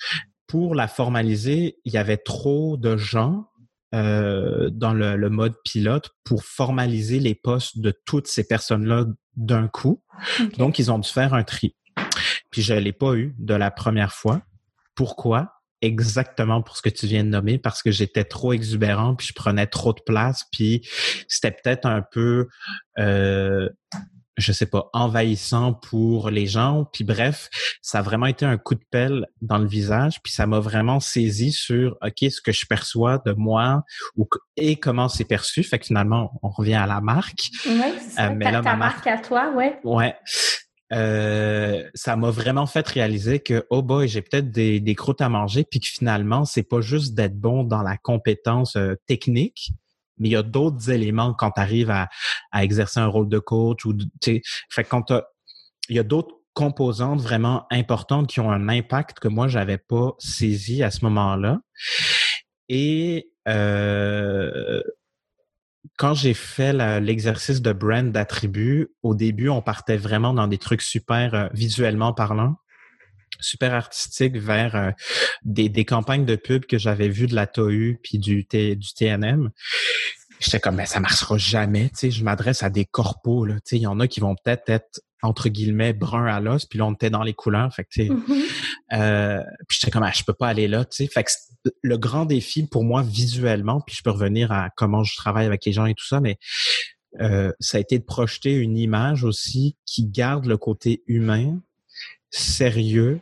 pour 0.46 0.74
la 0.74 0.88
formaliser, 0.88 1.76
il 1.84 1.92
y 1.92 1.98
avait 1.98 2.16
trop 2.16 2.76
de 2.76 2.96
gens 2.96 3.49
euh, 3.94 4.70
dans 4.70 4.92
le, 4.92 5.30
mode 5.30 5.54
pilote 5.64 6.10
pour 6.24 6.44
formaliser 6.44 7.18
les 7.18 7.34
postes 7.34 7.80
de 7.80 7.92
toutes 8.06 8.28
ces 8.28 8.46
personnes-là 8.46 9.06
d'un 9.36 9.68
coup. 9.68 10.02
Donc, 10.58 10.78
ils 10.78 10.92
ont 10.92 10.98
dû 10.98 11.08
faire 11.08 11.34
un 11.34 11.42
tri. 11.42 11.74
Puis 12.50 12.62
je 12.62 12.74
l'ai 12.74 12.92
pas 12.92 13.14
eu 13.14 13.34
de 13.38 13.54
la 13.54 13.70
première 13.70 14.12
fois. 14.12 14.42
Pourquoi? 14.94 15.54
Exactement 15.82 16.62
pour 16.62 16.76
ce 16.76 16.82
que 16.82 16.88
tu 16.88 17.06
viens 17.06 17.24
de 17.24 17.30
nommer, 17.30 17.58
parce 17.58 17.82
que 17.82 17.90
j'étais 17.90 18.24
trop 18.24 18.52
exubérant, 18.52 19.16
puis 19.16 19.26
je 19.26 19.32
prenais 19.32 19.66
trop 19.66 19.92
de 19.92 20.02
place, 20.04 20.44
puis 20.52 20.86
c'était 21.26 21.52
peut-être 21.52 21.86
un 21.86 22.02
peu 22.02 22.48
euh, 22.98 23.68
je 24.40 24.52
sais 24.52 24.66
pas, 24.66 24.90
envahissant 24.92 25.74
pour 25.74 26.30
les 26.30 26.46
gens. 26.46 26.86
Puis 26.92 27.04
bref, 27.04 27.48
ça 27.82 27.98
a 28.00 28.02
vraiment 28.02 28.26
été 28.26 28.44
un 28.44 28.58
coup 28.58 28.74
de 28.74 28.84
pelle 28.90 29.26
dans 29.42 29.58
le 29.58 29.66
visage. 29.66 30.20
Puis 30.22 30.32
ça 30.32 30.46
m'a 30.46 30.60
vraiment 30.60 31.00
saisi 31.00 31.52
sur, 31.52 31.96
OK, 32.02 32.30
ce 32.30 32.40
que 32.40 32.52
je 32.52 32.66
perçois 32.66 33.18
de 33.24 33.32
moi 33.32 33.82
ou, 34.16 34.28
et 34.56 34.76
comment 34.76 35.08
c'est 35.08 35.24
perçu. 35.24 35.62
Fait 35.62 35.78
que 35.78 35.86
finalement, 35.86 36.38
on 36.42 36.48
revient 36.48 36.74
à 36.74 36.86
la 36.86 37.00
marque. 37.00 37.50
Oui, 37.66 37.94
c'est 38.08 38.22
euh, 38.22 38.34
mais 38.34 38.50
là, 38.50 38.62
ta 38.62 38.76
marque 38.76 39.06
à 39.06 39.18
toi, 39.18 39.52
ouais. 39.54 39.78
Ouais. 39.84 40.14
Euh, 40.92 41.88
ça 41.94 42.16
m'a 42.16 42.30
vraiment 42.30 42.66
fait 42.66 42.86
réaliser 42.88 43.38
que 43.38 43.64
oh 43.70 43.80
boy 43.80 44.08
j'ai 44.08 44.22
peut-être 44.22 44.50
des, 44.50 44.80
des 44.80 44.96
croûtes 44.96 45.20
à 45.20 45.28
manger 45.28 45.62
puis 45.62 45.78
que 45.78 45.86
finalement 45.86 46.44
c'est 46.44 46.64
pas 46.64 46.80
juste 46.80 47.14
d'être 47.14 47.38
bon 47.38 47.62
dans 47.62 47.82
la 47.82 47.96
compétence 47.96 48.74
euh, 48.74 48.96
technique 49.06 49.70
mais 50.20 50.28
il 50.28 50.32
y 50.32 50.36
a 50.36 50.42
d'autres 50.42 50.90
éléments 50.90 51.34
quand 51.34 51.52
tu 51.52 51.60
arrives 51.60 51.90
à, 51.90 52.08
exercer 52.54 53.00
un 53.00 53.06
rôle 53.06 53.28
de 53.28 53.38
coach 53.38 53.84
ou 53.84 53.94
tu 54.20 54.42
fait 54.70 54.84
quand 54.84 55.12
il 55.88 55.96
y 55.96 55.98
a 55.98 56.02
d'autres 56.02 56.36
composantes 56.54 57.20
vraiment 57.20 57.66
importantes 57.70 58.26
qui 58.28 58.40
ont 58.40 58.50
un 58.50 58.68
impact 58.68 59.18
que 59.18 59.28
moi 59.28 59.48
j'avais 59.48 59.78
pas 59.78 60.12
saisi 60.18 60.82
à 60.82 60.90
ce 60.90 61.04
moment-là. 61.04 61.60
Et 62.68 63.30
euh, 63.48 64.82
quand 65.96 66.14
j'ai 66.14 66.34
fait 66.34 66.72
l'exercice 67.00 67.62
de 67.62 67.72
brand 67.72 68.12
d'attribut, 68.12 68.88
au 69.02 69.14
début, 69.14 69.48
on 69.48 69.62
partait 69.62 69.96
vraiment 69.96 70.34
dans 70.34 70.46
des 70.46 70.58
trucs 70.58 70.82
super 70.82 71.34
euh, 71.34 71.48
visuellement 71.52 72.12
parlant 72.12 72.56
super 73.40 73.74
artistique 73.74 74.36
vers 74.36 74.76
euh, 74.76 74.90
des, 75.42 75.68
des, 75.68 75.84
campagnes 75.84 76.24
de 76.24 76.36
pub 76.36 76.66
que 76.66 76.78
j'avais 76.78 77.08
vues 77.08 77.26
de 77.26 77.34
la 77.34 77.46
TOU 77.46 77.96
puis 78.02 78.18
du, 78.18 78.46
T, 78.46 78.76
du 78.76 78.94
TNM. 78.94 79.50
J'étais 80.40 80.60
comme, 80.60 80.76
mais 80.76 80.86
ça 80.86 81.00
marchera 81.00 81.36
jamais, 81.36 81.90
tu 81.90 81.96
sais, 81.96 82.10
je 82.10 82.24
m'adresse 82.24 82.62
à 82.62 82.70
des 82.70 82.86
corpos, 82.86 83.44
là, 83.44 83.54
tu 83.56 83.60
sais, 83.64 83.76
il 83.76 83.82
y 83.82 83.86
en 83.86 84.00
a 84.00 84.08
qui 84.08 84.20
vont 84.20 84.34
peut-être 84.34 84.70
être, 84.70 85.00
entre 85.22 85.50
guillemets, 85.50 85.92
brun 85.92 86.24
à 86.24 86.40
l'os, 86.40 86.64
puis 86.64 86.78
là, 86.78 86.86
on 86.86 86.94
était 86.94 87.10
dans 87.10 87.22
les 87.22 87.34
couleurs, 87.34 87.74
fait 87.74 87.84
que, 87.84 87.88
tu 87.90 88.06
sais, 88.06 88.08
mm-hmm. 88.08 88.42
euh, 88.94 89.42
puis 89.68 89.78
j'étais 89.78 89.90
comme, 89.90 90.02
ah, 90.02 90.12
je 90.14 90.24
peux 90.24 90.32
pas 90.32 90.48
aller 90.48 90.66
là, 90.66 90.86
tu 90.86 91.04
sais, 91.04 91.10
fait 91.12 91.24
que 91.24 91.30
le 91.82 91.98
grand 91.98 92.24
défi 92.24 92.66
pour 92.66 92.84
moi, 92.84 93.02
visuellement, 93.02 93.82
puis 93.82 93.94
je 93.94 94.02
peux 94.02 94.10
revenir 94.10 94.50
à 94.50 94.70
comment 94.76 95.04
je 95.04 95.14
travaille 95.14 95.44
avec 95.44 95.66
les 95.66 95.72
gens 95.72 95.84
et 95.84 95.94
tout 95.94 96.06
ça, 96.06 96.20
mais 96.20 96.38
euh, 97.20 97.52
ça 97.58 97.78
a 97.78 97.80
été 97.80 97.98
de 97.98 98.04
projeter 98.04 98.54
une 98.54 98.78
image 98.78 99.24
aussi 99.24 99.76
qui 99.84 100.06
garde 100.06 100.46
le 100.46 100.56
côté 100.56 101.02
humain, 101.06 101.60
sérieux, 102.30 103.20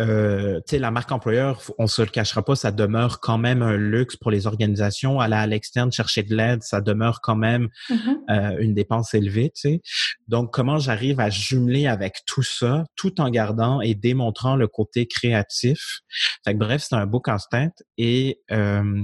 euh, 0.00 0.56
tu 0.66 0.70
sais, 0.70 0.78
la 0.78 0.90
marque 0.90 1.10
employeur, 1.10 1.60
on 1.78 1.86
se 1.86 2.02
le 2.02 2.08
cachera 2.08 2.44
pas, 2.44 2.54
ça 2.54 2.70
demeure 2.70 3.20
quand 3.20 3.38
même 3.38 3.62
un 3.62 3.76
luxe 3.76 4.16
pour 4.16 4.30
les 4.30 4.46
organisations. 4.46 5.20
Aller 5.20 5.36
à 5.36 5.46
l'externe 5.46 5.90
chercher 5.92 6.22
de 6.22 6.34
l'aide, 6.34 6.62
ça 6.62 6.80
demeure 6.80 7.20
quand 7.20 7.36
même 7.36 7.68
mm-hmm. 7.90 8.16
euh, 8.30 8.56
une 8.60 8.74
dépense 8.74 9.14
élevée. 9.14 9.50
Tu 9.54 9.60
sais. 9.60 9.80
Donc, 10.28 10.52
comment 10.52 10.78
j'arrive 10.78 11.20
à 11.20 11.30
jumeler 11.30 11.86
avec 11.86 12.18
tout 12.26 12.42
ça, 12.42 12.84
tout 12.96 13.20
en 13.20 13.30
gardant 13.30 13.80
et 13.80 13.94
démontrant 13.94 14.56
le 14.56 14.68
côté 14.68 15.06
créatif? 15.06 16.00
Fait 16.44 16.54
que, 16.54 16.58
bref, 16.58 16.84
c'est 16.88 16.96
un 16.96 17.06
beau 17.06 17.20
casse-tête 17.20 17.82
et 17.96 18.40
euh, 18.50 19.02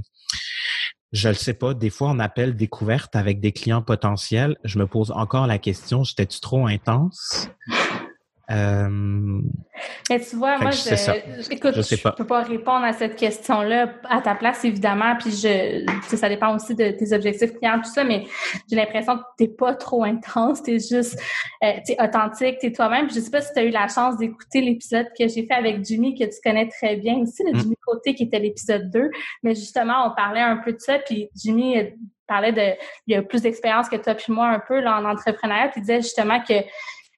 je 1.12 1.28
le 1.28 1.34
sais 1.34 1.54
pas. 1.54 1.74
Des 1.74 1.90
fois, 1.90 2.10
on 2.10 2.18
appelle 2.18 2.56
découverte 2.56 3.16
avec 3.16 3.40
des 3.40 3.52
clients 3.52 3.82
potentiels. 3.82 4.56
Je 4.64 4.78
me 4.78 4.86
pose 4.86 5.12
encore 5.12 5.46
la 5.46 5.58
question, 5.58 6.04
j'étais-tu 6.04 6.40
trop 6.40 6.66
intense? 6.66 7.48
Euh, 8.50 9.40
Mais 10.10 10.20
tu 10.20 10.36
vois, 10.36 10.58
moi, 10.58 10.70
je, 10.70 11.50
écoute, 11.50 11.74
je, 11.74 11.94
ne 11.94 12.14
peux 12.14 12.26
pas 12.26 12.42
répondre 12.42 12.84
à 12.84 12.92
cette 12.92 13.16
question-là 13.16 13.94
à 14.04 14.20
ta 14.20 14.34
place, 14.34 14.64
évidemment, 14.64 15.16
puis 15.18 15.30
je, 15.30 16.16
ça 16.16 16.28
dépend 16.28 16.54
aussi 16.54 16.74
de 16.74 16.90
tes 16.90 17.14
objectifs 17.14 17.54
clients, 17.54 17.80
tout 17.82 17.90
ça, 17.90 18.04
mais 18.04 18.26
j'ai 18.68 18.76
l'impression 18.76 19.16
que 19.16 19.22
tu 19.38 19.44
n'es 19.44 19.48
pas 19.48 19.74
trop 19.74 20.04
intense, 20.04 20.62
tu 20.62 20.72
es 20.72 20.78
juste 20.78 21.18
euh, 21.62 21.72
es 21.88 22.02
authentique, 22.02 22.58
tu 22.58 22.66
es 22.66 22.72
toi-même. 22.72 23.08
Je 23.08 23.18
sais 23.20 23.30
pas 23.30 23.40
si 23.40 23.52
tu 23.54 23.60
as 23.60 23.64
eu 23.64 23.70
la 23.70 23.88
chance 23.88 24.18
d'écouter 24.18 24.60
l'épisode 24.60 25.06
que 25.18 25.26
j'ai 25.26 25.46
fait 25.46 25.54
avec 25.54 25.82
Jimmy, 25.84 26.14
que 26.14 26.24
tu 26.24 26.36
connais 26.44 26.68
très 26.68 26.96
bien 26.96 27.16
aussi, 27.16 27.42
le 27.44 27.52
mm. 27.52 27.60
Jimmy 27.60 27.76
Côté, 27.86 28.14
qui 28.14 28.24
était 28.24 28.40
l'épisode 28.40 28.90
2, 28.90 29.10
mais 29.42 29.54
justement, 29.54 30.06
on 30.06 30.14
parlait 30.14 30.40
un 30.40 30.58
peu 30.58 30.72
de 30.72 30.80
ça, 30.80 30.98
puis 30.98 31.30
Jimmy 31.34 31.76
parlait 32.26 32.52
de, 32.52 32.78
il 33.06 33.16
a 33.16 33.22
plus 33.22 33.42
d'expérience 33.42 33.88
que 33.88 33.96
toi 33.96 34.14
puis 34.14 34.32
moi 34.32 34.48
un 34.48 34.60
peu 34.60 34.80
là, 34.80 34.98
en 35.00 35.04
entrepreneuriat, 35.04 35.68
puis 35.68 35.80
il 35.80 35.82
disait 35.82 36.02
justement 36.02 36.40
que 36.40 36.54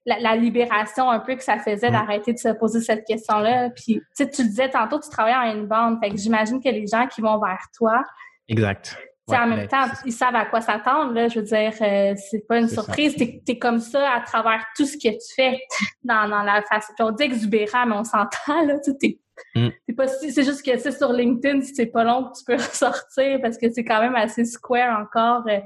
la, 0.06 0.36
libération 0.36 1.10
un 1.10 1.18
peu 1.18 1.34
que 1.34 1.42
ça 1.42 1.58
faisait 1.58 1.90
d'arrêter 1.90 2.32
de 2.32 2.38
se 2.38 2.48
poser 2.48 2.80
cette 2.80 3.04
question-là. 3.04 3.70
Puis, 3.70 3.94
tu 3.94 4.02
sais, 4.14 4.30
tu 4.30 4.42
disais 4.44 4.70
tantôt, 4.70 5.00
tu 5.00 5.10
travailles 5.10 5.52
en 5.52 5.58
une 5.58 5.66
bande. 5.66 5.98
Fait 6.00 6.10
que 6.10 6.16
j'imagine 6.16 6.62
que 6.62 6.68
les 6.68 6.86
gens 6.86 7.06
qui 7.06 7.20
vont 7.20 7.38
vers 7.38 7.64
toi. 7.76 8.02
Exact. 8.48 8.96
en 9.28 9.46
même 9.48 9.66
temps, 9.66 9.86
ils 10.04 10.12
savent 10.12 10.36
à 10.36 10.44
quoi 10.44 10.60
s'attendre. 10.60 11.12
Là, 11.12 11.28
je 11.28 11.40
veux 11.40 11.44
dire, 11.44 11.72
euh, 11.80 12.14
c'est 12.16 12.46
pas 12.46 12.58
une 12.58 12.68
surprise. 12.68 13.16
Tu 13.16 13.40
es, 13.48 13.58
comme 13.58 13.80
ça 13.80 14.12
à 14.12 14.20
travers 14.20 14.64
tout 14.76 14.86
ce 14.86 14.96
que 14.96 15.12
tu 15.12 15.34
fais 15.34 15.58
dans, 16.04 16.28
dans 16.28 16.42
la 16.42 16.62
face. 16.62 16.86
Puis 16.96 17.04
on 17.04 17.10
dit 17.10 17.24
exubérant, 17.24 17.86
mais 17.86 17.96
on 17.96 18.04
s'entend 18.04 18.64
là. 18.64 18.74
Tu 18.84 19.18
Mm. 19.54 19.68
C'est 19.88 19.94
pas 19.94 20.08
c'est 20.08 20.44
juste 20.44 20.64
que 20.64 20.78
c'est 20.78 20.92
sur 20.92 21.12
LinkedIn, 21.12 21.60
c'est 21.62 21.86
pas 21.86 22.04
long 22.04 22.30
tu 22.36 22.44
peux 22.44 22.56
ressortir 22.62 23.38
parce 23.40 23.58
que 23.58 23.70
c'est 23.70 23.84
quand 23.84 24.00
même 24.00 24.14
assez 24.14 24.44
square 24.44 25.00
encore. 25.00 25.42
Euh, 25.48 25.60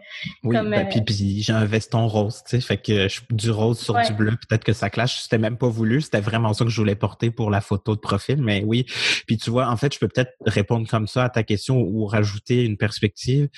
oui, 0.45 0.57
ben, 0.57 0.73
euh, 0.73 1.01
puis, 1.05 1.43
j'ai 1.43 1.53
un 1.53 1.65
veston 1.65 2.07
rose, 2.07 2.43
tu 2.45 2.51
sais, 2.51 2.61
fait 2.61 2.77
que 2.77 3.09
je, 3.09 3.21
du 3.31 3.51
rose 3.51 3.79
sur 3.79 3.95
du 4.01 4.13
bleu, 4.13 4.33
peut-être 4.49 4.65
que 4.65 4.73
ça 4.73 4.91
clash. 4.91 5.21
C'était 5.23 5.39
même 5.39 5.57
pas 5.57 5.69
voulu, 5.69 6.01
c'était 6.01 6.21
vraiment 6.21 6.53
ça 6.53 6.65
que 6.65 6.71
je 6.71 6.81
voulais 6.81 6.95
porter 6.95 7.31
pour 7.31 7.51
la 7.51 7.61
photo 7.61 7.95
de 7.95 8.01
profil, 8.01 8.43
mais 8.43 8.63
oui. 8.65 8.87
Puis 9.27 9.37
tu 9.37 9.51
vois, 9.51 9.69
en 9.69 9.77
fait, 9.77 9.95
je 9.95 9.99
peux 9.99 10.09
peut-être 10.09 10.33
répondre 10.47 10.89
comme 10.89 11.07
ça 11.07 11.25
à 11.25 11.29
ta 11.29 11.43
question 11.43 11.81
ou 11.81 12.07
rajouter 12.07 12.65
une 12.65 12.77
perspective. 12.77 13.49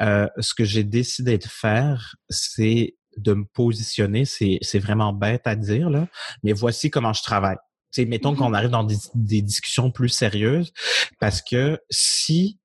Euh, 0.00 0.26
ce 0.38 0.54
que 0.54 0.64
j'ai 0.64 0.84
décidé 0.84 1.38
de 1.38 1.44
faire, 1.44 2.16
c'est 2.28 2.94
de 3.16 3.32
me 3.32 3.44
positionner, 3.44 4.24
c'est, 4.26 4.58
c'est 4.60 4.78
vraiment 4.78 5.12
bête 5.12 5.46
à 5.46 5.56
dire, 5.56 5.88
là, 5.88 6.06
mais 6.42 6.52
voici 6.52 6.90
comment 6.90 7.14
je 7.14 7.22
travaille 7.22 7.56
mettons 8.04 8.32
mmh 8.32 8.36
qu'on 8.36 8.54
arrive 8.54 8.70
dans 8.70 8.84
des, 9.14 9.42
discussions 9.42 9.90
plus 9.90 10.08
sérieuses, 10.08 10.72
parce 11.20 11.42
que 11.42 11.78
si 11.90 12.58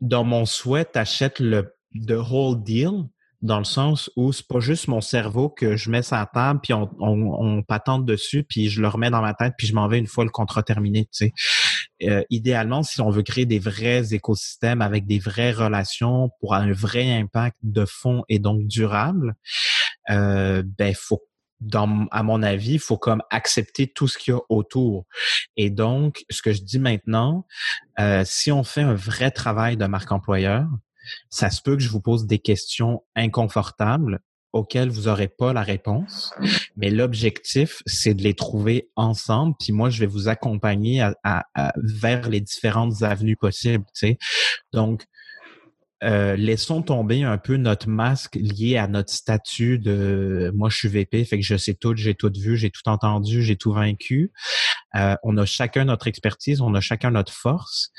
dans 0.00 0.24
mon 0.24 0.44
souhait, 0.44 0.84
tu 0.84 0.98
achètes 0.98 1.40
le 1.40 1.74
the 1.94 2.12
whole 2.12 2.62
deal, 2.62 3.04
dans 3.42 3.58
le 3.58 3.64
sens 3.64 4.10
où 4.16 4.32
c'est 4.32 4.46
pas 4.46 4.60
juste 4.60 4.88
mon 4.88 5.00
cerveau 5.00 5.48
que 5.48 5.76
je 5.76 5.90
mets 5.90 6.02
sur 6.02 6.16
la 6.16 6.26
table, 6.26 6.60
puis 6.62 6.72
on, 6.72 6.90
on, 6.98 7.62
patente 7.62 8.04
dessus, 8.04 8.44
puis 8.44 8.68
je 8.68 8.80
le 8.80 8.88
remets 8.88 9.10
dans 9.10 9.20
ma 9.20 9.34
tête, 9.34 9.54
puis 9.56 9.66
je 9.66 9.74
m'en 9.74 9.88
vais 9.88 9.98
une 9.98 10.06
fois 10.06 10.24
le 10.24 10.30
contrat 10.30 10.62
terminé. 10.62 11.04
Tu 11.12 11.26
sais. 11.26 11.32
Euh, 12.02 12.22
idéalement, 12.30 12.82
si 12.82 13.00
on 13.00 13.10
veut 13.10 13.22
créer 13.22 13.46
des 13.46 13.58
vrais 13.58 14.14
écosystèmes 14.14 14.82
avec 14.82 15.06
des 15.06 15.18
vraies 15.18 15.52
relations 15.52 16.30
pour 16.40 16.54
un 16.54 16.72
vrai 16.72 17.10
impact 17.12 17.56
de 17.62 17.84
fond 17.86 18.24
et 18.28 18.38
donc 18.38 18.66
durable, 18.66 19.34
euh, 20.10 20.62
ben 20.78 20.94
faut 20.94 21.22
dans, 21.60 22.06
à 22.10 22.22
mon 22.22 22.42
avis, 22.42 22.74
il 22.74 22.78
faut 22.78 22.98
comme 22.98 23.22
accepter 23.30 23.86
tout 23.86 24.08
ce 24.08 24.18
qu'il 24.18 24.34
y 24.34 24.36
a 24.36 24.40
autour. 24.48 25.06
Et 25.56 25.70
donc, 25.70 26.24
ce 26.30 26.42
que 26.42 26.52
je 26.52 26.62
dis 26.62 26.78
maintenant, 26.78 27.46
euh, 27.98 28.22
si 28.24 28.52
on 28.52 28.64
fait 28.64 28.82
un 28.82 28.94
vrai 28.94 29.30
travail 29.30 29.76
de 29.76 29.86
marque 29.86 30.12
employeur, 30.12 30.66
ça 31.30 31.50
se 31.50 31.62
peut 31.62 31.76
que 31.76 31.82
je 31.82 31.88
vous 31.88 32.00
pose 32.00 32.26
des 32.26 32.38
questions 32.38 33.02
inconfortables 33.14 34.20
auxquelles 34.52 34.88
vous 34.88 35.02
n'aurez 35.02 35.28
pas 35.28 35.52
la 35.52 35.62
réponse. 35.62 36.34
Mais 36.76 36.90
l'objectif, 36.90 37.82
c'est 37.86 38.14
de 38.14 38.22
les 38.22 38.34
trouver 38.34 38.90
ensemble. 38.96 39.54
Puis 39.60 39.72
moi, 39.72 39.90
je 39.90 40.00
vais 40.00 40.06
vous 40.06 40.28
accompagner 40.28 41.06
vers 41.76 42.28
les 42.28 42.40
différentes 42.40 43.02
avenues 43.02 43.36
possibles. 43.36 43.84
Donc, 44.72 45.04
euh, 46.04 46.36
laissons 46.36 46.82
tomber 46.82 47.22
un 47.22 47.38
peu 47.38 47.56
notre 47.56 47.88
masque 47.88 48.34
lié 48.34 48.76
à 48.76 48.86
notre 48.86 49.12
statut 49.12 49.78
de 49.78 50.52
moi 50.54 50.68
je 50.68 50.76
suis 50.76 50.88
VP, 50.88 51.24
fait 51.24 51.38
que 51.38 51.44
je 51.44 51.56
sais 51.56 51.74
tout, 51.74 51.96
j'ai 51.96 52.14
tout 52.14 52.32
vu, 52.36 52.56
j'ai 52.56 52.70
tout 52.70 52.86
entendu, 52.86 53.42
j'ai 53.42 53.56
tout 53.56 53.72
vaincu. 53.72 54.30
Euh, 54.94 55.16
on 55.22 55.36
a 55.38 55.46
chacun 55.46 55.86
notre 55.86 56.06
expertise, 56.06 56.60
on 56.60 56.74
a 56.74 56.80
chacun 56.80 57.10
notre 57.10 57.32
force. 57.32 57.92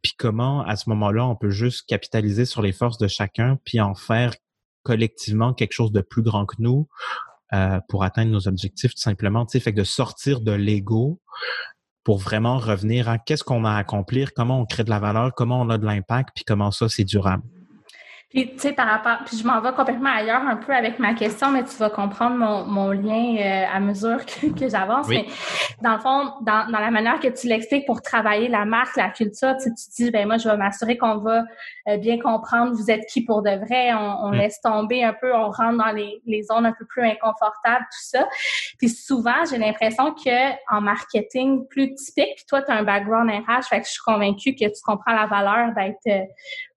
Puis 0.00 0.14
comment 0.16 0.62
à 0.62 0.76
ce 0.76 0.88
moment-là 0.90 1.26
on 1.26 1.36
peut 1.36 1.50
juste 1.50 1.86
capitaliser 1.86 2.46
sur 2.46 2.62
les 2.62 2.72
forces 2.72 2.98
de 2.98 3.08
chacun, 3.08 3.58
puis 3.64 3.80
en 3.80 3.94
faire 3.94 4.34
collectivement 4.82 5.52
quelque 5.52 5.72
chose 5.72 5.92
de 5.92 6.00
plus 6.00 6.22
grand 6.22 6.46
que 6.46 6.56
nous 6.58 6.88
euh, 7.52 7.80
pour 7.88 8.02
atteindre 8.02 8.32
nos 8.32 8.48
objectifs 8.48 8.94
tout 8.94 9.02
simplement. 9.02 9.44
Tu 9.44 9.52
sais, 9.52 9.60
fait 9.60 9.72
que 9.72 9.78
de 9.78 9.84
sortir 9.84 10.40
de 10.40 10.52
l'ego 10.52 11.20
pour 12.04 12.18
vraiment 12.18 12.58
revenir 12.58 13.08
à 13.08 13.18
qu'est-ce 13.18 13.44
qu'on 13.44 13.64
a 13.64 13.72
à 13.72 13.76
accomplir, 13.78 14.34
comment 14.34 14.60
on 14.60 14.66
crée 14.66 14.84
de 14.84 14.90
la 14.90 14.98
valeur, 14.98 15.34
comment 15.34 15.60
on 15.60 15.70
a 15.70 15.78
de 15.78 15.86
l'impact, 15.86 16.30
puis 16.34 16.44
comment 16.44 16.70
ça, 16.70 16.88
c'est 16.88 17.04
durable. 17.04 17.44
Puis, 18.32 18.52
tu 18.52 18.58
sais, 18.60 18.72
par 18.72 18.86
rapport, 18.86 19.24
puis 19.26 19.36
je 19.36 19.46
m'en 19.46 19.60
vais 19.60 19.72
complètement 19.72 20.10
ailleurs 20.10 20.40
un 20.40 20.56
peu 20.56 20.72
avec 20.74 20.98
ma 20.98 21.12
question, 21.12 21.50
mais 21.50 21.64
tu 21.64 21.76
vas 21.76 21.90
comprendre 21.90 22.36
mon, 22.36 22.64
mon 22.64 22.90
lien 22.90 23.36
euh, 23.38 23.64
à 23.70 23.78
mesure 23.78 24.24
que, 24.24 24.46
que 24.58 24.68
j'avance. 24.68 25.06
Mais 25.08 25.26
dans 25.82 25.92
le 25.92 25.98
fond, 25.98 26.32
dans, 26.40 26.70
dans 26.70 26.78
la 26.78 26.90
manière 26.90 27.20
que 27.20 27.28
tu 27.28 27.46
l'expliques 27.46 27.84
pour 27.84 28.00
travailler 28.00 28.48
la 28.48 28.64
marque, 28.64 28.96
la 28.96 29.10
culture, 29.10 29.54
tu, 29.62 29.70
tu 29.74 30.04
dis, 30.04 30.10
ben 30.10 30.26
moi, 30.26 30.38
je 30.38 30.48
vais 30.48 30.56
m'assurer 30.56 30.96
qu'on 30.96 31.18
va 31.18 31.44
euh, 31.88 31.98
bien 31.98 32.18
comprendre 32.18 32.72
vous 32.72 32.90
êtes 32.90 33.04
qui 33.06 33.22
pour 33.24 33.42
de 33.42 33.50
vrai. 33.50 33.92
On, 33.92 34.26
on 34.26 34.28
mm. 34.30 34.34
laisse 34.34 34.60
tomber 34.60 35.04
un 35.04 35.12
peu, 35.12 35.34
on 35.34 35.50
rentre 35.50 35.76
dans 35.76 35.92
les, 35.92 36.22
les 36.26 36.42
zones 36.42 36.64
un 36.64 36.72
peu 36.72 36.86
plus 36.86 37.02
inconfortables, 37.02 37.84
tout 37.90 38.02
ça. 38.02 38.26
Puis 38.78 38.88
souvent, 38.88 39.44
j'ai 39.50 39.58
l'impression 39.58 40.14
que 40.14 40.52
en 40.74 40.80
marketing 40.80 41.66
plus 41.68 41.94
typique, 41.94 42.34
puis 42.36 42.44
toi, 42.48 42.62
tu 42.62 42.70
as 42.70 42.76
un 42.76 42.82
background 42.82 43.30
RH, 43.30 43.64
fait 43.68 43.80
que 43.80 43.86
je 43.86 43.92
suis 43.92 44.02
convaincue 44.04 44.54
que 44.54 44.64
tu 44.64 44.82
comprends 44.84 45.12
la 45.12 45.26
valeur 45.26 45.74
d'être 45.74 45.98
euh, 46.06 46.24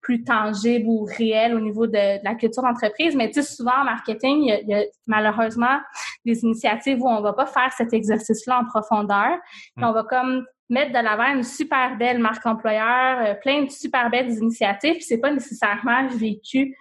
plus 0.05 0.23
tangible 0.23 0.85
ou 0.87 1.03
réel 1.17 1.55
au 1.55 1.59
niveau 1.59 1.87
de, 1.87 2.23
la 2.23 2.35
culture 2.35 2.61
d'entreprise. 2.61 3.15
Mais 3.15 3.27
tu 3.29 3.41
sais, 3.41 3.55
souvent 3.55 3.81
en 3.81 3.85
marketing, 3.85 4.43
il 4.43 4.69
y, 4.69 4.73
a, 4.75 4.83
malheureusement 5.07 5.79
des 6.23 6.43
initiatives 6.43 7.01
où 7.01 7.07
on 7.09 7.21
va 7.21 7.33
pas 7.33 7.47
faire 7.47 7.73
cet 7.75 7.91
exercice-là 7.91 8.59
en 8.61 8.65
profondeur. 8.65 9.39
Mm. 9.77 9.83
On 9.83 9.91
va 9.91 10.03
comme 10.03 10.45
mettre 10.69 10.91
de 10.91 11.03
l'avant 11.03 11.33
une 11.33 11.43
super 11.43 11.97
belle 11.97 12.19
marque 12.19 12.45
employeur, 12.45 13.25
euh, 13.25 13.33
plein 13.33 13.63
de 13.63 13.71
super 13.71 14.11
belles 14.11 14.31
initiatives, 14.31 14.93
puis 14.93 15.03
c'est 15.03 15.19
pas 15.19 15.31
nécessairement 15.31 16.07
vécu 16.09 16.75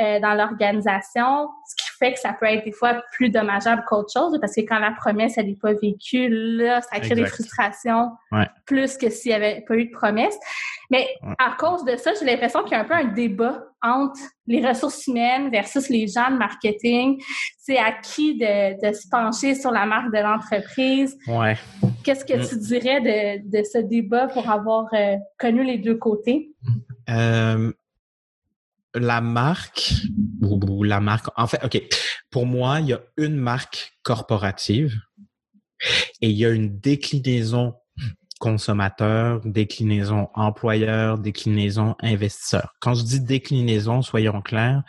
euh, 0.00 0.20
dans 0.20 0.34
l'organisation, 0.34 1.48
ce 1.66 1.76
qui 1.76 1.90
fait 1.98 2.12
que 2.12 2.18
ça 2.18 2.34
peut 2.38 2.46
être 2.46 2.64
des 2.64 2.72
fois 2.72 3.02
plus 3.12 3.30
dommageable 3.30 3.82
qu'autre 3.88 4.12
chose, 4.12 4.38
parce 4.40 4.54
que 4.54 4.60
quand 4.60 4.78
la 4.78 4.92
promesse, 4.92 5.38
elle 5.38 5.46
n'est 5.46 5.56
pas 5.56 5.72
vécue, 5.72 6.28
là, 6.28 6.82
ça 6.82 7.00
crée 7.00 7.14
des 7.14 7.26
frustrations 7.26 8.10
plus 8.66 8.96
que 8.96 9.08
s'il 9.08 9.30
n'y 9.30 9.34
avait 9.34 9.64
pas 9.66 9.74
eu 9.76 9.86
de 9.86 9.92
promesse. 9.92 10.38
Mais 10.90 11.08
à 11.38 11.56
cause 11.58 11.84
de 11.84 11.96
ça, 11.96 12.12
j'ai 12.18 12.26
l'impression 12.26 12.62
qu'il 12.62 12.72
y 12.72 12.74
a 12.74 12.80
un 12.80 12.84
peu 12.84 12.94
un 12.94 13.04
débat 13.06 13.64
entre 13.82 14.20
les 14.46 14.66
ressources 14.66 15.06
humaines 15.06 15.50
versus 15.50 15.88
les 15.88 16.06
gens 16.06 16.30
de 16.30 16.36
marketing. 16.36 17.20
C'est 17.58 17.78
à 17.78 17.92
qui 17.92 18.36
de, 18.36 18.86
de 18.86 18.94
se 18.94 19.08
pencher 19.08 19.54
sur 19.54 19.70
la 19.70 19.86
marque 19.86 20.12
de 20.12 20.18
l'entreprise. 20.18 21.16
Ouais. 21.26 21.56
Qu'est-ce 22.04 22.24
que 22.24 22.48
tu 22.48 22.56
dirais 22.58 23.00
de, 23.00 23.58
de, 23.58 23.64
ce 23.64 23.78
débat 23.78 24.28
pour 24.28 24.48
avoir 24.50 24.86
euh, 24.92 25.16
connu 25.38 25.64
les 25.64 25.78
deux 25.78 25.96
côtés? 25.96 26.50
Euh, 27.08 27.72
la 28.98 29.20
marque, 29.20 29.94
ou 30.42 30.82
la 30.82 31.00
marque, 31.00 31.28
en 31.36 31.46
fait, 31.46 31.62
OK, 31.64 31.82
pour 32.30 32.46
moi, 32.46 32.80
il 32.80 32.88
y 32.88 32.92
a 32.92 33.00
une 33.16 33.36
marque 33.36 33.98
corporative 34.02 35.00
et 36.20 36.30
il 36.30 36.36
y 36.36 36.44
a 36.44 36.50
une 36.50 36.78
déclinaison 36.80 37.74
consommateur, 38.38 39.40
déclinaison 39.44 40.28
employeur, 40.34 41.18
déclinaison 41.18 41.94
investisseur. 42.02 42.74
Quand 42.80 42.94
je 42.94 43.02
dis 43.02 43.20
déclinaison, 43.20 44.02
soyons 44.02 44.42
clairs, 44.42 44.82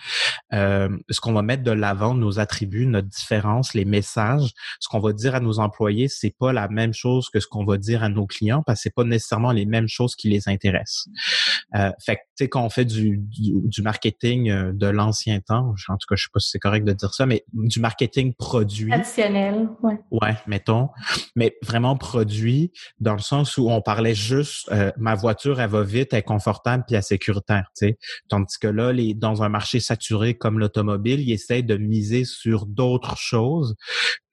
euh, 0.53 0.89
ce 1.09 1.21
qu'on 1.21 1.33
va 1.33 1.41
mettre 1.41 1.63
de 1.63 1.71
l'avant, 1.71 2.13
nos 2.13 2.39
attributs, 2.39 2.85
notre 2.85 3.07
différence, 3.07 3.73
les 3.73 3.85
messages, 3.85 4.51
ce 4.79 4.89
qu'on 4.89 4.99
va 4.99 5.13
dire 5.13 5.35
à 5.35 5.39
nos 5.39 5.59
employés, 5.59 6.07
c'est 6.09 6.35
pas 6.37 6.51
la 6.51 6.67
même 6.67 6.93
chose 6.93 7.29
que 7.29 7.39
ce 7.39 7.47
qu'on 7.47 7.65
va 7.65 7.77
dire 7.77 8.03
à 8.03 8.09
nos 8.09 8.25
clients 8.25 8.63
parce 8.65 8.79
que 8.79 8.83
c'est 8.83 8.93
pas 8.93 9.05
nécessairement 9.05 9.51
les 9.51 9.65
mêmes 9.65 9.87
choses 9.87 10.15
qui 10.15 10.29
les 10.29 10.49
intéressent. 10.49 11.07
Euh, 11.75 11.91
fait 12.03 12.15
que, 12.17 12.21
tu 12.21 12.43
sais, 12.43 12.49
quand 12.49 12.63
on 12.63 12.69
fait 12.69 12.85
du, 12.85 13.19
du, 13.19 13.81
marketing 13.81 14.49
euh, 14.49 14.71
de 14.73 14.87
l'ancien 14.87 15.39
temps, 15.39 15.73
en 15.87 15.97
tout 15.97 16.07
cas, 16.07 16.15
je 16.15 16.23
sais 16.23 16.29
pas 16.33 16.39
si 16.39 16.49
c'est 16.49 16.59
correct 16.59 16.83
de 16.85 16.93
dire 16.93 17.13
ça, 17.13 17.25
mais 17.25 17.45
du 17.53 17.79
marketing 17.79 18.33
produit. 18.33 18.89
Traditionnel, 18.89 19.69
ouais. 19.83 19.99
Ouais, 20.11 20.35
mettons. 20.47 20.89
Mais 21.35 21.55
vraiment 21.63 21.95
produit 21.95 22.71
dans 22.99 23.13
le 23.13 23.19
sens 23.19 23.36
où 23.57 23.69
on 23.69 23.81
parlait 23.81 24.15
juste 24.15 24.69
euh, 24.71 24.91
ma 24.97 25.15
voiture, 25.15 25.59
elle 25.59 25.69
va 25.69 25.83
vite, 25.83 26.09
elle 26.13 26.19
est 26.19 26.23
confortable 26.23 26.83
puis 26.87 26.95
elle 26.95 26.99
est 26.99 27.03
sécuritaire. 27.03 27.69
sais. 27.73 27.97
Tandis 28.29 28.57
que 28.59 28.67
là, 28.67 28.91
les, 28.91 29.13
dans 29.13 29.43
un 29.43 29.49
marché 29.49 29.79
saturé 29.79 30.35
comme 30.35 30.59
l'automobile, 30.59 31.19
ils 31.21 31.31
essayent 31.31 31.63
de 31.63 31.77
miser 31.77 32.25
sur 32.25 32.65
d'autres 32.65 33.17
choses 33.17 33.75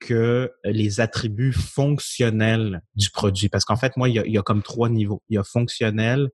que 0.00 0.52
les 0.64 1.00
attributs 1.00 1.52
fonctionnels 1.52 2.82
du 2.94 3.10
produit. 3.10 3.48
Parce 3.48 3.64
qu'en 3.64 3.76
fait, 3.76 3.96
moi, 3.96 4.08
il 4.08 4.16
y, 4.16 4.18
a, 4.18 4.26
y 4.26 4.36
a, 4.36 4.42
comme 4.42 4.62
trois 4.62 4.90
niveaux. 4.90 5.22
Il 5.30 5.36
y 5.36 5.38
a 5.38 5.44
fonctionnel, 5.44 6.28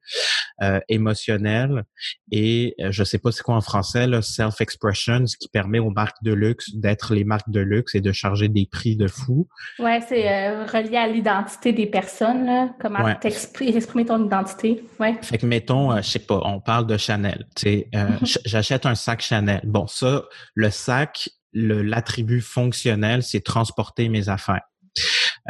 euh, 0.62 0.78
émotionnel 0.88 1.84
et 2.30 2.74
euh, 2.80 2.92
je 2.92 3.02
sais 3.02 3.18
pas 3.18 3.32
c'est 3.32 3.42
quoi 3.42 3.54
en 3.54 3.62
français, 3.62 4.06
self-expression, 4.20 5.26
ce 5.26 5.38
qui 5.38 5.48
permet 5.48 5.78
aux 5.78 5.90
marques 5.90 6.22
de 6.22 6.32
luxe 6.32 6.74
d'être 6.74 7.14
les 7.14 7.24
marques 7.24 7.48
de 7.48 7.60
luxe 7.60 7.94
et 7.94 8.02
de 8.02 8.12
charger 8.12 8.48
des 8.48 8.66
prix 8.70 8.94
de 8.94 9.06
fou. 9.06 9.48
Ouais, 9.78 10.00
c'est 10.06 10.50
relié 10.66 10.98
à 10.98 11.06
l'identité 11.06 11.72
des 11.72 11.86
personnes, 11.86 12.44
là, 12.44 12.59
comment 12.80 13.06
exprimer 13.22 14.04
ton 14.04 14.24
identité. 14.24 14.84
Ouais. 14.98 15.16
Fait 15.22 15.38
que 15.38 15.46
mettons, 15.46 15.96
je 15.96 16.02
sais 16.02 16.18
pas, 16.18 16.40
on 16.44 16.60
parle 16.60 16.86
de 16.86 16.96
Chanel. 16.96 17.46
Tu 17.56 17.62
sais, 17.62 17.88
mm-hmm. 17.92 18.38
j'achète 18.44 18.86
un 18.86 18.94
sac 18.94 19.20
Chanel. 19.20 19.60
Bon, 19.64 19.86
ça, 19.86 20.24
le 20.54 20.70
sac, 20.70 21.28
l'attribut 21.52 22.40
fonctionnel, 22.40 23.22
c'est 23.22 23.40
transporter 23.40 24.08
mes 24.08 24.28
affaires. 24.28 24.62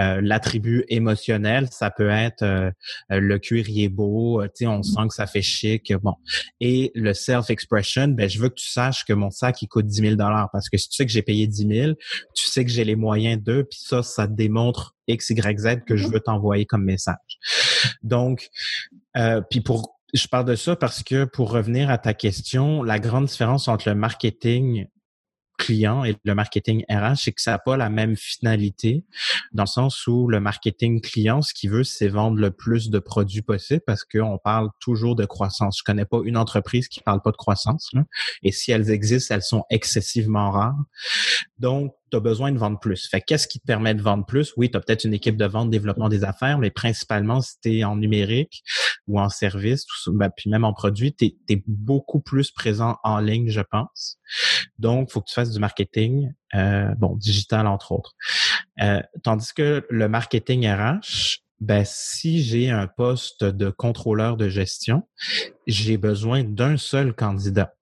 Euh, 0.00 0.20
l'attribut 0.22 0.84
émotionnel, 0.88 1.68
ça 1.70 1.90
peut 1.90 2.08
être 2.08 2.42
euh, 2.42 2.70
le 3.10 3.38
cuir 3.38 3.66
beau, 3.90 4.40
euh, 4.40 4.46
tu 4.46 4.64
sais, 4.64 4.66
on 4.66 4.82
sent 4.82 5.08
que 5.08 5.14
ça 5.14 5.26
fait 5.26 5.42
chic, 5.42 5.92
bon. 6.02 6.14
Et 6.60 6.90
le 6.94 7.12
self-expression, 7.12 8.08
ben 8.08 8.28
je 8.28 8.38
veux 8.38 8.48
que 8.48 8.54
tu 8.54 8.68
saches 8.68 9.04
que 9.04 9.12
mon 9.12 9.30
sac 9.30 9.60
il 9.60 9.68
coûte 9.68 9.86
10 9.86 10.00
000 10.00 10.14
dollars 10.14 10.48
parce 10.52 10.68
que 10.68 10.78
si 10.78 10.88
tu 10.88 10.96
sais 10.96 11.06
que 11.06 11.12
j'ai 11.12 11.22
payé 11.22 11.46
10 11.46 11.66
000, 11.68 11.92
tu 12.34 12.44
sais 12.46 12.64
que 12.64 12.70
j'ai 12.70 12.84
les 12.84 12.96
moyens 12.96 13.42
d'eux, 13.42 13.64
puis 13.64 13.78
ça, 13.82 14.02
ça 14.02 14.26
démontre 14.26 14.94
X, 15.06 15.30
Y, 15.30 15.58
Z 15.58 15.80
que 15.86 15.96
je 15.96 16.06
mm-hmm. 16.06 16.12
veux 16.12 16.20
t'envoyer 16.20 16.64
comme 16.64 16.84
message. 16.84 17.16
Donc, 18.02 18.48
puis 19.50 19.60
pour 19.60 19.98
je 20.12 20.26
parle 20.26 20.46
de 20.46 20.56
ça 20.56 20.74
parce 20.74 21.04
que 21.04 21.24
pour 21.24 21.52
revenir 21.52 21.90
à 21.90 21.98
ta 21.98 22.14
question, 22.14 22.82
la 22.82 22.98
grande 22.98 23.26
différence 23.26 23.68
entre 23.68 23.88
le 23.88 23.94
marketing 23.94 24.86
client 25.60 26.04
et 26.04 26.16
le 26.24 26.34
marketing 26.34 26.84
RH, 26.90 27.16
c'est 27.16 27.32
que 27.32 27.42
ça 27.42 27.52
n'a 27.52 27.58
pas 27.58 27.76
la 27.76 27.90
même 27.90 28.16
finalité, 28.16 29.04
dans 29.52 29.64
le 29.64 29.68
sens 29.68 30.06
où 30.06 30.26
le 30.26 30.40
marketing 30.40 31.00
client, 31.00 31.42
ce 31.42 31.52
qu'il 31.52 31.70
veut, 31.70 31.84
c'est 31.84 32.08
vendre 32.08 32.38
le 32.38 32.50
plus 32.50 32.90
de 32.90 32.98
produits 32.98 33.42
possible 33.42 33.82
parce 33.86 34.04
qu'on 34.04 34.38
parle 34.38 34.70
toujours 34.80 35.14
de 35.14 35.26
croissance. 35.26 35.78
Je 35.78 35.84
connais 35.84 36.06
pas 36.06 36.20
une 36.24 36.36
entreprise 36.36 36.88
qui 36.88 37.00
parle 37.00 37.20
pas 37.22 37.30
de 37.30 37.36
croissance. 37.36 37.92
Et 38.42 38.52
si 38.52 38.72
elles 38.72 38.90
existent, 38.90 39.34
elles 39.34 39.42
sont 39.42 39.64
excessivement 39.70 40.50
rares. 40.50 40.82
Donc, 41.58 41.92
tu 42.10 42.16
as 42.16 42.20
besoin 42.20 42.52
de 42.52 42.58
vendre 42.58 42.78
plus. 42.78 43.08
Fait 43.08 43.20
qu'est-ce 43.20 43.46
qui 43.46 43.60
te 43.60 43.66
permet 43.66 43.94
de 43.94 44.02
vendre 44.02 44.26
plus? 44.26 44.52
Oui, 44.56 44.70
tu 44.70 44.76
as 44.76 44.80
peut-être 44.80 45.04
une 45.04 45.14
équipe 45.14 45.36
de 45.36 45.44
vente, 45.46 45.70
développement 45.70 46.08
des 46.08 46.24
affaires, 46.24 46.58
mais 46.58 46.70
principalement 46.70 47.40
si 47.40 47.60
tu 47.60 47.78
es 47.78 47.84
en 47.84 47.96
numérique 47.96 48.62
ou 49.06 49.20
en 49.20 49.28
service, 49.28 49.84
ben, 50.06 50.30
puis 50.36 50.50
même 50.50 50.64
en 50.64 50.72
produit, 50.72 51.14
tu 51.14 51.32
es, 51.48 51.62
beaucoup 51.66 52.20
plus 52.20 52.50
présent 52.50 52.98
en 53.02 53.18
ligne, 53.18 53.50
je 53.50 53.60
pense. 53.60 54.18
Donc, 54.78 55.08
il 55.08 55.12
faut 55.12 55.20
que 55.20 55.28
tu 55.28 55.34
fasses 55.34 55.50
du 55.50 55.58
marketing, 55.58 56.32
euh, 56.54 56.94
bon, 56.96 57.16
digital 57.16 57.66
entre 57.66 57.92
autres. 57.92 58.14
Euh, 58.80 59.00
tandis 59.22 59.52
que 59.52 59.86
le 59.88 60.08
marketing 60.08 60.68
RH, 60.68 61.40
ben, 61.60 61.84
si 61.84 62.42
j'ai 62.42 62.70
un 62.70 62.86
poste 62.86 63.44
de 63.44 63.70
contrôleur 63.70 64.36
de 64.36 64.48
gestion, 64.48 65.06
j'ai 65.66 65.98
besoin 65.98 66.42
d'un 66.42 66.76
seul 66.76 67.14
candidat. 67.14 67.74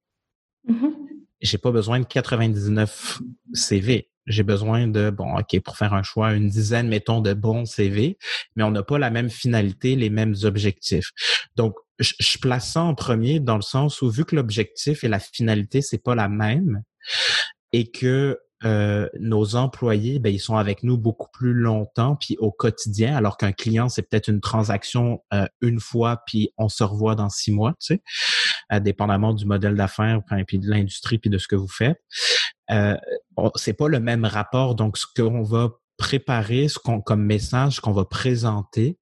Mm-hmm. 0.68 0.94
J'ai 1.40 1.58
pas 1.58 1.70
besoin 1.70 2.00
de 2.00 2.04
99 2.04 3.20
CV 3.52 4.10
j'ai 4.28 4.42
besoin 4.42 4.86
de, 4.86 5.10
bon, 5.10 5.36
OK, 5.36 5.60
pour 5.60 5.76
faire 5.76 5.94
un 5.94 6.02
choix, 6.02 6.34
une 6.34 6.48
dizaine, 6.48 6.88
mettons, 6.88 7.20
de 7.20 7.34
bons 7.34 7.64
CV, 7.64 8.18
mais 8.56 8.62
on 8.62 8.70
n'a 8.70 8.82
pas 8.82 8.98
la 8.98 9.10
même 9.10 9.30
finalité, 9.30 9.96
les 9.96 10.10
mêmes 10.10 10.34
objectifs. 10.44 11.10
Donc, 11.56 11.74
je, 11.98 12.12
je 12.20 12.38
place 12.38 12.72
ça 12.72 12.82
en 12.82 12.94
premier 12.94 13.40
dans 13.40 13.56
le 13.56 13.62
sens 13.62 14.02
où, 14.02 14.10
vu 14.10 14.24
que 14.24 14.36
l'objectif 14.36 15.02
et 15.04 15.08
la 15.08 15.18
finalité, 15.18 15.82
c'est 15.82 16.02
pas 16.02 16.14
la 16.14 16.28
même, 16.28 16.82
et 17.72 17.90
que 17.90 18.38
euh, 18.64 19.08
nos 19.20 19.54
employés, 19.54 20.18
ben, 20.18 20.34
ils 20.34 20.40
sont 20.40 20.56
avec 20.56 20.82
nous 20.82 20.98
beaucoup 20.98 21.28
plus 21.32 21.54
longtemps, 21.54 22.16
puis 22.16 22.36
au 22.40 22.50
quotidien, 22.50 23.14
alors 23.14 23.36
qu'un 23.36 23.52
client, 23.52 23.88
c'est 23.88 24.02
peut-être 24.02 24.28
une 24.28 24.40
transaction 24.40 25.22
euh, 25.32 25.46
une 25.60 25.78
fois, 25.78 26.22
puis 26.26 26.50
on 26.58 26.68
se 26.68 26.82
revoit 26.82 27.14
dans 27.14 27.28
six 27.28 27.52
mois, 27.52 27.74
tu 27.78 27.94
sais, 27.94 28.02
euh, 28.72 28.80
dépendamment 28.80 29.32
du 29.32 29.46
modèle 29.46 29.76
d'affaires, 29.76 30.20
puis 30.46 30.58
de 30.58 30.68
l'industrie, 30.68 31.18
puis 31.18 31.30
de 31.30 31.38
ce 31.38 31.46
que 31.46 31.54
vous 31.54 31.68
faites. 31.68 32.00
Euh, 32.70 32.96
c'est 33.56 33.72
pas 33.72 33.88
le 33.88 34.00
même 34.00 34.24
rapport. 34.24 34.74
Donc, 34.74 34.98
ce 34.98 35.06
qu'on 35.16 35.42
va 35.42 35.70
préparer, 35.96 36.68
ce 36.68 36.78
qu'on 36.78 37.00
comme 37.00 37.24
message 37.24 37.80
qu'on 37.80 37.92
va 37.92 38.04
présenter, 38.04 38.98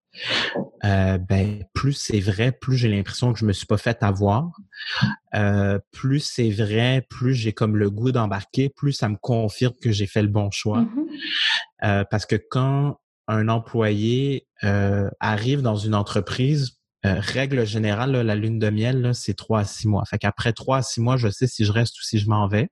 euh, 0.85 1.19
ben 1.19 1.65
plus 1.75 1.93
c'est 1.93 2.21
vrai, 2.21 2.53
plus 2.53 2.77
j'ai 2.77 2.89
l'impression 2.89 3.33
que 3.33 3.39
je 3.39 3.45
me 3.45 3.53
suis 3.53 3.67
pas 3.67 3.77
fait 3.77 4.03
avoir. 4.03 4.51
Euh, 5.35 5.79
plus 5.93 6.21
c'est 6.21 6.51
vrai, 6.51 7.07
plus 7.09 7.35
j'ai 7.35 7.53
comme 7.53 7.77
le 7.77 7.91
goût 7.91 8.13
d'embarquer, 8.13 8.69
plus 8.69 8.93
ça 8.93 9.09
me 9.09 9.17
confirme 9.17 9.75
que 9.81 9.93
j'ai 9.93 10.07
fait 10.07 10.23
le 10.23 10.29
bon 10.29 10.51
choix. 10.51 10.83
Mm-hmm. 10.83 11.07
Euh, 11.85 12.05
parce 12.11 12.27
que 12.27 12.37
quand 12.37 12.99
un 13.29 13.49
employé 13.49 14.47
arrive 15.21 15.61
dans 15.61 15.77
une 15.77 15.95
entreprise, 15.95 16.79
règle 17.03 17.65
générale, 17.67 18.13
la 18.13 18.35
lune 18.35 18.59
de 18.59 18.71
miel, 18.71 19.11
c'est 19.15 19.35
trois 19.35 19.61
à 19.61 19.65
six 19.65 19.87
mois. 19.87 20.05
Fait 20.07 20.19
qu'après 20.19 20.53
trois 20.53 20.79
à 20.79 20.83
six 20.83 21.01
mois, 21.01 21.17
je 21.17 21.29
sais 21.29 21.47
si 21.47 21.65
je 21.65 21.73
reste 21.73 21.97
ou 21.99 22.03
si 22.03 22.19
je 22.19 22.29
m'en 22.29 22.49
vais. 22.49 22.69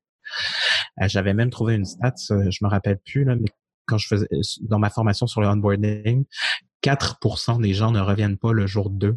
J'avais 1.03 1.35
même 1.35 1.51
trouvé 1.51 1.75
une 1.75 1.85
stat, 1.85 2.15
je 2.29 2.65
me 2.65 2.69
rappelle 2.69 2.99
plus, 3.05 3.25
là, 3.25 3.35
mais 3.37 3.49
quand 3.87 3.99
je 3.99 4.07
faisais 4.07 4.29
dans 4.63 4.79
ma 4.79 4.91
formation 4.91 5.27
sur 5.27 5.41
le 5.41 5.49
onboarding, 5.49 6.25
4% 6.83 7.61
des 7.61 7.73
gens 7.73 7.91
ne 7.91 8.01
reviennent 8.01 8.39
pas 8.39 8.53
le 8.53 8.67
jour 8.67 8.91
2. 8.91 9.17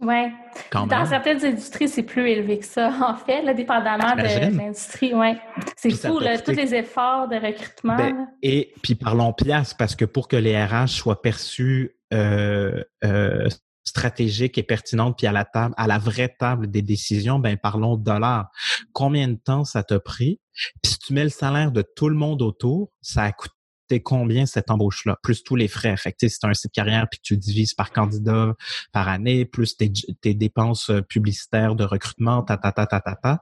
Oui. 0.00 0.26
Dans 0.72 1.06
certaines 1.06 1.42
industries, 1.44 1.88
c'est 1.88 2.02
plus 2.02 2.28
élevé 2.28 2.58
que 2.58 2.66
ça, 2.66 2.92
en 3.02 3.14
fait, 3.14 3.42
là, 3.42 3.54
dépendamment 3.54 4.14
de 4.14 4.56
l'industrie. 4.56 5.14
Ouais. 5.14 5.38
C'est 5.76 5.90
fou, 5.90 6.18
là, 6.18 6.38
tous 6.38 6.52
les 6.52 6.74
efforts 6.74 7.28
de 7.28 7.36
recrutement. 7.36 7.96
Ben, 7.96 8.28
et 8.42 8.74
puis 8.82 8.94
parlons 8.94 9.32
pièce, 9.32 9.72
parce 9.72 9.96
que 9.96 10.04
pour 10.04 10.28
que 10.28 10.36
les 10.36 10.62
RH 10.62 10.88
soient 10.88 11.22
perçus 11.22 11.96
euh, 12.12 12.84
euh, 13.04 13.48
stratégiques 13.86 14.58
et 14.58 14.62
pertinentes, 14.62 15.16
puis 15.16 15.26
à 15.26 15.32
la 15.32 15.44
table, 15.44 15.74
à 15.76 15.86
la 15.86 15.98
vraie 15.98 16.34
table 16.38 16.70
des 16.70 16.82
décisions, 16.82 17.38
ben 17.38 17.56
parlons 17.56 17.96
de 17.96 18.04
dollars. 18.04 18.50
Combien 18.92 19.28
de 19.28 19.36
temps 19.36 19.64
ça 19.64 19.82
t'a 19.82 20.00
pris? 20.00 20.40
Puis 20.82 20.92
si 20.92 20.98
tu 20.98 21.12
mets 21.14 21.24
le 21.24 21.30
salaire 21.30 21.72
de 21.72 21.82
tout 21.82 22.08
le 22.08 22.16
monde 22.16 22.42
autour, 22.42 22.90
ça 23.00 23.22
a 23.22 23.32
coûté 23.32 24.02
combien 24.02 24.46
cette 24.46 24.70
embauche-là, 24.70 25.16
plus 25.22 25.44
tous 25.44 25.54
les 25.54 25.68
frais. 25.68 25.96
Fait 25.96 26.12
que, 26.12 26.28
c'est 26.28 26.44
un 26.44 26.54
site 26.54 26.72
carrière, 26.72 27.06
puis 27.08 27.20
tu 27.22 27.36
divises 27.36 27.74
par 27.74 27.92
candidat 27.92 28.54
par 28.92 29.08
année, 29.08 29.44
plus 29.44 29.76
tes, 29.76 29.92
tes 30.20 30.34
dépenses 30.34 30.90
euh, 30.90 31.02
publicitaires 31.02 31.76
de 31.76 31.84
recrutement, 31.84 32.42
ta, 32.42 32.56
ta, 32.56 32.72
ta, 32.72 32.86
ta, 32.86 33.00
ta, 33.00 33.14
ta. 33.14 33.40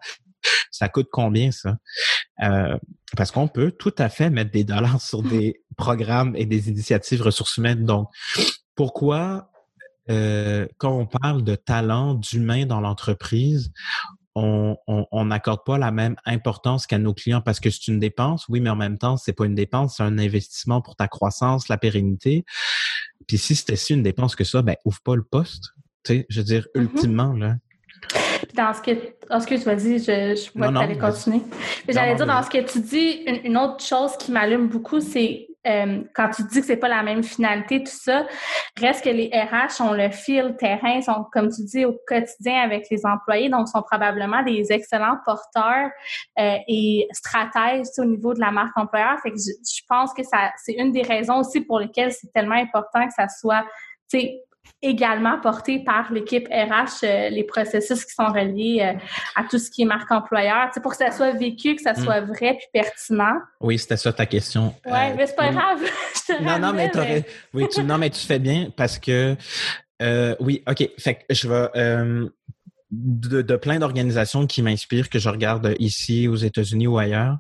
Ça 0.71 0.91
coûte 0.91 1.09
combien, 1.11 1.51
ça? 1.51 1.79
Euh, 2.43 2.77
parce 3.17 3.31
qu'on 3.31 3.49
peut 3.49 3.71
tout 3.71 3.95
à 3.97 4.11
fait 4.11 4.29
mettre 4.29 4.51
des 4.51 4.65
dollars 4.65 5.01
sur 5.01 5.23
des 5.23 5.63
programmes 5.77 6.37
et 6.37 6.45
des 6.45 6.69
initiatives 6.69 7.23
ressources 7.23 7.57
humaines. 7.57 7.85
Donc, 7.85 8.09
pourquoi, 8.75 9.51
euh, 10.11 10.67
quand 10.79 10.93
on 10.93 11.07
parle 11.07 11.43
de 11.43 11.55
talent, 11.55 12.15
d'humain 12.15 12.67
dans 12.67 12.81
l'entreprise, 12.81 13.73
on 14.37 15.25
n'accorde 15.25 15.65
pas 15.65 15.79
la 15.79 15.93
même 15.93 16.17
importance 16.25 16.87
qu'à 16.87 16.99
nos 16.99 17.15
clients 17.15 17.41
parce 17.41 17.61
que 17.61 17.71
c'est 17.71 17.87
une 17.87 18.01
dépense, 18.01 18.47
oui, 18.49 18.61
mais 18.61 18.71
en 18.71 18.77
même 18.77 18.99
temps, 18.99 19.17
c'est 19.17 19.33
pas 19.33 19.47
une 19.47 19.55
dépense, 19.55 19.97
c'est 19.97 20.03
un 20.03 20.19
investissement 20.19 20.81
pour 20.81 20.97
ta 20.97 21.07
croissance, 21.07 21.69
la 21.69 21.79
pérennité. 21.79 22.45
Puis 23.29 23.39
si 23.39 23.55
c'était 23.55 23.77
si 23.77 23.95
une 23.95 24.03
dépense 24.03 24.35
que 24.35 24.45
ça, 24.45 24.63
ben 24.63 24.77
ouvre 24.85 25.01
pas 25.03 25.15
le 25.15 25.23
poste. 25.23 25.71
Tu 26.05 26.15
sais, 26.15 26.27
je 26.29 26.41
veux 26.41 26.45
dire, 26.45 26.67
mm-hmm. 26.75 26.83
ultimement, 26.83 27.33
là. 27.33 27.55
Dans 28.55 28.75
ce 28.75 28.83
que, 28.83 28.91
dans 29.31 29.41
ce 29.41 29.47
que 29.47 29.55
tu 29.55 29.67
m'as 29.67 29.75
dit, 29.77 29.99
je, 29.99 30.05
je 30.05 30.59
vois 30.59 30.69
que 30.69 30.73
tu 30.73 30.79
allais 30.79 30.99
continuer. 30.99 31.41
J'allais 31.89 32.15
dire, 32.17 32.27
dans 32.27 32.43
ce 32.43 32.51
que 32.51 32.71
tu 32.71 32.81
dis, 32.81 33.25
une 33.45 33.57
autre 33.57 33.83
chose 33.83 34.17
qui 34.19 34.31
m'allume 34.31 34.69
beaucoup, 34.69 35.01
c'est 35.01 35.49
euh, 35.67 36.03
quand 36.15 36.31
tu 36.31 36.43
dis 36.45 36.61
que 36.61 36.67
c'est 36.67 36.77
pas 36.77 36.89
la 36.89 37.03
même 37.03 37.23
finalité, 37.23 37.83
tout 37.83 37.93
ça, 37.93 38.27
reste 38.79 39.05
que 39.05 39.11
les 39.11 39.31
RH 39.31 39.83
ont 39.83 39.93
le 39.93 40.11
fil 40.11 40.57
terrain, 40.59 41.01
sont, 41.01 41.27
comme 41.33 41.51
tu 41.51 41.63
dis, 41.65 41.85
au 41.85 41.99
quotidien 42.07 42.63
avec 42.63 42.87
les 42.91 43.05
employés, 43.07 43.49
donc 43.49 43.69
sont 43.69 43.83
probablement 43.83 44.43
des 44.43 44.73
excellents 44.73 45.19
porteurs 45.25 45.91
euh, 46.39 46.57
et 46.69 47.09
stratèges 47.13 47.87
au 47.99 48.05
niveau 48.05 48.35
de 48.35 48.41
la 48.41 48.51
marque 48.51 48.77
employeur. 48.77 49.19
Fait 49.23 49.31
que 49.31 49.39
je, 49.39 49.53
je 49.53 49.83
pense 49.89 50.13
que 50.13 50.23
ça, 50.23 50.53
c'est 50.63 50.75
une 50.75 50.93
des 50.93 51.03
raisons 51.03 51.39
aussi 51.39 51.61
pour 51.61 51.79
lesquelles 51.79 52.13
c'est 52.13 52.33
tellement 52.33 52.57
important 52.57 53.07
que 53.07 53.15
ça 53.15 53.29
soit, 53.29 53.65
également 54.83 55.41
porté 55.41 55.83
par 55.83 56.13
l'équipe 56.13 56.47
RH 56.49 57.05
euh, 57.05 57.29
les 57.31 57.45
processus 57.45 58.05
qui 58.05 58.15
sont 58.15 58.27
reliés 58.27 58.81
euh, 58.83 58.99
à 59.35 59.45
tout 59.45 59.59
ce 59.59 59.71
qui 59.71 59.83
est 59.83 59.87
marque 59.87 60.11
employeur, 60.11 60.71
pour 60.83 60.93
que 60.93 60.99
ça 60.99 61.11
soit 61.11 61.33
vécu, 61.33 61.75
que 61.77 61.83
ça 61.83 61.95
soit 61.95 62.21
hmm. 62.21 62.27
vrai 62.27 62.57
puis 62.59 62.67
pertinent. 62.73 63.39
Oui, 63.61 63.79
c'était 63.79 63.97
ça 63.97 64.13
ta 64.13 64.27
question. 64.27 64.75
Oui, 64.85 64.93
euh, 64.93 65.15
mais 65.17 65.27
c'est 65.27 65.37
pas 65.37 65.51
grave. 65.51 65.81
non, 66.43 66.59
non, 66.59 66.73
mais 66.73 66.91
oui, 67.55 67.67
tu, 67.73 67.83
non, 67.83 67.99
mais 67.99 68.11
tu 68.11 68.21
fais 68.27 68.39
bien 68.39 68.69
parce 68.77 68.99
que 68.99 69.37
oui, 70.41 70.63
ok. 70.69 70.91
Fait 70.99 71.15
que 71.15 71.35
je 71.35 71.49
vais 71.49 72.29
de, 72.91 73.43
de, 73.43 73.57
plein 73.57 73.79
d'organisations 73.79 74.47
qui 74.47 74.63
m'inspirent, 74.63 75.09
que 75.09 75.19
je 75.19 75.29
regarde 75.29 75.75
ici 75.79 76.29
aux 76.29 76.37
États-Unis 76.37 76.87
ou 76.87 76.99
ailleurs. 76.99 77.39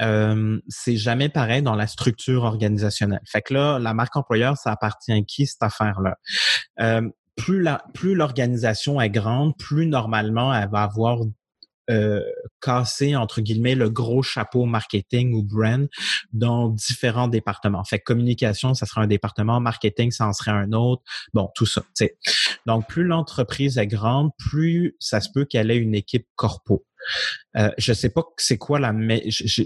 Euh, 0.00 0.60
c'est 0.68 0.96
jamais 0.96 1.28
pareil 1.28 1.62
dans 1.62 1.76
la 1.76 1.86
structure 1.86 2.44
organisationnelle. 2.44 3.22
Fait 3.26 3.42
que 3.42 3.54
là, 3.54 3.78
la 3.78 3.94
marque 3.94 4.16
employeur, 4.16 4.56
ça 4.56 4.72
appartient 4.72 5.12
à 5.12 5.22
qui 5.22 5.46
cette 5.46 5.62
affaire-là? 5.62 6.16
Euh, 6.80 7.08
plus 7.36 7.62
la, 7.62 7.84
plus 7.94 8.14
l'organisation 8.14 9.00
est 9.00 9.10
grande, 9.10 9.56
plus 9.56 9.86
normalement 9.86 10.54
elle 10.54 10.68
va 10.70 10.82
avoir 10.82 11.18
euh, 11.90 12.22
entre 13.16 13.42
guillemets 13.42 13.74
le 13.74 13.90
gros 13.90 14.22
chapeau 14.22 14.64
marketing 14.64 15.34
ou 15.34 15.42
brand 15.42 15.86
dans 16.32 16.70
différents 16.70 17.28
départements. 17.28 17.84
Fait 17.84 17.98
communication, 17.98 18.72
ça 18.72 18.86
serait 18.86 19.02
un 19.02 19.06
département, 19.06 19.60
marketing, 19.60 20.10
ça 20.10 20.26
en 20.26 20.32
serait 20.32 20.52
un 20.52 20.72
autre. 20.72 21.02
Bon, 21.34 21.50
tout 21.54 21.66
ça. 21.66 21.82
Donc, 22.64 22.88
plus 22.88 23.04
l'entreprise 23.04 23.76
est 23.76 23.86
grande, 23.86 24.30
plus 24.38 24.96
ça 24.98 25.20
se 25.20 25.28
peut 25.34 25.44
qu'elle 25.44 25.70
ait 25.70 25.76
une 25.76 25.94
équipe 25.94 26.26
corpo. 26.36 26.86
Euh, 27.56 27.70
je 27.76 27.92
sais 27.92 28.08
pas 28.08 28.22
c'est 28.38 28.56
quoi 28.56 28.80
la 28.80 28.94
je 29.26 29.64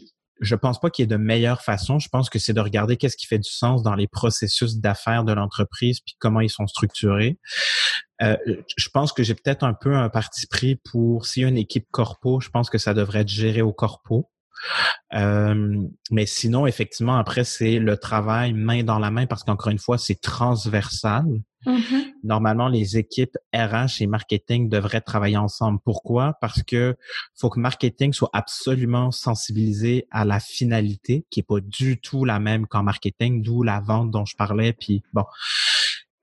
pense 0.54 0.80
pas 0.80 0.90
qu'il 0.90 1.02
y 1.02 1.04
ait 1.04 1.06
de 1.06 1.16
meilleure 1.16 1.62
façon. 1.62 1.98
Je 1.98 2.08
pense 2.08 2.30
que 2.30 2.38
c'est 2.38 2.52
de 2.52 2.60
regarder 2.60 2.96
qu'est-ce 2.96 3.16
qui 3.16 3.26
fait 3.26 3.38
du 3.38 3.50
sens 3.50 3.82
dans 3.82 3.94
les 3.94 4.06
processus 4.06 4.76
d'affaires 4.76 5.24
de 5.24 5.32
l'entreprise 5.32 6.00
puis 6.00 6.14
comment 6.18 6.40
ils 6.40 6.50
sont 6.50 6.66
structurés. 6.66 7.38
Euh, 8.22 8.36
je 8.76 8.88
pense 8.88 9.12
que 9.12 9.22
j'ai 9.22 9.34
peut-être 9.34 9.64
un 9.64 9.74
peu 9.74 9.94
un 9.94 10.08
parti 10.08 10.46
pris 10.46 10.76
pour 10.90 11.26
s'il 11.26 11.42
y 11.42 11.46
a 11.46 11.48
une 11.48 11.56
équipe 11.56 11.86
corpo, 11.90 12.40
je 12.40 12.48
pense 12.50 12.68
que 12.70 12.78
ça 12.78 12.94
devrait 12.94 13.20
être 13.20 13.28
géré 13.28 13.62
au 13.62 13.72
corpo. 13.72 14.30
Euh, 15.14 15.82
mais 16.10 16.26
sinon, 16.26 16.66
effectivement, 16.66 17.16
après, 17.16 17.44
c'est 17.44 17.78
le 17.78 17.96
travail 17.96 18.52
main 18.52 18.82
dans 18.82 18.98
la 18.98 19.10
main 19.10 19.26
parce 19.26 19.44
qu'encore 19.44 19.70
une 19.70 19.78
fois, 19.78 19.98
c'est 19.98 20.20
transversal. 20.20 21.24
Mm-hmm. 21.66 22.12
Normalement, 22.24 22.68
les 22.68 22.98
équipes 22.98 23.36
RH 23.54 24.00
et 24.00 24.06
marketing 24.06 24.68
devraient 24.68 25.00
travailler 25.00 25.36
ensemble. 25.36 25.78
Pourquoi? 25.84 26.34
Parce 26.40 26.62
que 26.62 26.96
faut 27.34 27.50
que 27.50 27.60
marketing 27.60 28.12
soit 28.12 28.30
absolument 28.32 29.10
sensibilisé 29.10 30.06
à 30.10 30.24
la 30.24 30.40
finalité, 30.40 31.26
qui 31.30 31.40
est 31.40 31.46
pas 31.46 31.60
du 31.60 32.00
tout 32.00 32.24
la 32.24 32.38
même 32.38 32.66
qu'en 32.66 32.82
marketing, 32.82 33.42
d'où 33.42 33.62
la 33.62 33.80
vente 33.80 34.10
dont 34.10 34.24
je 34.24 34.36
parlais. 34.36 34.72
Puis 34.72 35.02
bon. 35.12 35.24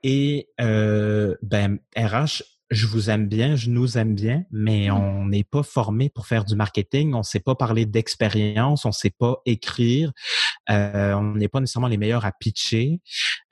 Et 0.04 0.50
euh, 0.62 1.36
ben 1.42 1.80
RH 1.98 2.44
je 2.70 2.88
vous 2.88 3.09
aime 3.09 3.28
bien, 3.28 3.55
je 3.55 3.70
nous 3.70 3.97
aime 3.97 4.16
bien, 4.16 4.43
mais 4.51 4.89
mmh. 4.89 4.93
on 4.93 5.26
n'est 5.26 5.43
pas 5.43 5.63
formé 5.63 6.09
pour 6.09 6.26
faire 6.26 6.45
du 6.45 6.55
marketing, 6.55 7.13
on 7.13 7.20
ne 7.20 7.24
sait 7.24 7.39
pas 7.39 7.55
parler 7.55 7.86
d'expérience, 7.86 8.86
on 8.86 8.89
ne 8.89 8.93
sait 8.93 9.13
pas 9.18 9.38
écrire, 9.45 10.11
euh, 10.70 11.13
on 11.13 11.36
n'est 11.36 11.47
pas 11.47 11.59
nécessairement 11.59 11.88
les 11.88 11.97
meilleurs 11.97 12.26
à 12.26 12.32
pitcher, 12.32 13.01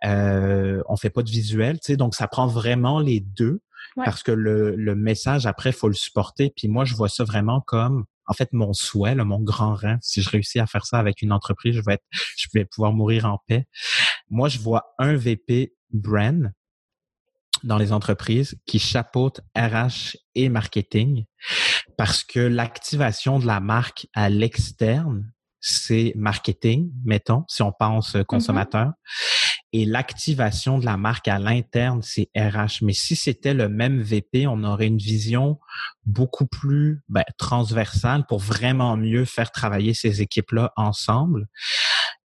euh, 0.06 0.82
on 0.90 0.98
fait 0.98 1.12
pas 1.12 1.22
de 1.22 1.30
visuel, 1.30 1.76
tu 1.76 1.92
sais, 1.94 1.98
donc 1.98 2.16
ça 2.16 2.28
prend 2.28 2.48
vraiment 2.48 3.00
les 3.00 3.20
deux 3.20 3.62
parce 3.96 4.24
que 4.24 4.32
le, 4.32 4.76
le 4.76 4.96
message 4.96 5.46
après 5.46 5.72
faut 5.72 5.88
le 5.88 5.94
supporter. 5.94 6.52
Puis 6.56 6.68
moi 6.68 6.86
je 6.86 6.96
vois 6.96 7.10
ça 7.10 7.24
vraiment 7.24 7.62
comme 7.62 8.06
en 8.26 8.34
fait 8.34 8.50
mon 8.54 8.74
souhait, 8.74 9.16
mon 9.16 9.40
grand 9.40 9.76
rêve. 9.76 10.00
Si 10.02 10.22
je 10.22 10.30
réussis 10.30 10.60
à 10.60 10.66
faire 10.66 10.86
ça 10.86 10.98
avec 10.98 11.22
une 11.22 11.32
entreprise, 11.32 11.76
je 11.76 11.82
vais 11.86 11.94
être, 11.94 12.06
je 12.38 12.48
vais 12.54 12.66
pouvoir 12.66 12.94
mourir 12.94 13.26
en 13.26 13.40
paix. 13.48 13.66
Moi 14.30 14.50
je 14.50 14.60
vois 14.60 14.96
un 14.98 15.16
VP 15.16 15.74
brand 15.92 16.52
dans 17.64 17.78
les 17.78 17.92
entreprises 17.92 18.58
qui 18.66 18.80
chapeautent 18.80 19.42
RH 19.56 20.18
et 20.36 20.50
marketing 20.50 21.26
parce 21.98 22.24
que 22.24 22.40
l'activation 22.40 23.40
de 23.40 23.46
la 23.46 23.60
marque 23.60 24.08
à 24.14 24.30
l'externe, 24.30 25.32
c'est 25.60 26.14
marketing, 26.16 26.92
mettons, 27.06 27.46
si 27.48 27.62
on 27.62 27.72
pense 27.72 28.16
mm-hmm. 28.16 28.26
consommateur. 28.26 28.92
Et 29.76 29.86
l'activation 29.86 30.78
de 30.78 30.86
la 30.86 30.98
marque 30.98 31.28
à 31.28 31.40
l'interne, 31.40 32.02
c'est 32.04 32.30
RH. 32.36 32.84
Mais 32.84 32.94
si 32.94 33.16
c'était 33.16 33.56
le 33.56 33.70
même 33.70 34.02
VP, 34.02 34.46
on 34.46 34.64
aurait 34.64 34.86
une 34.86 35.00
vision 35.00 35.60
beaucoup 36.06 36.46
plus 36.46 37.02
ben, 37.10 37.24
transversale 37.40 38.26
pour 38.28 38.38
vraiment 38.38 38.98
mieux 38.98 39.26
faire 39.26 39.52
travailler 39.52 39.96
ces 39.96 40.22
équipes-là 40.22 40.74
ensemble 40.76 41.48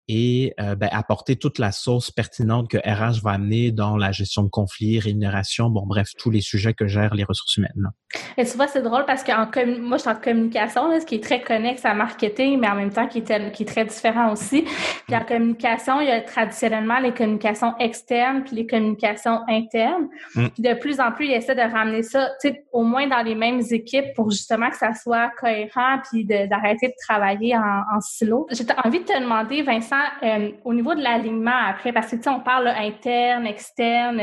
et 0.08 0.54
euh, 0.58 0.74
ben, 0.74 0.88
apporter 0.90 1.36
toute 1.36 1.58
la 1.58 1.70
sauce 1.70 2.10
pertinente 2.10 2.70
que 2.70 2.78
RH 2.78 3.22
va 3.22 3.32
amener 3.32 3.70
dans 3.72 3.96
la 3.96 4.10
gestion 4.10 4.42
de 4.42 4.48
conflits, 4.48 4.98
rémunération, 4.98 5.68
bon 5.68 5.86
bref, 5.86 6.08
tous 6.18 6.30
les 6.30 6.40
sujets 6.40 6.72
que 6.72 6.86
gèrent 6.86 7.14
les 7.14 7.24
ressources 7.24 7.56
humaines. 7.58 7.90
Et 8.38 8.44
tu 8.46 8.56
vois, 8.56 8.68
c'est 8.68 8.80
drôle 8.80 9.04
parce 9.04 9.22
que 9.22 9.32
moi, 9.80 9.98
je 9.98 10.02
suis 10.02 10.10
en 10.10 10.14
communication, 10.14 10.88
là, 10.88 11.00
ce 11.00 11.06
qui 11.06 11.16
est 11.16 11.22
très 11.22 11.42
connexe 11.42 11.84
à 11.84 11.92
marketing, 11.92 12.58
mais 12.58 12.68
en 12.68 12.74
même 12.74 12.90
temps 12.90 13.06
qui 13.06 13.18
est, 13.18 13.52
qui 13.52 13.64
est 13.64 13.66
très 13.66 13.84
différent 13.84 14.32
aussi. 14.32 14.64
Puis 15.06 15.16
en 15.16 15.24
communication, 15.24 16.00
il 16.00 16.08
y 16.08 16.10
a 16.10 16.22
traditionnellement 16.22 17.00
les 17.00 17.12
communications 17.12 17.76
externes 17.78 18.44
puis 18.44 18.56
les 18.56 18.66
communications 18.66 19.40
internes. 19.48 20.08
Mm. 20.34 20.48
Puis 20.48 20.62
de 20.62 20.74
plus 20.74 21.00
en 21.00 21.12
plus, 21.12 21.26
il 21.26 21.32
essaie 21.32 21.54
de 21.54 21.60
ramener 21.60 22.02
ça, 22.02 22.30
au 22.72 22.82
moins 22.82 23.06
dans 23.06 23.22
les 23.22 23.34
mêmes 23.34 23.60
équipes 23.70 24.14
pour 24.16 24.30
justement 24.30 24.70
que 24.70 24.76
ça 24.76 24.94
soit 24.94 25.30
cohérent 25.38 25.98
puis 26.10 26.24
d'arrêter 26.24 26.88
de, 26.88 26.94
travailler 27.06 27.56
en, 27.56 27.82
en 27.94 28.00
silo. 28.00 28.46
J'ai 28.50 28.64
envie 28.84 29.00
de 29.00 29.04
te 29.04 29.20
demander, 29.20 29.62
Vincent, 29.62 29.97
euh, 30.22 30.50
au 30.64 30.74
niveau 30.74 30.94
de 30.94 31.02
l'alignement 31.02 31.66
après, 31.68 31.92
parce 31.92 32.10
que 32.10 32.16
tu 32.16 32.22
sais, 32.22 32.30
on 32.30 32.40
parle 32.40 32.68
interne, 32.68 33.46
externe, 33.46 34.20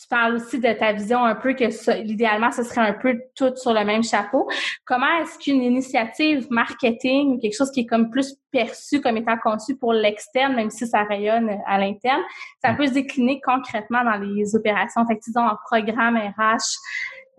tu 0.00 0.08
parles 0.08 0.34
aussi 0.34 0.58
de 0.58 0.72
ta 0.72 0.92
vision 0.92 1.24
un 1.24 1.34
peu 1.34 1.54
que 1.54 2.02
l'idéalement, 2.02 2.50
ce 2.50 2.62
serait 2.62 2.80
un 2.80 2.92
peu 2.92 3.20
tout 3.34 3.54
sur 3.56 3.72
le 3.72 3.84
même 3.84 4.02
chapeau. 4.02 4.48
Comment 4.84 5.20
est-ce 5.20 5.38
qu'une 5.38 5.62
initiative 5.62 6.46
marketing, 6.50 7.40
quelque 7.40 7.56
chose 7.56 7.70
qui 7.70 7.80
est 7.80 7.86
comme 7.86 8.10
plus 8.10 8.34
perçu 8.50 9.00
comme 9.00 9.16
étant 9.16 9.36
conçu 9.42 9.76
pour 9.76 9.92
l'externe, 9.92 10.54
même 10.54 10.70
si 10.70 10.86
ça 10.86 11.04
rayonne 11.04 11.50
à 11.66 11.78
l'interne, 11.78 12.22
ça 12.62 12.74
peut 12.74 12.86
se 12.86 12.92
décliner 12.92 13.40
concrètement 13.40 14.04
dans 14.04 14.16
les 14.16 14.54
opérations, 14.54 15.06
fait 15.06 15.16
que, 15.16 15.24
disons, 15.24 15.46
en 15.46 15.56
programme 15.66 16.16
RH 16.16 16.58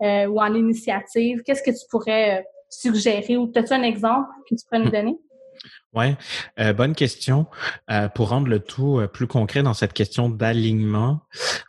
euh, 0.02 0.26
ou 0.26 0.40
en 0.40 0.52
initiative, 0.54 1.42
qu'est-ce 1.44 1.62
que 1.62 1.70
tu 1.70 1.86
pourrais 1.90 2.40
euh, 2.40 2.42
suggérer? 2.68 3.36
Ou 3.36 3.50
as-tu 3.54 3.72
un 3.72 3.82
exemple 3.82 4.28
que 4.48 4.54
tu 4.54 4.64
pourrais 4.66 4.80
nous 4.80 4.88
hmm. 4.88 4.92
donner? 4.92 5.18
Ouais, 5.94 6.16
euh, 6.58 6.72
bonne 6.72 6.96
question. 6.96 7.46
Euh, 7.88 8.08
pour 8.08 8.30
rendre 8.30 8.48
le 8.48 8.58
tout 8.58 8.98
euh, 8.98 9.06
plus 9.06 9.28
concret 9.28 9.62
dans 9.62 9.74
cette 9.74 9.92
question 9.92 10.28
d'alignement 10.28 11.20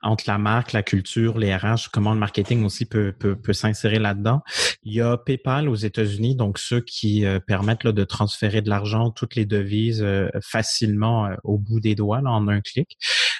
entre 0.01 0.23
la 0.25 0.39
marque, 0.39 0.73
la 0.73 0.81
culture, 0.81 1.37
les 1.37 1.55
RH, 1.55 1.89
comment 1.93 2.11
le 2.11 2.19
marketing 2.19 2.65
aussi 2.65 2.85
peut, 2.85 3.13
peut, 3.17 3.35
peut 3.35 3.53
s'insérer 3.53 3.99
là-dedans. 3.99 4.41
Il 4.81 4.93
y 4.93 5.01
a 5.01 5.17
PayPal 5.17 5.69
aux 5.69 5.75
États-Unis, 5.75 6.35
donc 6.35 6.57
ceux 6.57 6.81
qui 6.81 7.23
permettent 7.45 7.83
là, 7.83 7.91
de 7.91 8.03
transférer 8.03 8.61
de 8.61 8.69
l'argent, 8.69 9.11
toutes 9.11 9.35
les 9.35 9.45
devises 9.45 10.05
facilement 10.41 11.29
au 11.43 11.57
bout 11.57 11.79
des 11.79 11.95
doigts, 11.95 12.21
là, 12.21 12.31
en 12.31 12.47
un 12.47 12.61
clic. 12.61 12.97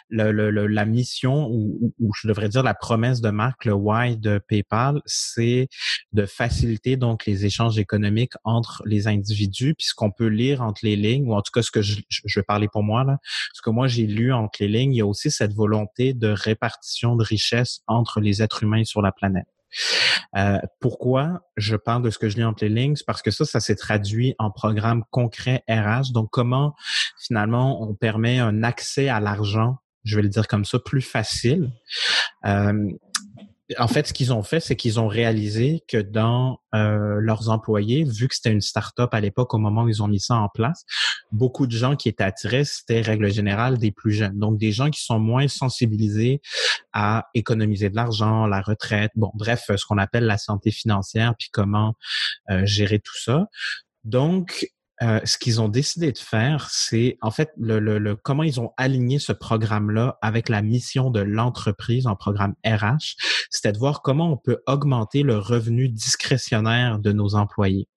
Le, 0.09 0.31
le, 0.31 0.67
la 0.67 0.85
mission, 0.85 1.47
ou, 1.49 1.93
ou, 1.99 2.11
je 2.21 2.27
devrais 2.27 2.49
dire 2.49 2.63
la 2.63 2.73
promesse 2.73 3.21
de 3.21 3.29
marque, 3.29 3.65
le 3.65 3.73
why 3.73 4.17
de 4.17 4.39
PayPal, 4.47 5.01
c'est 5.05 5.67
de 6.13 6.25
faciliter 6.25 6.95
donc 6.95 7.25
les 7.25 7.45
échanges 7.45 7.79
économiques 7.79 8.33
entre 8.43 8.83
les 8.85 9.07
individus, 9.07 9.73
puis 9.75 9.87
ce 9.87 9.93
qu'on 9.95 10.11
peut 10.11 10.27
lire 10.27 10.61
en 10.61 10.73
les 10.81 10.95
lignes, 10.95 11.27
ou 11.27 11.33
en 11.33 11.41
tout 11.41 11.51
cas 11.53 11.61
ce 11.61 11.71
que 11.71 11.81
je, 11.81 12.01
vais 12.35 12.43
parler 12.43 12.67
pour 12.67 12.83
moi, 12.83 13.03
là, 13.03 13.17
ce 13.53 13.61
que 13.61 13.69
moi 13.69 13.87
j'ai 13.87 14.07
lu 14.07 14.33
entre 14.33 14.57
les 14.61 14.67
lignes, 14.67 14.93
il 14.93 14.97
y 14.97 15.01
a 15.01 15.05
aussi 15.05 15.31
cette 15.31 15.53
volonté 15.53 16.13
de 16.13 16.27
répartition 16.27 17.15
de 17.15 17.23
richesse 17.23 17.81
entre 17.87 18.19
les 18.19 18.41
êtres 18.41 18.63
humains 18.63 18.83
sur 18.83 19.01
la 19.01 19.11
planète. 19.11 19.47
Euh, 20.35 20.59
pourquoi 20.79 21.41
je 21.57 21.75
parle 21.75 22.03
de 22.03 22.09
ce 22.09 22.17
que 22.17 22.29
je 22.29 22.37
lis 22.37 22.43
entre 22.43 22.63
les 22.63 22.69
lignes? 22.69 22.95
Parce 23.05 23.21
que 23.21 23.31
ça, 23.31 23.45
ça 23.45 23.59
s'est 23.59 23.75
traduit 23.75 24.35
en 24.39 24.51
programme 24.51 25.03
concret 25.11 25.63
RH. 25.69 26.11
Donc, 26.13 26.29
comment 26.31 26.75
finalement 27.19 27.81
on 27.81 27.93
permet 27.93 28.39
un 28.39 28.63
accès 28.63 29.09
à 29.09 29.19
l'argent, 29.19 29.77
je 30.03 30.15
vais 30.15 30.23
le 30.23 30.29
dire 30.29 30.47
comme 30.47 30.65
ça, 30.65 30.79
plus 30.79 31.01
facile? 31.01 31.71
Euh, 32.45 32.89
en 33.79 33.87
fait, 33.87 34.07
ce 34.07 34.13
qu'ils 34.13 34.31
ont 34.31 34.43
fait, 34.43 34.59
c'est 34.59 34.75
qu'ils 34.75 34.99
ont 34.99 35.07
réalisé 35.07 35.83
que 35.87 35.97
dans 35.97 36.59
euh, 36.75 37.17
leurs 37.19 37.49
employés, 37.49 38.03
vu 38.03 38.27
que 38.27 38.35
c'était 38.35 38.51
une 38.51 38.61
start-up 38.61 39.11
à 39.13 39.19
l'époque 39.19 39.53
au 39.53 39.57
moment 39.57 39.83
où 39.83 39.89
ils 39.89 40.03
ont 40.03 40.07
mis 40.07 40.19
ça 40.19 40.35
en 40.35 40.49
place, 40.49 40.85
beaucoup 41.31 41.65
de 41.65 41.71
gens 41.71 41.95
qui 41.95 42.07
étaient 42.07 42.23
attirés, 42.23 42.63
c'était 42.63 43.01
règle 43.01 43.31
générale 43.31 43.77
des 43.79 43.91
plus 43.91 44.11
jeunes. 44.11 44.37
Donc 44.37 44.59
des 44.59 44.71
gens 44.71 44.91
qui 44.91 45.01
sont 45.01 45.19
moins 45.19 45.47
sensibilisés 45.47 46.41
à 46.93 47.27
économiser 47.33 47.89
de 47.89 47.95
l'argent, 47.95 48.45
la 48.45 48.61
retraite, 48.61 49.11
bon, 49.15 49.31
bref, 49.33 49.71
ce 49.75 49.85
qu'on 49.85 49.97
appelle 49.97 50.25
la 50.25 50.37
santé 50.37 50.69
financière, 50.69 51.33
puis 51.37 51.49
comment 51.51 51.95
euh, 52.51 52.65
gérer 52.65 52.99
tout 52.99 53.17
ça. 53.17 53.47
Donc, 54.03 54.67
euh, 55.01 55.19
ce 55.25 55.37
qu'ils 55.37 55.59
ont 55.61 55.67
décidé 55.67 56.11
de 56.11 56.17
faire, 56.17 56.69
c'est 56.71 57.17
en 57.21 57.31
fait 57.31 57.51
le, 57.57 57.79
le, 57.79 58.15
comment 58.15 58.43
ils 58.43 58.61
ont 58.61 58.71
aligné 58.77 59.19
ce 59.19 59.33
programme-là 59.33 60.17
avec 60.21 60.47
la 60.47 60.61
mission 60.61 61.09
de 61.09 61.19
l'entreprise 61.19 62.07
en 62.07 62.15
programme 62.15 62.55
RH, 62.65 63.15
c'était 63.49 63.73
de 63.73 63.77
voir 63.77 64.01
comment 64.01 64.31
on 64.31 64.37
peut 64.37 64.59
augmenter 64.67 65.23
le 65.23 65.37
revenu 65.37 65.89
discrétionnaire 65.89 66.99
de 66.99 67.11
nos 67.11 67.35
employés. 67.35 67.89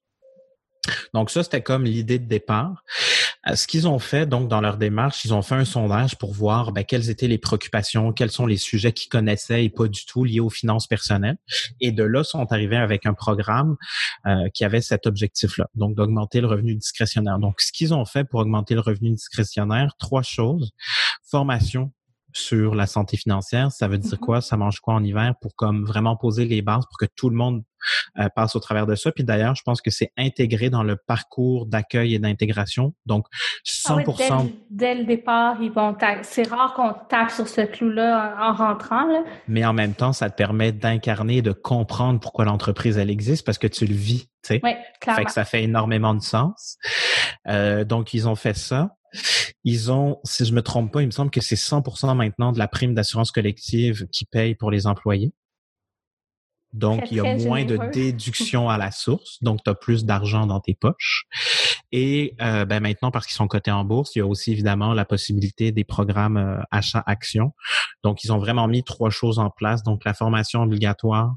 Donc 1.14 1.30
ça, 1.30 1.42
c'était 1.42 1.62
comme 1.62 1.84
l'idée 1.84 2.18
de 2.18 2.26
départ. 2.26 2.82
Ce 3.54 3.66
qu'ils 3.66 3.88
ont 3.88 3.98
fait, 3.98 4.26
donc, 4.26 4.48
dans 4.48 4.60
leur 4.60 4.76
démarche, 4.76 5.24
ils 5.24 5.32
ont 5.32 5.42
fait 5.42 5.54
un 5.54 5.64
sondage 5.64 6.16
pour 6.18 6.32
voir 6.32 6.72
ben, 6.72 6.84
quelles 6.84 7.08
étaient 7.08 7.28
les 7.28 7.38
préoccupations, 7.38 8.12
quels 8.12 8.30
sont 8.30 8.46
les 8.46 8.56
sujets 8.56 8.92
qu'ils 8.92 9.08
connaissaient 9.08 9.64
et 9.64 9.70
pas 9.70 9.88
du 9.88 10.04
tout 10.04 10.24
liés 10.24 10.40
aux 10.40 10.50
finances 10.50 10.86
personnelles. 10.86 11.38
Et 11.80 11.92
de 11.92 12.02
là, 12.02 12.24
sont 12.24 12.50
arrivés 12.52 12.76
avec 12.76 13.06
un 13.06 13.14
programme 13.14 13.76
euh, 14.26 14.48
qui 14.52 14.64
avait 14.64 14.82
cet 14.82 15.06
objectif-là, 15.06 15.66
donc 15.74 15.94
d'augmenter 15.94 16.40
le 16.40 16.46
revenu 16.46 16.74
discrétionnaire. 16.74 17.38
Donc, 17.38 17.60
ce 17.60 17.72
qu'ils 17.72 17.94
ont 17.94 18.04
fait 18.04 18.24
pour 18.24 18.40
augmenter 18.40 18.74
le 18.74 18.80
revenu 18.80 19.12
discrétionnaire, 19.12 19.94
trois 19.98 20.22
choses. 20.22 20.72
Formation, 21.22 21.92
sur 22.32 22.74
la 22.74 22.86
santé 22.86 23.16
financière. 23.16 23.72
Ça 23.72 23.88
veut 23.88 23.98
dire 23.98 24.12
mm-hmm. 24.12 24.18
quoi? 24.18 24.40
Ça 24.40 24.56
mange 24.56 24.80
quoi 24.80 24.94
en 24.94 25.04
hiver 25.04 25.34
pour 25.40 25.54
comme 25.56 25.84
vraiment 25.84 26.16
poser 26.16 26.44
les 26.44 26.62
bases 26.62 26.84
pour 26.86 26.98
que 26.98 27.06
tout 27.16 27.30
le 27.30 27.36
monde 27.36 27.62
euh, 28.18 28.28
passe 28.34 28.56
au 28.56 28.60
travers 28.60 28.86
de 28.86 28.94
ça? 28.94 29.12
Puis 29.12 29.24
d'ailleurs, 29.24 29.54
je 29.54 29.62
pense 29.62 29.80
que 29.80 29.90
c'est 29.90 30.12
intégré 30.16 30.70
dans 30.70 30.82
le 30.82 30.96
parcours 30.96 31.66
d'accueil 31.66 32.14
et 32.14 32.18
d'intégration. 32.18 32.94
Donc, 33.06 33.26
100%. 33.66 34.28
Ah 34.30 34.42
dès, 34.70 34.94
le 34.94 35.04
départ, 35.04 35.56
ils 35.62 35.72
vont 35.72 35.96
c'est 36.22 36.48
rare 36.48 36.74
qu'on 36.74 36.94
tape 37.08 37.30
sur 37.30 37.48
ce 37.48 37.62
clou-là 37.62 38.36
en, 38.40 38.52
rentrant. 38.52 39.06
Là. 39.06 39.22
Mais 39.46 39.64
en 39.64 39.72
même 39.72 39.94
temps, 39.94 40.12
ça 40.12 40.30
te 40.30 40.36
permet 40.36 40.72
d'incarner, 40.72 41.42
de 41.42 41.52
comprendre 41.52 42.20
pourquoi 42.20 42.44
l'entreprise, 42.44 42.98
elle 42.98 43.10
existe 43.10 43.44
parce 43.44 43.58
que 43.58 43.66
tu 43.66 43.86
le 43.86 43.94
vis. 43.94 44.28
Tu 44.42 44.54
sais. 44.54 44.60
Oui, 44.62 44.72
clairement. 45.00 45.20
Fait 45.20 45.24
que 45.24 45.32
ça 45.32 45.44
fait 45.44 45.62
énormément 45.64 46.14
de 46.14 46.22
sens. 46.22 46.76
Euh, 47.48 47.84
donc, 47.84 48.14
ils 48.14 48.28
ont 48.28 48.36
fait 48.36 48.56
ça. 48.56 48.90
Ils 49.64 49.90
ont, 49.90 50.18
si 50.24 50.44
je 50.44 50.52
me 50.52 50.62
trompe 50.62 50.92
pas, 50.92 51.02
il 51.02 51.06
me 51.06 51.10
semble 51.10 51.30
que 51.30 51.40
c'est 51.40 51.56
100% 51.56 52.14
maintenant 52.14 52.52
de 52.52 52.58
la 52.58 52.68
prime 52.68 52.94
d'assurance 52.94 53.30
collective 53.30 54.06
qui 54.12 54.24
paye 54.24 54.54
pour 54.54 54.70
les 54.70 54.86
employés. 54.86 55.32
Donc, 56.72 57.10
il 57.10 57.16
y 57.16 57.20
a 57.20 57.36
moins 57.36 57.64
de 57.64 57.76
déduction 57.92 58.68
à 58.68 58.76
la 58.78 58.90
source, 58.90 59.42
donc 59.42 59.62
tu 59.64 59.70
as 59.70 59.74
plus 59.74 60.04
d'argent 60.04 60.46
dans 60.46 60.60
tes 60.60 60.74
poches. 60.74 61.24
Et 61.90 62.34
euh, 62.42 62.66
ben 62.66 62.80
maintenant, 62.80 63.10
parce 63.10 63.26
qu'ils 63.26 63.36
sont 63.36 63.48
cotés 63.48 63.70
en 63.70 63.84
bourse, 63.84 64.14
il 64.14 64.18
y 64.18 64.22
a 64.22 64.26
aussi 64.26 64.52
évidemment 64.52 64.92
la 64.92 65.06
possibilité 65.06 65.72
des 65.72 65.84
programmes 65.84 66.36
euh, 66.36 66.60
achat-action. 66.70 67.52
Donc, 68.04 68.24
ils 68.24 68.32
ont 68.32 68.38
vraiment 68.38 68.68
mis 68.68 68.84
trois 68.84 69.10
choses 69.10 69.38
en 69.38 69.50
place. 69.50 69.82
Donc, 69.82 70.04
la 70.04 70.12
formation 70.12 70.62
obligatoire, 70.62 71.34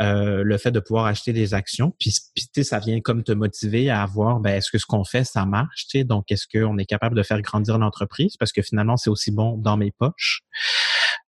euh, 0.00 0.42
le 0.44 0.58
fait 0.58 0.70
de 0.70 0.80
pouvoir 0.80 1.06
acheter 1.06 1.32
des 1.32 1.52
actions, 1.54 1.92
puis, 1.98 2.14
puis 2.54 2.64
ça 2.64 2.78
vient 2.78 3.00
comme 3.00 3.24
te 3.24 3.32
motiver 3.32 3.90
à 3.90 4.06
voir, 4.06 4.38
ben, 4.38 4.56
est-ce 4.56 4.70
que 4.70 4.78
ce 4.78 4.86
qu'on 4.86 5.04
fait, 5.04 5.24
ça 5.24 5.44
marche? 5.44 5.86
Donc, 6.04 6.30
est-ce 6.30 6.46
qu'on 6.46 6.78
est 6.78 6.86
capable 6.86 7.16
de 7.16 7.22
faire 7.22 7.42
grandir 7.42 7.78
l'entreprise? 7.78 8.36
Parce 8.36 8.52
que 8.52 8.62
finalement, 8.62 8.96
c'est 8.96 9.10
aussi 9.10 9.32
bon 9.32 9.56
dans 9.56 9.76
mes 9.76 9.90
poches. 9.90 10.42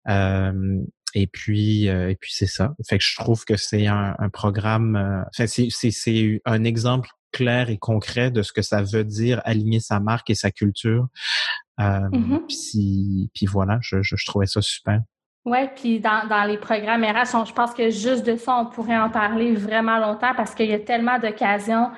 Euh, 0.09 0.83
et 1.15 1.27
puis, 1.27 1.89
euh, 1.89 2.11
et 2.11 2.17
puis 2.17 2.33
c'est 2.35 2.47
ça. 2.47 2.75
Fait 2.89 2.99
que 2.99 3.05
je 3.05 3.17
trouve 3.17 3.45
que 3.45 3.57
c'est 3.57 3.87
un, 3.87 4.15
programme. 4.33 4.97
Euh, 4.97 5.47
c'est, 5.47 6.41
un 6.45 6.65
exemple 6.65 7.09
clair 7.33 7.71
et 7.71 7.79
concret 7.79 8.31
de 8.31 8.43
ce 8.43 8.53
que 8.53 8.63
ça 8.63 8.83
veut 8.83 9.05
dire 9.05 9.41
aligner 9.45 9.81
sa 9.81 10.01
marque 10.01 10.31
et 10.31 10.35
sa 10.35 10.51
culture. 10.51 11.09
Euh, 11.81 11.85
mm-hmm. 11.85 12.47
puis, 12.49 13.31
puis 13.35 13.47
voilà, 13.47 13.79
je, 13.81 14.03
je, 14.03 14.17
je 14.17 14.27
trouvais 14.27 14.47
ça 14.47 14.63
super. 14.63 15.01
Oui, 15.45 15.59
puis 15.75 15.99
dans, 15.99 16.29
dans 16.29 16.45
les 16.45 16.57
programmes 16.57 17.03
RH, 17.03 17.47
je 17.47 17.53
pense 17.53 17.75
que 17.75 17.91
juste 17.91 18.25
de 18.25 18.37
ça, 18.37 18.59
on 18.59 18.67
pourrait 18.67 18.97
en 18.97 19.11
parler 19.11 19.57
vraiment 19.57 19.99
longtemps 19.99 20.35
parce 20.37 20.55
qu'il 20.55 20.71
y 20.71 20.73
a 20.73 20.79
tellement 20.79 21.19
d'occasions 21.19 21.91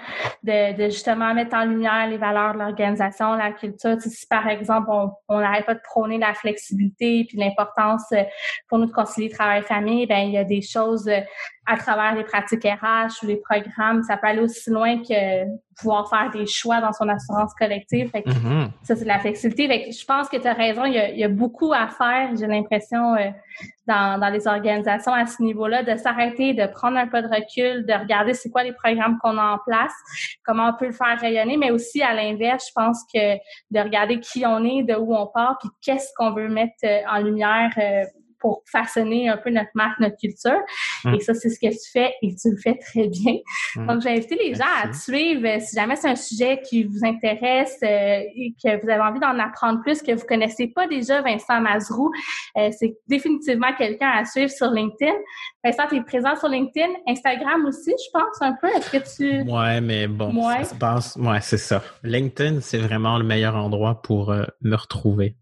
de, 0.42 0.74
de, 0.74 0.84
justement 0.84 1.34
mettre 1.34 1.54
en 1.54 1.66
lumière 1.66 2.06
les 2.08 2.16
valeurs 2.16 2.54
de 2.54 2.60
l'organisation, 2.60 3.34
la 3.34 3.52
culture. 3.52 4.00
si 4.00 4.26
par 4.28 4.48
exemple, 4.48 4.88
on 5.28 5.40
n'arrête 5.40 5.66
pas 5.66 5.74
de 5.74 5.82
prôner 5.84 6.16
la 6.16 6.32
flexibilité 6.32 7.26
puis 7.28 7.36
l'importance 7.36 8.10
euh, 8.12 8.22
pour 8.66 8.78
nous 8.78 8.86
de 8.86 8.92
concilier 8.92 9.28
travail-famille, 9.28 10.06
ben 10.06 10.20
il 10.20 10.32
y 10.32 10.38
a 10.38 10.44
des 10.44 10.62
choses 10.62 11.06
euh, 11.06 11.20
à 11.66 11.76
travers 11.76 12.14
les 12.14 12.24
pratiques 12.24 12.64
RH 12.64 13.22
ou 13.22 13.26
les 13.26 13.36
programmes, 13.36 14.02
ça 14.02 14.16
peut 14.16 14.26
aller 14.26 14.40
aussi 14.40 14.70
loin 14.70 14.98
que 14.98 15.44
pouvoir 15.80 16.08
faire 16.08 16.30
des 16.30 16.46
choix 16.46 16.80
dans 16.80 16.92
son 16.92 17.08
assurance 17.08 17.52
collective. 17.54 18.10
Fait 18.10 18.20
mm-hmm. 18.20 18.68
Ça, 18.82 18.96
c'est 18.96 19.04
de 19.04 19.08
la 19.08 19.18
flexibilité. 19.18 19.66
Fait 19.68 19.92
je 19.92 20.04
pense 20.04 20.28
que 20.28 20.36
tu 20.36 20.46
as 20.46 20.52
raison, 20.52 20.84
il 20.84 20.94
y, 20.94 20.98
a, 20.98 21.10
il 21.10 21.18
y, 21.18 21.24
a, 21.24 21.28
beaucoup 21.28 21.72
à 21.72 21.88
faire, 21.88 22.30
j'ai 22.38 22.46
l'impression, 22.46 23.14
euh, 23.14 23.30
dans, 23.86 24.20
dans 24.20 24.28
les 24.28 24.46
organisations 24.46 25.12
à 25.12 25.26
ce 25.26 25.42
niveau-là, 25.42 25.82
de 25.82 25.96
s'arrêter, 25.96 26.54
de 26.54 26.66
prendre 26.66 26.96
un 26.96 27.06
peu 27.06 27.22
de 27.22 27.28
recul, 27.28 27.86
de 27.86 27.92
regarder 27.92 28.34
c'est 28.34 28.50
quoi 28.50 28.62
les 28.62 28.72
programmes 28.72 29.18
qu'on 29.22 29.36
a 29.38 29.54
en 29.54 29.58
place, 29.66 29.94
comment 30.44 30.68
on 30.68 30.74
peut 30.74 30.86
le 30.86 30.92
faire 30.92 31.18
rayonner, 31.18 31.56
mais 31.56 31.70
aussi 31.70 32.02
à 32.02 32.14
l'inverse, 32.14 32.66
je 32.68 32.72
pense 32.74 33.04
que 33.12 33.36
de 33.70 33.80
regarder 33.80 34.20
qui 34.20 34.44
on 34.46 34.64
est, 34.64 34.82
de 34.82 34.94
où 34.94 35.14
on 35.14 35.26
part, 35.26 35.56
puis 35.58 35.70
qu'est-ce 35.82 36.10
qu'on 36.16 36.32
veut 36.32 36.48
mettre 36.48 36.74
euh, 36.84 37.00
en 37.08 37.18
lumière 37.18 37.70
euh, 37.78 38.04
pour 38.44 38.62
façonner 38.70 39.30
un 39.30 39.38
peu 39.38 39.48
notre 39.48 39.70
marque, 39.72 39.98
notre 40.00 40.18
culture. 40.18 40.60
Mm. 41.04 41.14
Et 41.14 41.20
ça, 41.20 41.32
c'est 41.32 41.48
ce 41.48 41.58
que 41.58 41.72
tu 41.72 41.90
fais 41.90 42.12
et 42.20 42.34
tu 42.34 42.50
le 42.50 42.58
fais 42.58 42.74
très 42.74 43.08
bien. 43.08 43.36
Mm. 43.76 43.86
Donc, 43.86 44.02
j'ai 44.02 44.10
invité 44.10 44.34
les 44.36 44.54
gens 44.54 44.64
à 44.82 44.88
te 44.88 44.96
suivre. 44.96 45.46
Euh, 45.46 45.60
si 45.60 45.74
jamais 45.74 45.96
c'est 45.96 46.10
un 46.10 46.14
sujet 46.14 46.60
qui 46.60 46.84
vous 46.84 47.06
intéresse 47.06 47.78
euh, 47.82 48.20
et 48.36 48.54
que 48.62 48.82
vous 48.82 48.90
avez 48.90 49.00
envie 49.00 49.18
d'en 49.18 49.38
apprendre 49.38 49.80
plus, 49.80 50.02
que 50.02 50.12
vous 50.12 50.26
connaissez 50.26 50.66
pas 50.66 50.86
déjà 50.86 51.22
Vincent 51.22 51.58
Mazrou, 51.58 52.12
euh, 52.58 52.68
c'est 52.78 52.98
définitivement 53.08 53.72
quelqu'un 53.78 54.10
à 54.10 54.26
suivre 54.26 54.50
sur 54.50 54.70
LinkedIn. 54.70 55.14
Vincent, 55.64 55.86
tu 55.88 55.96
es 55.96 56.02
présent 56.02 56.36
sur 56.36 56.48
LinkedIn, 56.48 56.92
Instagram 57.08 57.64
aussi, 57.64 57.92
je 57.92 58.10
pense, 58.12 58.42
un 58.42 58.52
peu. 58.60 58.68
Est-ce 58.76 58.90
que 58.90 59.16
tu... 59.16 59.50
Ouais, 59.50 59.80
mais 59.80 60.06
bon, 60.06 60.46
ouais. 60.46 60.58
ça 60.58 60.64
se 60.64 60.74
passe. 60.74 61.16
Ouais, 61.16 61.40
c'est 61.40 61.56
ça. 61.56 61.82
LinkedIn, 62.02 62.60
c'est 62.60 62.76
vraiment 62.76 63.16
le 63.16 63.24
meilleur 63.24 63.56
endroit 63.56 64.02
pour 64.02 64.34
me 64.60 64.76
retrouver. 64.76 65.34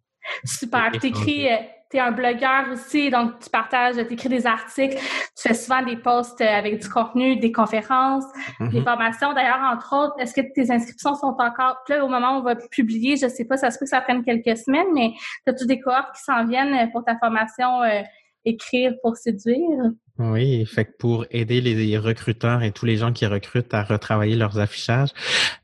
Super. 0.44 0.92
Tu 1.00 1.08
écris 1.08 1.48
tu 1.92 1.98
es 1.98 2.00
un 2.00 2.10
blogueur 2.10 2.64
aussi, 2.72 3.10
donc 3.10 3.38
tu 3.38 3.50
partages, 3.50 3.96
tu 3.96 4.14
écris 4.14 4.30
des 4.30 4.46
articles, 4.46 4.96
tu 4.96 5.48
fais 5.48 5.54
souvent 5.54 5.84
des 5.84 5.96
posts 5.96 6.40
euh, 6.40 6.46
avec 6.46 6.80
du 6.80 6.88
contenu, 6.88 7.36
des 7.36 7.52
conférences, 7.52 8.24
des 8.60 8.78
mhm. 8.78 8.84
formations. 8.84 9.34
D'ailleurs, 9.34 9.60
entre 9.60 9.94
autres, 9.94 10.14
est-ce 10.18 10.34
que 10.34 10.40
tes 10.54 10.70
inscriptions 10.70 11.14
sont 11.14 11.36
encore 11.38 11.76
là 11.88 12.04
au 12.04 12.08
moment 12.08 12.36
où 12.36 12.40
on 12.40 12.42
va 12.42 12.56
publier? 12.56 13.16
Je 13.16 13.28
sais 13.28 13.44
pas, 13.44 13.58
ça 13.58 13.70
se 13.70 13.78
peut 13.78 13.84
que 13.84 13.90
ça 13.90 14.00
prenne 14.00 14.24
quelques 14.24 14.56
semaines, 14.56 14.86
mais 14.94 15.12
as-tu 15.46 15.66
des 15.66 15.80
cohortes 15.80 16.14
qui 16.16 16.22
s'en 16.22 16.46
viennent 16.46 16.90
pour 16.92 17.04
ta 17.04 17.18
formation 17.18 17.82
euh, 17.82 18.00
écrire 18.46 18.94
pour 19.02 19.16
séduire? 19.16 19.92
Oui, 20.18 20.64
fait 20.66 20.84
que 20.84 20.92
pour 20.98 21.26
aider 21.30 21.60
les 21.60 21.98
recruteurs 21.98 22.62
et 22.62 22.70
tous 22.70 22.84
les 22.84 22.96
gens 22.96 23.12
qui 23.12 23.26
recrutent 23.26 23.72
à 23.74 23.82
retravailler 23.82 24.36
leurs 24.36 24.58
affichages, 24.58 25.10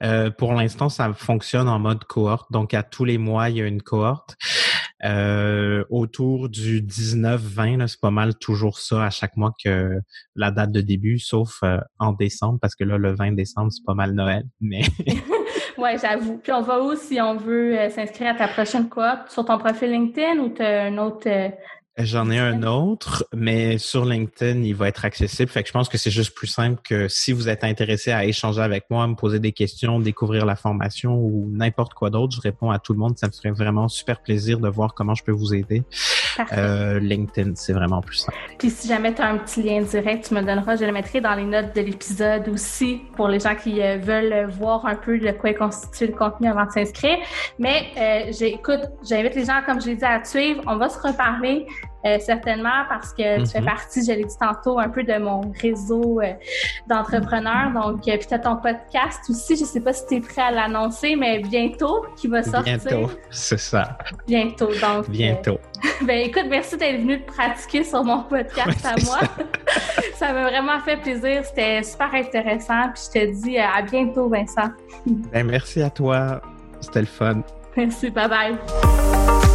euh, 0.02 0.30
pour 0.30 0.54
l'instant, 0.54 0.88
ça 0.88 1.12
fonctionne 1.12 1.68
en 1.68 1.78
mode 1.78 2.04
cohorte. 2.04 2.50
Donc, 2.50 2.74
à 2.74 2.82
tous 2.82 3.04
les 3.04 3.18
mois, 3.18 3.50
il 3.50 3.56
y 3.58 3.62
a 3.62 3.66
une 3.66 3.82
cohorte. 3.82 4.36
Euh, 5.04 5.84
autour 5.90 6.48
du 6.48 6.82
19-20, 6.82 7.86
c'est 7.86 8.00
pas 8.00 8.10
mal 8.10 8.34
toujours 8.34 8.78
ça 8.78 9.04
à 9.04 9.10
chaque 9.10 9.36
mois 9.36 9.52
que 9.62 10.00
la 10.34 10.50
date 10.50 10.72
de 10.72 10.80
début, 10.80 11.18
sauf 11.18 11.60
euh, 11.62 11.78
en 11.98 12.12
décembre, 12.12 12.58
parce 12.60 12.74
que 12.74 12.84
là, 12.84 12.98
le 12.98 13.14
20 13.14 13.32
décembre, 13.32 13.70
c'est 13.70 13.84
pas 13.84 13.94
mal 13.94 14.12
Noël. 14.12 14.44
Mais 14.60 14.82
ouais, 15.78 15.96
j'avoue. 15.98 16.38
Puis 16.38 16.52
on 16.52 16.62
va 16.62 16.82
où 16.82 16.96
si 16.96 17.20
on 17.20 17.36
veut 17.36 17.78
euh, 17.78 17.90
s'inscrire 17.90 18.34
à 18.34 18.34
ta 18.34 18.48
prochaine 18.48 18.88
cohorte? 18.88 19.30
Sur 19.30 19.44
ton 19.44 19.58
profil 19.58 19.90
LinkedIn 19.90 20.38
ou 20.40 20.48
tu 20.50 20.62
as 20.62 20.84
un 20.84 20.98
autre 20.98 21.28
J'en 22.00 22.30
ai 22.30 22.38
un 22.38 22.62
autre, 22.62 23.26
mais 23.34 23.76
sur 23.76 24.04
LinkedIn, 24.04 24.62
il 24.62 24.74
va 24.74 24.86
être 24.86 25.04
accessible. 25.04 25.50
Fait 25.50 25.62
que 25.62 25.68
je 25.68 25.72
pense 25.72 25.88
que 25.88 25.98
c'est 25.98 26.12
juste 26.12 26.32
plus 26.32 26.46
simple 26.46 26.80
que 26.84 27.08
si 27.08 27.32
vous 27.32 27.48
êtes 27.48 27.64
intéressé 27.64 28.12
à 28.12 28.24
échanger 28.24 28.60
avec 28.60 28.84
moi, 28.88 29.04
me 29.08 29.16
poser 29.16 29.40
des 29.40 29.50
questions, 29.50 29.98
découvrir 29.98 30.46
la 30.46 30.54
formation 30.54 31.16
ou 31.16 31.48
n'importe 31.50 31.94
quoi 31.94 32.10
d'autre, 32.10 32.36
je 32.36 32.40
réponds 32.40 32.70
à 32.70 32.78
tout 32.78 32.92
le 32.92 33.00
monde. 33.00 33.18
Ça 33.18 33.26
me 33.26 33.32
ferait 33.32 33.50
vraiment 33.50 33.88
super 33.88 34.20
plaisir 34.22 34.60
de 34.60 34.68
voir 34.68 34.94
comment 34.94 35.14
je 35.14 35.24
peux 35.24 35.32
vous 35.32 35.54
aider. 35.54 35.82
Euh, 36.52 37.00
LinkedIn, 37.00 37.54
c'est 37.56 37.72
vraiment 37.72 38.00
plus 38.00 38.18
simple. 38.18 38.38
Puis 38.58 38.70
si 38.70 38.86
jamais 38.86 39.12
tu 39.12 39.20
as 39.20 39.28
un 39.28 39.38
petit 39.38 39.60
lien 39.60 39.82
direct, 39.82 40.28
tu 40.28 40.34
me 40.34 40.42
donneras, 40.42 40.76
je 40.76 40.84
le 40.84 40.92
mettrai 40.92 41.20
dans 41.20 41.34
les 41.34 41.44
notes 41.44 41.74
de 41.74 41.80
l'épisode 41.80 42.48
aussi 42.48 43.00
pour 43.16 43.26
les 43.26 43.40
gens 43.40 43.56
qui 43.56 43.82
euh, 43.82 43.98
veulent 43.98 44.48
voir 44.48 44.86
un 44.86 44.94
peu 44.94 45.18
de 45.18 45.32
quoi 45.32 45.50
est 45.50 45.54
constitué 45.54 46.06
le 46.06 46.12
contenu 46.12 46.48
avant 46.48 46.66
de 46.66 46.70
s'inscrire. 46.70 47.18
Mais 47.58 47.86
euh, 47.96 48.32
j'écoute, 48.38 48.82
j'invite 49.02 49.34
les 49.34 49.46
gens, 49.46 49.62
comme 49.66 49.80
je 49.80 49.86
l'ai 49.86 49.96
dit, 49.96 50.04
à 50.04 50.20
te 50.20 50.28
suivre. 50.28 50.62
On 50.66 50.76
va 50.76 50.88
se 50.88 51.00
reparler. 51.00 51.66
Euh, 52.06 52.18
certainement 52.20 52.84
parce 52.88 53.12
que 53.12 53.40
tu 53.40 53.46
fais 53.46 53.60
mhm. 53.60 53.66
partie, 53.66 54.04
je 54.04 54.12
l'ai 54.12 54.24
dit 54.24 54.38
tantôt, 54.38 54.78
un 54.78 54.88
peu 54.88 55.02
de 55.02 55.18
mon 55.18 55.52
réseau 55.60 56.20
euh, 56.20 56.32
d'entrepreneurs. 56.86 57.72
Donc, 57.74 58.06
euh, 58.06 58.16
peut-être 58.16 58.42
ton 58.42 58.56
podcast 58.56 59.18
aussi, 59.28 59.56
je 59.56 59.62
ne 59.62 59.66
sais 59.66 59.80
pas 59.80 59.92
si 59.92 60.06
tu 60.06 60.14
es 60.16 60.20
prêt 60.20 60.42
à 60.42 60.50
l'annoncer, 60.52 61.16
mais 61.16 61.40
bientôt, 61.40 62.06
qui 62.16 62.28
va 62.28 62.44
sortir. 62.44 62.78
Bientôt, 62.78 63.10
c'est 63.30 63.58
ça. 63.58 63.98
Bientôt, 64.28 64.70
donc. 64.80 65.10
Bientôt. 65.10 65.58
ben 66.02 66.20
écoute, 66.20 66.46
merci 66.48 66.76
d'être 66.76 67.00
venu 67.00 67.20
te 67.20 67.32
pratiquer 67.32 67.82
sur 67.82 68.04
mon 68.04 68.22
podcast 68.22 68.86
à 68.86 68.94
moi. 69.04 69.18
ça 70.14 70.32
m'a 70.32 70.44
vraiment 70.50 70.78
fait 70.80 70.98
plaisir. 70.98 71.44
C'était 71.44 71.82
super 71.82 72.14
intéressant. 72.14 72.90
Puis 72.94 73.02
je 73.12 73.20
te 73.20 73.42
dis 73.42 73.58
à 73.58 73.82
bientôt, 73.82 74.28
Vincent. 74.28 74.70
ben, 75.04 75.44
merci 75.44 75.82
à 75.82 75.90
toi. 75.90 76.40
C'était 76.80 77.00
le 77.00 77.06
fun. 77.06 77.42
Merci. 77.76 78.10
Bye 78.10 78.28
bye. 78.28 79.47